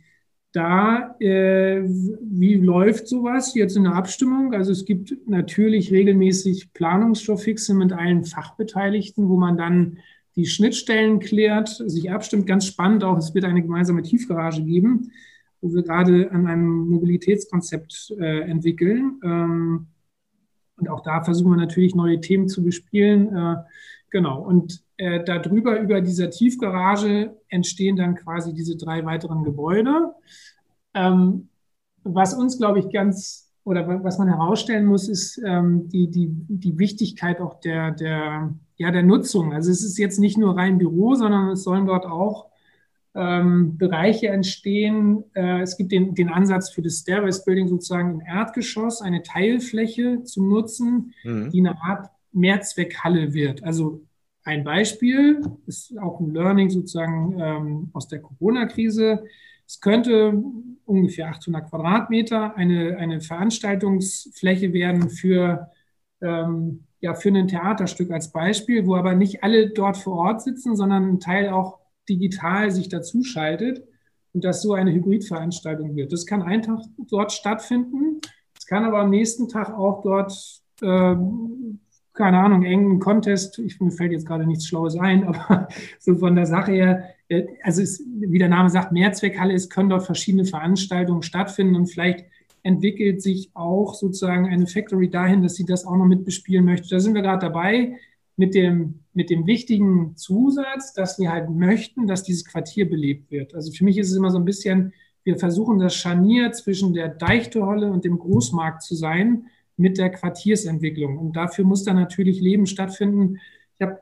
da, 0.51 1.15
äh, 1.19 1.83
wie 1.83 2.55
läuft 2.55 3.07
sowas 3.07 3.53
jetzt 3.55 3.75
in 3.75 3.83
der 3.83 3.93
Abstimmung? 3.93 4.53
Also 4.53 4.71
es 4.71 4.85
gibt 4.85 5.15
natürlich 5.27 5.91
regelmäßig 5.91 6.73
Planungsstofffixe 6.73 7.73
mit 7.73 7.93
allen 7.93 8.25
Fachbeteiligten, 8.25 9.27
wo 9.27 9.37
man 9.37 9.57
dann 9.57 9.97
die 10.35 10.45
Schnittstellen 10.45 11.19
klärt, 11.19 11.69
sich 11.69 12.11
abstimmt. 12.11 12.47
Ganz 12.47 12.65
spannend 12.65 13.03
auch, 13.03 13.17
es 13.17 13.33
wird 13.35 13.45
eine 13.45 13.61
gemeinsame 13.61 14.01
Tiefgarage 14.03 14.63
geben, 14.63 15.11
wo 15.61 15.73
wir 15.73 15.83
gerade 15.83 16.31
an 16.31 16.47
einem 16.47 16.89
Mobilitätskonzept 16.89 18.15
äh, 18.19 18.41
entwickeln. 18.41 19.19
Ähm, 19.23 19.87
und 20.77 20.89
auch 20.89 21.01
da 21.01 21.23
versuchen 21.23 21.51
wir 21.51 21.57
natürlich 21.57 21.95
neue 21.95 22.21
Themen 22.21 22.47
zu 22.47 22.63
bespielen. 22.63 23.35
Äh, 23.35 23.55
genau. 24.09 24.41
Und 24.41 24.83
äh, 24.97 25.23
darüber, 25.23 25.79
über 25.79 26.01
dieser 26.01 26.29
Tiefgarage, 26.29 27.35
entstehen 27.49 27.95
dann 27.95 28.15
quasi 28.15 28.53
diese 28.53 28.77
drei 28.77 29.05
weiteren 29.05 29.43
Gebäude. 29.43 30.13
Ähm, 30.93 31.49
was 32.03 32.33
uns, 32.33 32.57
glaube 32.57 32.79
ich, 32.79 32.89
ganz 32.91 33.49
oder 33.65 34.03
was 34.03 34.17
man 34.17 34.29
herausstellen 34.29 34.85
muss, 34.85 35.07
ist 35.07 35.39
ähm, 35.45 35.89
die, 35.89 36.09
die, 36.09 36.29
die 36.31 36.79
Wichtigkeit 36.79 37.39
auch 37.39 37.59
der, 37.59 37.91
der, 37.91 38.55
ja, 38.77 38.89
der 38.89 39.03
Nutzung. 39.03 39.53
Also 39.53 39.69
es 39.69 39.83
ist 39.83 39.97
jetzt 39.99 40.17
nicht 40.17 40.37
nur 40.37 40.57
rein 40.57 40.79
Büro, 40.79 41.13
sondern 41.13 41.49
es 41.49 41.63
sollen 41.63 41.85
dort 41.85 42.05
auch 42.05 42.48
ähm, 43.15 43.77
Bereiche 43.77 44.27
entstehen. 44.27 45.23
Äh, 45.33 45.61
es 45.61 45.77
gibt 45.77 45.91
den, 45.91 46.13
den 46.13 46.29
Ansatz 46.29 46.69
für 46.69 46.81
das 46.81 46.99
Stairways 46.99 47.43
Building 47.43 47.67
sozusagen 47.67 48.15
im 48.15 48.21
Erdgeschoss, 48.21 49.01
eine 49.01 49.23
Teilfläche 49.23 50.23
zu 50.23 50.43
nutzen, 50.43 51.13
mhm. 51.23 51.49
die 51.49 51.59
eine 51.59 51.81
Art 51.81 52.09
Mehrzweckhalle 52.31 53.33
wird. 53.33 53.63
Also 53.63 54.01
ein 54.43 54.63
Beispiel 54.63 55.41
ist 55.65 55.97
auch 55.99 56.19
ein 56.19 56.33
Learning 56.33 56.69
sozusagen 56.69 57.37
ähm, 57.39 57.89
aus 57.93 58.07
der 58.07 58.21
Corona-Krise. 58.21 59.23
Es 59.67 59.81
könnte 59.81 60.41
ungefähr 60.85 61.29
800 61.29 61.69
Quadratmeter 61.69 62.55
eine, 62.55 62.97
eine 62.97 63.21
Veranstaltungsfläche 63.21 64.73
werden 64.73 65.09
für, 65.09 65.69
ähm, 66.21 66.85
ja, 66.99 67.13
für 67.13 67.29
ein 67.29 67.47
Theaterstück 67.47 68.11
als 68.11 68.31
Beispiel, 68.31 68.85
wo 68.85 68.95
aber 68.95 69.13
nicht 69.13 69.43
alle 69.43 69.69
dort 69.69 69.97
vor 69.97 70.17
Ort 70.17 70.41
sitzen, 70.41 70.75
sondern 70.75 71.09
ein 71.09 71.19
Teil 71.19 71.49
auch 71.49 71.78
digital 72.09 72.71
sich 72.71 72.89
dazuschaltet 72.89 73.83
und 74.33 74.43
dass 74.43 74.61
so 74.61 74.73
eine 74.73 74.91
Hybridveranstaltung 74.91 75.95
wird. 75.95 76.11
Das 76.11 76.25
kann 76.25 76.41
einen 76.41 76.63
Tag 76.63 76.81
dort 77.09 77.31
stattfinden. 77.31 78.19
Es 78.57 78.65
kann 78.65 78.83
aber 78.83 78.99
am 78.99 79.09
nächsten 79.09 79.47
Tag 79.47 79.71
auch 79.71 80.01
dort 80.01 80.61
ähm, 80.81 81.79
keine 82.19 82.39
Ahnung, 82.39 82.63
engen 82.63 82.99
Contest, 82.99 83.59
ich, 83.59 83.79
mir 83.79 83.91
fällt 83.91 84.11
jetzt 84.11 84.27
gerade 84.27 84.45
nichts 84.45 84.67
Schlaues 84.67 84.97
ein, 84.99 85.23
aber 85.27 85.69
so 85.99 86.15
von 86.15 86.35
der 86.35 86.45
Sache 86.45 86.73
her, 86.73 87.03
äh, 87.29 87.45
also 87.63 87.81
es, 87.81 88.03
wie 88.05 88.37
der 88.37 88.49
Name 88.49 88.69
sagt, 88.69 88.91
Mehrzweckhalle 88.91 89.53
ist, 89.53 89.69
können 89.69 89.89
dort 89.89 90.05
verschiedene 90.05 90.45
Veranstaltungen 90.45 91.23
stattfinden 91.23 91.75
und 91.75 91.87
vielleicht 91.87 92.25
entwickelt 92.61 93.21
sich 93.21 93.51
auch 93.53 93.93
sozusagen 93.93 94.47
eine 94.47 94.67
Factory 94.67 95.09
dahin, 95.09 95.41
dass 95.41 95.55
sie 95.55 95.65
das 95.65 95.85
auch 95.85 95.95
noch 95.95 96.05
mit 96.05 96.25
bespielen 96.25 96.65
möchte. 96.65 96.89
Da 96.89 96.99
sind 96.99 97.15
wir 97.15 97.21
gerade 97.21 97.45
dabei 97.45 97.95
mit 98.39 98.55
dem, 98.55 99.01
mit 99.13 99.29
dem 99.29 99.45
wichtigen 99.47 100.15
Zusatz, 100.15 100.93
dass 100.93 101.19
wir 101.19 101.29
halt 101.29 101.49
möchten, 101.49 102.07
dass 102.07 102.23
dieses 102.23 102.45
Quartier 102.45 102.89
belebt 102.89 103.31
wird. 103.31 103.53
Also 103.53 103.69
für 103.73 103.83
mich 103.83 103.97
ist 103.97 104.09
es 104.09 104.15
immer 104.15 104.31
so 104.31 104.37
ein 104.37 104.45
bisschen, 104.45 104.93
wir 105.25 105.37
versuchen 105.37 105.77
das 105.77 105.93
Scharnier 105.93 106.53
zwischen 106.53 106.93
der 106.93 107.09
Deichtorhalle 107.09 107.91
und 107.91 108.05
dem 108.05 108.17
Großmarkt 108.17 108.81
zu 108.81 108.95
sein 108.95 109.47
mit 109.75 109.97
der 109.97 110.09
Quartiersentwicklung. 110.09 111.17
Und 111.17 111.35
dafür 111.35 111.65
muss 111.65 111.83
dann 111.83 111.97
natürlich 111.97 112.39
Leben 112.39 112.65
stattfinden. 112.65 113.39
Ich 113.77 113.85
habe 113.85 113.99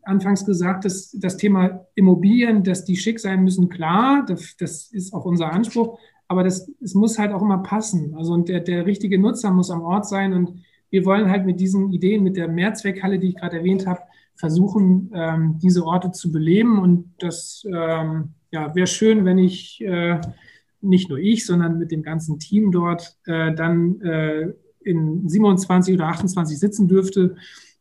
anfangs 0.00 0.46
gesagt, 0.46 0.86
dass 0.86 1.10
das 1.12 1.36
Thema 1.36 1.86
Immobilien, 1.94 2.64
dass 2.64 2.86
die 2.86 2.96
schick 2.96 3.20
sein 3.20 3.44
müssen, 3.44 3.68
klar, 3.68 4.24
das, 4.26 4.56
das 4.56 4.90
ist 4.92 5.12
auch 5.12 5.26
unser 5.26 5.52
Anspruch, 5.52 5.98
aber 6.26 6.42
das, 6.42 6.72
es 6.80 6.94
muss 6.94 7.18
halt 7.18 7.32
auch 7.32 7.42
immer 7.42 7.58
passen. 7.58 8.14
Also 8.16 8.32
und 8.32 8.48
der, 8.48 8.60
der 8.60 8.86
richtige 8.86 9.18
Nutzer 9.18 9.50
muss 9.50 9.70
am 9.70 9.82
Ort 9.82 10.08
sein 10.08 10.32
und 10.32 10.64
wir 10.94 11.04
wollen 11.04 11.28
halt 11.28 11.44
mit 11.44 11.58
diesen 11.58 11.92
Ideen, 11.92 12.22
mit 12.22 12.36
der 12.36 12.46
Mehrzweckhalle, 12.46 13.18
die 13.18 13.30
ich 13.30 13.34
gerade 13.34 13.58
erwähnt 13.58 13.84
habe, 13.84 14.02
versuchen, 14.36 15.10
ähm, 15.12 15.58
diese 15.60 15.84
Orte 15.84 16.12
zu 16.12 16.30
beleben 16.30 16.78
und 16.78 17.12
das 17.18 17.66
ähm, 17.66 18.34
ja, 18.52 18.72
wäre 18.76 18.86
schön, 18.86 19.24
wenn 19.24 19.38
ich 19.38 19.80
äh, 19.80 20.20
nicht 20.80 21.08
nur 21.08 21.18
ich, 21.18 21.46
sondern 21.46 21.80
mit 21.80 21.90
dem 21.90 22.04
ganzen 22.04 22.38
Team 22.38 22.70
dort 22.70 23.18
äh, 23.26 23.52
dann 23.52 24.00
äh, 24.02 24.52
in 24.84 25.28
27 25.28 25.96
oder 25.96 26.06
28 26.06 26.60
sitzen 26.60 26.86
dürfte 26.86 27.34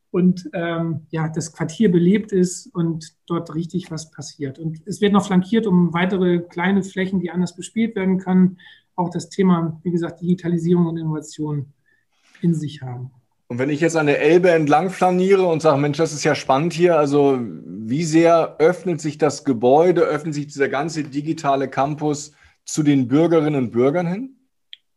und 0.10 0.50
ähm, 0.54 1.02
ja, 1.12 1.30
das 1.30 1.54
Quartier 1.54 1.92
belebt 1.92 2.32
ist 2.32 2.74
und 2.74 3.14
dort 3.28 3.54
richtig 3.54 3.92
was 3.92 4.10
passiert. 4.10 4.58
Und 4.58 4.82
es 4.88 5.02
wird 5.02 5.14
noch 5.14 5.28
flankiert 5.28 5.68
um 5.68 5.94
weitere 5.94 6.40
kleine 6.40 6.82
Flächen, 6.82 7.20
die 7.20 7.30
anders 7.30 7.56
bespielt 7.56 7.96
werden 7.96 8.18
können. 8.18 8.58
Auch 8.96 9.12
das 9.12 9.30
Thema, 9.30 9.80
wie 9.84 9.92
gesagt, 9.92 10.22
Digitalisierung 10.22 10.88
und 10.88 10.98
Innovation 10.98 11.74
in 12.44 12.54
sich 12.54 12.82
haben. 12.82 13.12
Und 13.48 13.60
wenn 13.60 13.70
ich 13.70 13.82
jetzt 13.82 13.98
an 13.98 14.08
der 14.08 14.22
Elbe 14.22 14.50
entlang 14.52 14.90
flaniere 14.90 15.46
und 15.46 15.62
sage, 15.62 15.80
Mensch, 15.80 15.98
das 15.98 16.14
ist 16.14 16.24
ja 16.24 16.34
spannend 16.34 16.74
hier, 16.74 16.98
also 16.98 17.40
wie 17.40 18.04
sehr 18.04 18.56
öffnet 18.60 19.02
sich 19.02 19.18
das 19.18 19.44
Gebäude, 19.44 20.02
öffnet 20.02 20.34
sich 20.34 20.48
dieser 20.48 20.70
ganze 20.70 21.04
digitale 21.04 21.68
Campus 21.68 22.34
zu 22.66 22.82
den 22.84 23.08
Bürgerinnen 23.08 23.66
und 23.66 23.72
Bürgern 23.72 24.08
hin? 24.08 24.36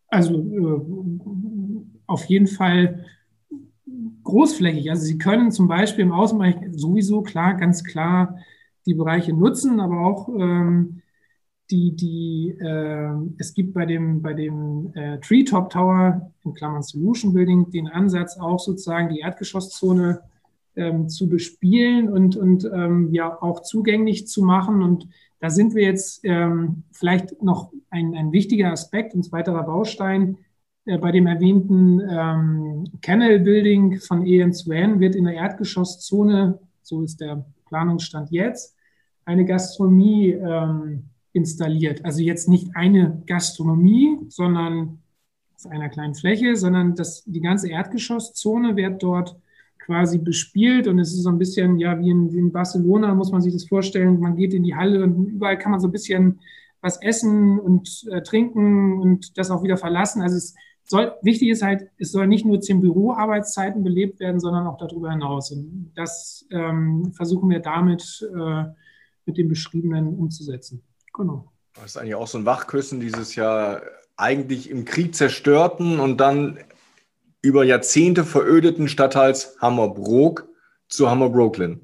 Also 0.09 0.35
äh, 0.35 2.01
auf 2.07 2.25
jeden 2.27 2.47
Fall 2.47 3.05
großflächig. 4.23 4.91
Also 4.91 5.05
Sie 5.05 5.19
können 5.19 5.51
zum 5.51 5.69
Beispiel 5.69 6.05
im 6.05 6.13
Außenbereich 6.13 6.57
sowieso 6.71 7.23
klar, 7.23 7.55
ganz 7.55 7.85
klar 7.85 8.39
die 8.87 8.95
Bereiche 8.95 9.33
nutzen, 9.33 9.81
aber 9.81 10.01
auch 10.01 10.29
ähm, 10.29 11.03
die, 11.70 11.94
die 11.96 12.57
äh, 12.61 13.11
es 13.38 13.55
gibt 13.55 13.74
bei 13.74 13.87
dem, 13.87 14.22
bei 14.22 14.35
dem 14.35 14.92
äh, 14.94 15.18
Treetop 15.18 15.70
Tower, 15.70 16.33
in 16.44 16.55
Klammern 16.55 16.83
Solution 16.83 17.33
Building, 17.33 17.70
den 17.70 17.88
Ansatz 17.88 18.38
auch 18.38 18.61
sozusagen 18.61 19.09
die 19.09 19.20
Erdgeschosszone 19.20 20.20
ähm, 20.76 21.09
zu 21.09 21.29
bespielen 21.29 22.09
und, 22.09 22.37
und 22.37 22.64
ähm, 22.72 23.12
ja 23.12 23.37
auch 23.42 23.62
zugänglich 23.62 24.29
zu 24.29 24.42
machen. 24.42 24.83
Und 24.83 25.09
da 25.40 25.50
sind 25.50 25.74
wir 25.74 25.83
jetzt 25.83 26.20
ähm, 26.24 26.85
vielleicht 26.92 27.42
noch 27.42 27.72
ein, 27.90 28.14
ein 28.14 28.33
wichtiger 28.33 28.70
Aspekt, 28.70 29.14
ein 29.14 29.24
weiterer 29.33 29.64
Baustein, 29.64 30.38
äh, 30.85 30.98
bei 30.98 31.11
dem 31.11 31.26
erwähnten 31.26 32.00
ähm, 32.09 32.85
Canal 33.02 33.40
Building 33.40 33.98
von 33.98 34.24
EN2N 34.24 35.00
wird 35.00 35.16
in 35.16 35.24
der 35.24 35.35
Erdgeschosszone, 35.35 36.59
so 36.83 37.02
ist 37.02 37.20
der 37.20 37.44
Planungsstand 37.66 38.31
jetzt, 38.31 38.76
eine 39.24 39.44
Gastronomie 39.44 40.31
ähm, 40.31 41.11
installiert. 41.37 42.05
Also 42.05 42.22
jetzt 42.22 42.49
nicht 42.49 42.75
eine 42.75 43.22
Gastronomie, 43.27 44.18
sondern 44.29 44.99
auf 45.55 45.66
einer 45.70 45.90
kleinen 45.90 46.14
Fläche, 46.14 46.57
sondern 46.57 46.94
das, 46.94 47.22
die 47.25 47.40
ganze 47.40 47.68
Erdgeschosszone 47.68 48.75
wird 48.77 49.03
dort 49.03 49.37
quasi 49.79 50.18
bespielt 50.18 50.88
und 50.88 50.99
es 50.99 51.12
ist 51.12 51.22
so 51.22 51.29
ein 51.29 51.38
bisschen, 51.38 51.79
ja, 51.79 52.01
wie 52.01 52.11
in, 52.11 52.33
wie 52.33 52.38
in 52.38 52.53
Barcelona 52.53 53.14
muss 53.14 53.31
man 53.31 53.42
sich 53.42 53.53
das 53.53 53.68
vorstellen. 53.68 54.18
Man 54.18 54.37
geht 54.37 54.53
in 54.53 54.64
die 54.64 54.75
Halle 54.75 55.05
und 55.05 55.27
überall 55.27 55.59
kann 55.59 55.70
man 55.70 55.81
so 55.81 55.88
ein 55.88 55.92
bisschen 55.92 56.40
was 56.81 57.01
essen 57.03 57.61
und 57.61 58.05
äh, 58.11 58.22
trinken 58.22 58.99
und 58.99 59.38
das 59.38 59.51
auch 59.51 59.62
wieder 59.62 59.77
verlassen. 59.77 60.22
Also 60.22 60.37
es 60.37 60.55
soll, 60.85 61.12
wichtig 61.22 61.51
ist 61.51 61.62
halt, 61.62 61.88
es 61.99 62.12
soll 62.12 62.27
nicht 62.27 62.46
nur 62.46 62.61
zehn 62.61 62.81
Büroarbeitszeiten 62.81 63.83
belebt 63.85 64.20
werden, 64.20 64.40
sondern 64.40 64.66
auch 64.66 64.79
darüber 64.79 65.11
hinaus. 65.11 65.51
Und 65.53 65.92
das 65.94 66.46
ähm, 66.51 67.12
versuchen 67.12 67.51
wir 67.51 67.61
damit 67.61 68.27
äh, 68.35 68.64
mit 69.27 69.37
dem 69.37 69.49
Beschriebenen 69.49 70.08
umzusetzen. 70.08 70.83
Genau. 71.17 71.50
Das 71.75 71.87
ist 71.87 71.96
eigentlich 71.96 72.14
auch 72.14 72.27
so 72.27 72.38
ein 72.38 72.46
Wachküssen 72.46 73.00
dieses 73.00 73.35
Jahr 73.35 73.83
eigentlich 74.17 74.71
im 74.71 74.85
Krieg 74.85 75.14
zerstörten 75.14 76.00
und 76.00 76.19
dann 76.19 76.58
über 77.42 77.64
Jahrzehnte 77.64 78.25
verödeten 78.25 78.88
Stadtteils 78.88 79.56
Hammerbrook 79.60 80.48
zu 80.88 81.10
Hammerbrookland. 81.10 81.81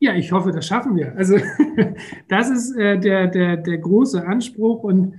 Ja, 0.00 0.14
ich 0.14 0.32
hoffe, 0.32 0.52
das 0.52 0.66
schaffen 0.66 0.96
wir. 0.96 1.14
Also 1.16 1.36
das 2.28 2.50
ist 2.50 2.76
äh, 2.76 2.98
der, 2.98 3.26
der, 3.26 3.56
der 3.56 3.78
große 3.78 4.24
Anspruch 4.24 4.82
und 4.84 5.14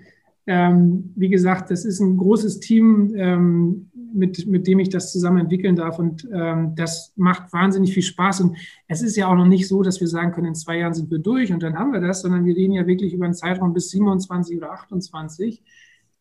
ähm, 0.51 1.13
wie 1.15 1.29
gesagt, 1.29 1.69
das 1.69 1.85
ist 1.85 1.99
ein 1.99 2.17
großes 2.17 2.59
Team, 2.59 3.13
ähm, 3.15 3.91
mit, 3.93 4.47
mit 4.47 4.65
dem 4.65 4.79
ich 4.79 4.89
das 4.89 5.11
zusammen 5.11 5.41
entwickeln 5.41 5.75
darf. 5.75 5.99
Und 5.99 6.27
ähm, 6.33 6.73
das 6.75 7.13
macht 7.15 7.53
wahnsinnig 7.53 7.93
viel 7.93 8.01
Spaß. 8.01 8.41
Und 8.41 8.57
es 8.87 9.03
ist 9.03 9.15
ja 9.15 9.27
auch 9.27 9.35
noch 9.35 9.45
nicht 9.45 9.67
so, 9.67 9.83
dass 9.83 10.01
wir 10.01 10.07
sagen 10.07 10.31
können, 10.31 10.47
in 10.47 10.55
zwei 10.55 10.79
Jahren 10.79 10.95
sind 10.95 11.11
wir 11.11 11.19
durch 11.19 11.53
und 11.53 11.61
dann 11.61 11.77
haben 11.77 11.93
wir 11.93 12.01
das, 12.01 12.23
sondern 12.23 12.45
wir 12.45 12.55
reden 12.55 12.73
ja 12.73 12.87
wirklich 12.87 13.13
über 13.13 13.25
einen 13.25 13.35
Zeitraum 13.35 13.75
bis 13.75 13.91
27 13.91 14.57
oder 14.57 14.71
28. 14.71 15.61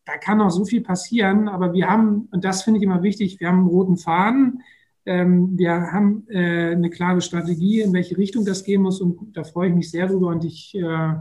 Da 0.05 0.18
kann 0.18 0.37
noch 0.37 0.51
so 0.51 0.66
viel 0.66 0.83
passieren, 0.83 1.49
aber 1.49 1.72
wir 1.72 1.89
haben, 1.89 2.29
und 2.31 2.45
das 2.45 2.64
finde 2.64 2.81
ich 2.81 2.85
immer 2.85 3.03
wichtig, 3.03 3.41
wir 3.41 3.49
haben 3.49 3.61
einen 3.61 3.68
roten 3.68 3.97
Faden. 3.97 4.61
Ähm, 5.07 5.57
wir 5.57 5.72
haben 5.72 6.26
äh, 6.29 6.72
eine 6.72 6.91
klare 6.91 7.22
Strategie, 7.22 7.81
in 7.81 7.95
welche 7.95 8.18
Richtung 8.18 8.45
das 8.45 8.62
gehen 8.62 8.83
muss 8.83 9.01
und 9.01 9.35
da 9.35 9.43
freue 9.43 9.70
ich 9.70 9.74
mich 9.74 9.91
sehr 9.91 10.07
drüber 10.07 10.29
und 10.29 10.45
ich 10.45 10.74
äh, 10.74 11.14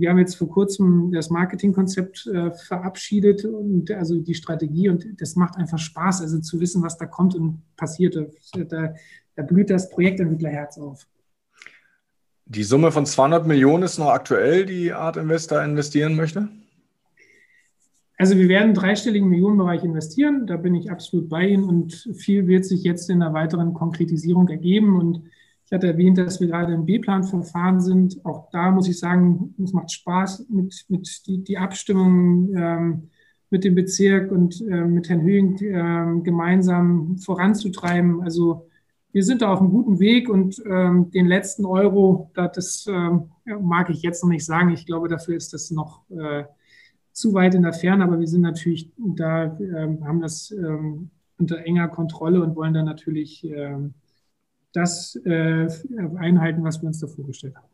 wir 0.00 0.10
haben 0.10 0.18
jetzt 0.18 0.36
vor 0.36 0.48
kurzem 0.48 1.12
das 1.12 1.30
Marketingkonzept 1.30 2.26
äh, 2.26 2.52
verabschiedet 2.52 3.44
und 3.44 3.90
also 3.90 4.20
die 4.20 4.34
Strategie 4.34 4.88
und 4.88 5.20
das 5.20 5.36
macht 5.36 5.56
einfach 5.56 5.78
Spaß, 5.78 6.22
also 6.22 6.40
zu 6.40 6.60
wissen, 6.60 6.82
was 6.82 6.96
da 6.96 7.06
kommt 7.06 7.34
und 7.34 7.62
passiert. 7.76 8.16
Da, 8.68 8.94
da 9.34 9.42
blüht 9.42 9.70
das 9.70 9.90
Projektentwicklerherz 9.90 10.78
auf. 10.78 11.06
Die 12.48 12.62
Summe 12.62 12.92
von 12.92 13.06
200 13.06 13.46
Millionen 13.46 13.82
ist 13.82 13.98
noch 13.98 14.10
aktuell, 14.10 14.66
die 14.66 14.92
Art 14.92 15.16
Investor 15.16 15.62
investieren 15.62 16.14
möchte? 16.14 16.48
Also 18.18 18.38
wir 18.38 18.48
werden 18.48 18.72
dreistelligen 18.72 19.28
Millionenbereich 19.28 19.84
investieren, 19.84 20.46
da 20.46 20.56
bin 20.56 20.74
ich 20.74 20.90
absolut 20.90 21.28
bei 21.28 21.48
Ihnen 21.48 21.64
und 21.64 22.08
viel 22.14 22.46
wird 22.46 22.64
sich 22.64 22.82
jetzt 22.82 23.10
in 23.10 23.20
der 23.20 23.34
weiteren 23.34 23.74
Konkretisierung 23.74 24.48
ergeben 24.48 24.98
und 24.98 25.22
ich 25.66 25.72
hatte 25.72 25.88
erwähnt, 25.88 26.16
dass 26.16 26.40
wir 26.40 26.46
gerade 26.46 26.72
im 26.72 26.86
B-Plan-Verfahren 26.86 27.80
sind. 27.80 28.24
Auch 28.24 28.48
da 28.52 28.70
muss 28.70 28.88
ich 28.88 29.00
sagen, 29.00 29.52
es 29.62 29.72
macht 29.72 29.90
Spaß 29.90 30.46
mit, 30.48 30.86
mit 30.88 31.26
die, 31.26 31.42
die 31.42 31.58
Abstimmung 31.58 32.54
ähm, 32.54 33.10
mit 33.50 33.64
dem 33.64 33.74
Bezirk 33.74 34.30
und 34.30 34.60
äh, 34.60 34.84
mit 34.84 35.08
Herrn 35.08 35.22
Höhing 35.22 35.56
äh, 35.58 36.22
gemeinsam 36.22 37.18
voranzutreiben. 37.18 38.22
Also 38.22 38.68
wir 39.10 39.24
sind 39.24 39.42
da 39.42 39.52
auf 39.52 39.60
einem 39.60 39.70
guten 39.70 39.98
Weg 39.98 40.28
und 40.28 40.62
ähm, 40.70 41.10
den 41.10 41.26
letzten 41.26 41.64
Euro, 41.64 42.30
das 42.34 42.86
äh, 42.86 43.10
mag 43.60 43.90
ich 43.90 44.02
jetzt 44.02 44.22
noch 44.22 44.30
nicht 44.30 44.44
sagen. 44.44 44.70
Ich 44.70 44.86
glaube, 44.86 45.08
dafür 45.08 45.36
ist 45.36 45.52
das 45.52 45.72
noch 45.72 46.02
äh, 46.10 46.44
zu 47.10 47.34
weit 47.34 47.56
in 47.56 47.62
der 47.62 47.72
Ferne, 47.72 48.04
aber 48.04 48.20
wir 48.20 48.28
sind 48.28 48.42
natürlich 48.42 48.92
da, 48.96 49.58
ähm, 49.58 50.06
haben 50.06 50.20
das 50.20 50.52
ähm, 50.52 51.10
unter 51.38 51.58
enger 51.64 51.88
Kontrolle 51.88 52.40
und 52.40 52.54
wollen 52.54 52.74
da 52.74 52.84
natürlich 52.84 53.42
ähm, 53.44 53.94
das 54.76 55.16
äh, 55.24 55.68
einhalten, 56.18 56.62
was 56.62 56.82
wir 56.82 56.88
uns 56.88 57.00
da 57.00 57.06
vorgestellt 57.06 57.56
haben. 57.56 57.66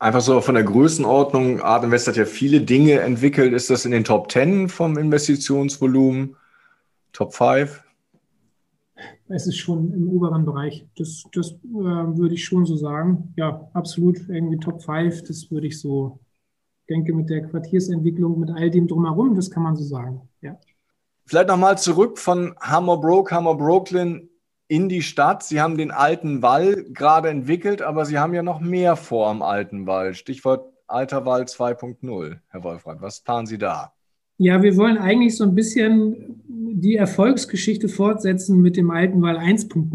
Einfach 0.00 0.20
so 0.20 0.40
von 0.40 0.54
der 0.54 0.64
Größenordnung, 0.64 1.60
Art 1.60 1.84
Invest 1.84 2.06
hat 2.06 2.16
ja 2.16 2.24
viele 2.24 2.60
Dinge 2.60 3.00
entwickelt. 3.00 3.52
Ist 3.52 3.70
das 3.70 3.84
in 3.84 3.90
den 3.90 4.04
Top 4.04 4.30
10 4.30 4.68
vom 4.68 4.96
Investitionsvolumen? 4.96 6.36
Top 7.12 7.34
5? 7.34 7.82
Es 9.28 9.46
ist 9.46 9.56
schon 9.56 9.92
im 9.92 10.08
oberen 10.08 10.44
Bereich. 10.44 10.86
Das, 10.96 11.24
das 11.32 11.50
äh, 11.50 11.56
würde 11.74 12.34
ich 12.34 12.44
schon 12.44 12.64
so 12.64 12.76
sagen. 12.76 13.34
Ja, 13.36 13.68
absolut 13.72 14.28
irgendwie 14.28 14.58
Top 14.58 14.82
5. 14.82 15.24
Das 15.24 15.50
würde 15.50 15.66
ich 15.66 15.80
so, 15.80 16.20
denke, 16.88 17.12
mit 17.12 17.28
der 17.28 17.42
Quartiersentwicklung, 17.42 18.38
mit 18.38 18.50
all 18.50 18.70
dem 18.70 18.86
drumherum, 18.86 19.34
das 19.34 19.50
kann 19.50 19.64
man 19.64 19.76
so 19.76 19.84
sagen. 19.84 20.28
Ja. 20.40 20.58
Vielleicht 21.26 21.48
nochmal 21.48 21.76
zurück 21.76 22.18
von 22.18 22.54
Hammer 22.60 22.96
Broke, 22.96 23.34
Hammer 23.34 23.54
Brooklyn 23.54 24.27
in 24.68 24.88
die 24.88 25.02
Stadt. 25.02 25.42
Sie 25.42 25.60
haben 25.60 25.76
den 25.76 25.90
alten 25.90 26.42
Wall 26.42 26.84
gerade 26.92 27.30
entwickelt, 27.30 27.82
aber 27.82 28.04
Sie 28.04 28.18
haben 28.18 28.34
ja 28.34 28.42
noch 28.42 28.60
mehr 28.60 28.96
vor 28.96 29.28
am 29.28 29.42
alten 29.42 29.86
Wall. 29.86 30.14
Stichwort 30.14 30.72
Alter 30.86 31.26
Wall 31.26 31.42
2.0, 31.42 32.36
Herr 32.48 32.64
Wolfram. 32.64 33.00
Was 33.00 33.20
planen 33.20 33.46
Sie 33.46 33.58
da? 33.58 33.92
Ja, 34.36 34.62
wir 34.62 34.76
wollen 34.76 34.98
eigentlich 34.98 35.36
so 35.36 35.44
ein 35.44 35.54
bisschen 35.54 36.42
die 36.46 36.96
Erfolgsgeschichte 36.96 37.88
fortsetzen 37.88 38.62
mit 38.62 38.76
dem 38.76 38.90
alten 38.90 39.20
Wall 39.20 39.36
1.0. 39.36 39.90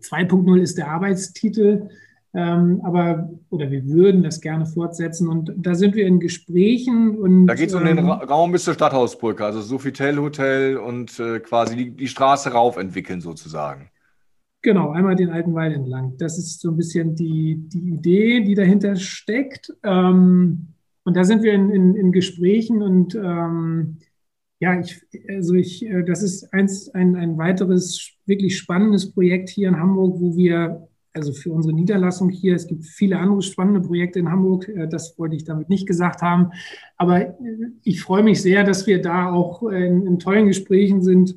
2.0 0.00 0.60
ist 0.60 0.78
der 0.78 0.88
Arbeitstitel, 0.88 1.90
ähm, 2.34 2.80
aber 2.84 3.30
oder 3.50 3.70
wir 3.70 3.86
würden 3.86 4.22
das 4.22 4.40
gerne 4.40 4.64
fortsetzen 4.64 5.28
und 5.28 5.52
da 5.56 5.74
sind 5.74 5.94
wir 5.94 6.06
in 6.06 6.18
Gesprächen 6.18 7.18
und 7.18 7.46
da 7.46 7.54
geht 7.54 7.68
es 7.68 7.74
um 7.74 7.84
den 7.84 7.98
ähm, 7.98 8.08
Ra 8.08 8.24
Raum 8.24 8.52
bis 8.52 8.64
zur 8.64 8.72
Stadthausbrücke, 8.72 9.44
also 9.44 9.60
Sofitel 9.60 10.16
Hotel 10.18 10.78
und 10.78 11.20
äh, 11.20 11.40
quasi 11.40 11.76
die, 11.76 11.90
die 11.90 12.08
Straße 12.08 12.52
rauf 12.52 12.78
entwickeln 12.78 13.20
sozusagen. 13.20 13.90
Genau, 14.62 14.90
einmal 14.90 15.16
den 15.16 15.30
alten 15.30 15.54
Wald 15.54 15.74
entlang. 15.74 16.16
Das 16.18 16.38
ist 16.38 16.60
so 16.60 16.70
ein 16.70 16.76
bisschen 16.76 17.16
die, 17.16 17.56
die 17.68 17.94
Idee, 17.94 18.44
die 18.44 18.54
dahinter 18.54 18.94
steckt. 18.94 19.72
Ähm, 19.82 20.68
und 21.02 21.16
da 21.16 21.24
sind 21.24 21.42
wir 21.42 21.52
in, 21.52 21.70
in, 21.70 21.96
in 21.96 22.12
Gesprächen 22.12 22.80
und 22.80 23.16
ähm, 23.16 23.98
ja, 24.60 24.78
ich, 24.78 25.02
also 25.28 25.54
ich, 25.54 25.84
äh, 25.84 26.04
das 26.04 26.22
ist 26.22 26.54
eins, 26.54 26.88
ein, 26.90 27.16
ein 27.16 27.36
weiteres 27.36 28.12
wirklich 28.26 28.56
spannendes 28.56 29.10
Projekt 29.12 29.48
hier 29.48 29.68
in 29.68 29.80
Hamburg, 29.80 30.20
wo 30.20 30.36
wir, 30.36 30.86
also 31.12 31.32
für 31.32 31.50
unsere 31.50 31.74
Niederlassung 31.74 32.28
hier, 32.28 32.54
es 32.54 32.68
gibt 32.68 32.84
viele 32.84 33.18
andere 33.18 33.42
spannende 33.42 33.80
Projekte 33.80 34.20
in 34.20 34.30
Hamburg, 34.30 34.68
äh, 34.68 34.86
das 34.86 35.18
wollte 35.18 35.34
ich 35.34 35.42
damit 35.42 35.68
nicht 35.68 35.88
gesagt 35.88 36.22
haben, 36.22 36.52
aber 36.96 37.30
äh, 37.30 37.34
ich 37.82 38.00
freue 38.00 38.22
mich 38.22 38.40
sehr, 38.40 38.62
dass 38.62 38.86
wir 38.86 39.02
da 39.02 39.32
auch 39.32 39.64
in, 39.64 40.06
in 40.06 40.20
tollen 40.20 40.46
Gesprächen 40.46 41.02
sind 41.02 41.34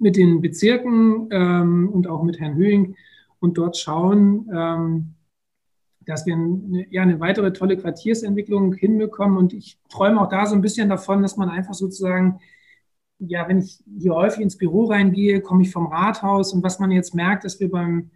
mit 0.00 0.16
den 0.16 0.40
Bezirken 0.40 1.28
ähm, 1.30 1.88
und 1.88 2.06
auch 2.06 2.22
mit 2.22 2.40
Herrn 2.40 2.54
Höhing 2.54 2.96
und 3.40 3.58
dort 3.58 3.76
schauen, 3.76 4.48
ähm, 4.52 5.14
dass 6.08 6.24
wir 6.26 6.34
eine, 6.34 6.86
ja, 6.90 7.02
eine 7.02 7.20
weitere 7.20 7.52
tolle 7.52 7.76
Quartiersentwicklung 7.76 8.72
hinbekommen. 8.72 9.36
Und 9.36 9.52
ich 9.52 9.78
träume 9.90 10.20
auch 10.20 10.28
da 10.28 10.46
so 10.46 10.54
ein 10.54 10.62
bisschen 10.62 10.88
davon, 10.88 11.22
dass 11.22 11.36
man 11.36 11.50
einfach 11.50 11.74
sozusagen, 11.74 12.40
ja, 13.18 13.46
wenn 13.48 13.58
ich 13.58 13.82
hier 13.98 14.14
häufig 14.14 14.40
ins 14.40 14.56
Büro 14.56 14.84
reingehe, 14.86 15.40
komme 15.42 15.62
ich 15.62 15.70
vom 15.70 15.86
Rathaus 15.86 16.52
und 16.52 16.62
was 16.62 16.78
man 16.78 16.90
jetzt 16.90 17.14
merkt, 17.14 17.44
dass 17.44 17.60
wir 17.60 17.70
beim, 17.70 18.10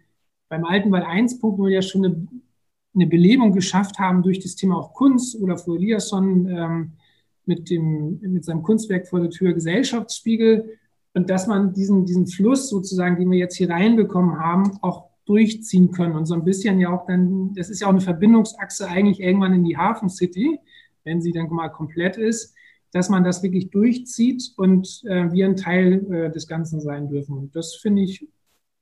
beim 0.49 0.65
alten 0.65 0.91
Wall 0.91 1.03
1.0 1.03 1.69
ja 1.69 1.81
schon 1.81 2.05
eine, 2.05 2.27
eine 2.95 3.07
Belebung 3.07 3.51
geschafft 3.51 3.99
haben 3.99 4.23
durch 4.23 4.39
das 4.39 4.55
Thema 4.55 4.77
auch 4.77 4.93
Kunst 4.93 5.39
oder 5.39 5.57
vor 5.57 5.75
Eliasson 5.75 6.47
ähm, 6.47 6.91
mit, 7.45 7.69
dem, 7.69 8.19
mit 8.21 8.43
seinem 8.43 8.63
Kunstwerk 8.63 9.07
vor 9.07 9.19
der 9.19 9.29
Tür 9.29 9.53
Gesellschaftsspiegel 9.53 10.79
und 11.13 11.29
dass 11.29 11.47
man 11.47 11.73
diesen, 11.73 12.05
diesen 12.05 12.27
Fluss 12.27 12.69
sozusagen, 12.69 13.17
den 13.17 13.29
wir 13.29 13.37
jetzt 13.37 13.55
hier 13.55 13.69
reinbekommen 13.69 14.39
haben, 14.39 14.77
auch 14.81 15.09
durchziehen 15.25 15.91
können 15.91 16.15
und 16.15 16.25
so 16.25 16.33
ein 16.33 16.43
bisschen 16.43 16.79
ja 16.79 16.89
auch 16.89 17.05
dann, 17.05 17.53
das 17.53 17.69
ist 17.69 17.81
ja 17.81 17.87
auch 17.87 17.91
eine 17.91 18.01
Verbindungsachse 18.01 18.87
eigentlich 18.87 19.19
irgendwann 19.19 19.53
in 19.53 19.63
die 19.63 19.77
Hafen 19.77 20.09
City, 20.09 20.59
wenn 21.03 21.21
sie 21.21 21.31
dann 21.31 21.49
mal 21.49 21.69
komplett 21.69 22.17
ist, 22.17 22.53
dass 22.91 23.09
man 23.09 23.23
das 23.23 23.41
wirklich 23.41 23.69
durchzieht 23.69 24.53
und 24.57 25.01
äh, 25.05 25.31
wir 25.31 25.45
ein 25.45 25.55
Teil 25.55 26.11
äh, 26.11 26.31
des 26.31 26.47
Ganzen 26.47 26.81
sein 26.81 27.09
dürfen. 27.09 27.37
Und 27.37 27.55
das 27.55 27.75
finde 27.75 28.03
ich 28.03 28.27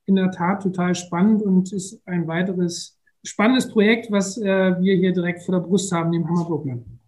in 0.06 0.16
der 0.16 0.30
Tat 0.30 0.62
total 0.62 0.94
spannend 0.94 1.42
und 1.42 1.72
ist 1.72 2.00
ein 2.06 2.26
weiteres 2.26 2.98
spannendes 3.24 3.68
Projekt, 3.68 4.10
was 4.10 4.36
äh, 4.36 4.44
wir 4.80 4.96
hier 4.96 5.12
direkt 5.12 5.42
vor 5.42 5.54
der 5.54 5.66
Brust 5.66 5.92
haben, 5.92 6.12
dem 6.12 6.28
Hammer 6.28 6.44
Brooklyn. 6.44 6.98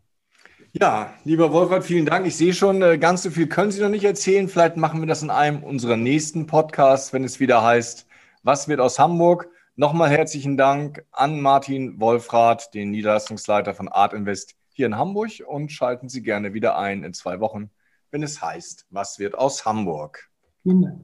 Ja, 0.80 1.14
lieber 1.22 1.52
Wolfgang, 1.52 1.84
vielen 1.84 2.04
Dank. 2.04 2.26
Ich 2.26 2.36
sehe 2.36 2.52
schon, 2.52 2.82
äh, 2.82 2.98
ganz 2.98 3.22
so 3.22 3.30
viel 3.30 3.46
können 3.46 3.70
Sie 3.70 3.80
noch 3.80 3.88
nicht 3.88 4.02
erzählen. 4.02 4.48
Vielleicht 4.48 4.76
machen 4.76 4.98
wir 4.98 5.06
das 5.06 5.22
in 5.22 5.30
einem 5.30 5.62
unserer 5.62 5.96
nächsten 5.96 6.48
Podcasts, 6.48 7.12
wenn 7.12 7.22
es 7.22 7.38
wieder 7.38 7.62
heißt, 7.62 8.08
was 8.42 8.66
wird 8.66 8.80
aus 8.80 8.98
Hamburg? 8.98 9.48
Nochmal 9.76 10.10
herzlichen 10.10 10.56
Dank 10.56 11.04
an 11.12 11.40
Martin 11.40 12.00
Wolfrath, 12.00 12.74
den 12.74 12.90
Niederlassungsleiter 12.90 13.72
von 13.72 13.86
Art 13.86 14.14
Invest 14.14 14.56
hier 14.72 14.86
in 14.86 14.96
Hamburg 14.96 15.30
und 15.46 15.70
schalten 15.70 16.08
Sie 16.08 16.22
gerne 16.22 16.54
wieder 16.54 16.76
ein 16.76 17.04
in 17.04 17.14
zwei 17.14 17.38
Wochen, 17.38 17.70
wenn 18.10 18.24
es 18.24 18.42
heißt, 18.42 18.86
was 18.90 19.20
wird 19.20 19.38
aus 19.38 19.64
Hamburg? 19.64 20.28
Vielen 20.64 20.82
Dank. 20.82 21.00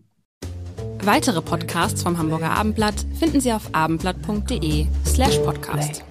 Weitere 1.05 1.41
Podcasts 1.41 2.03
vom 2.03 2.19
Hamburger 2.19 2.51
Abendblatt 2.51 3.07
finden 3.17 3.41
Sie 3.41 3.53
auf 3.53 3.73
abendblatt.de 3.73 4.89
slash 5.07 5.39
podcast. 5.39 6.10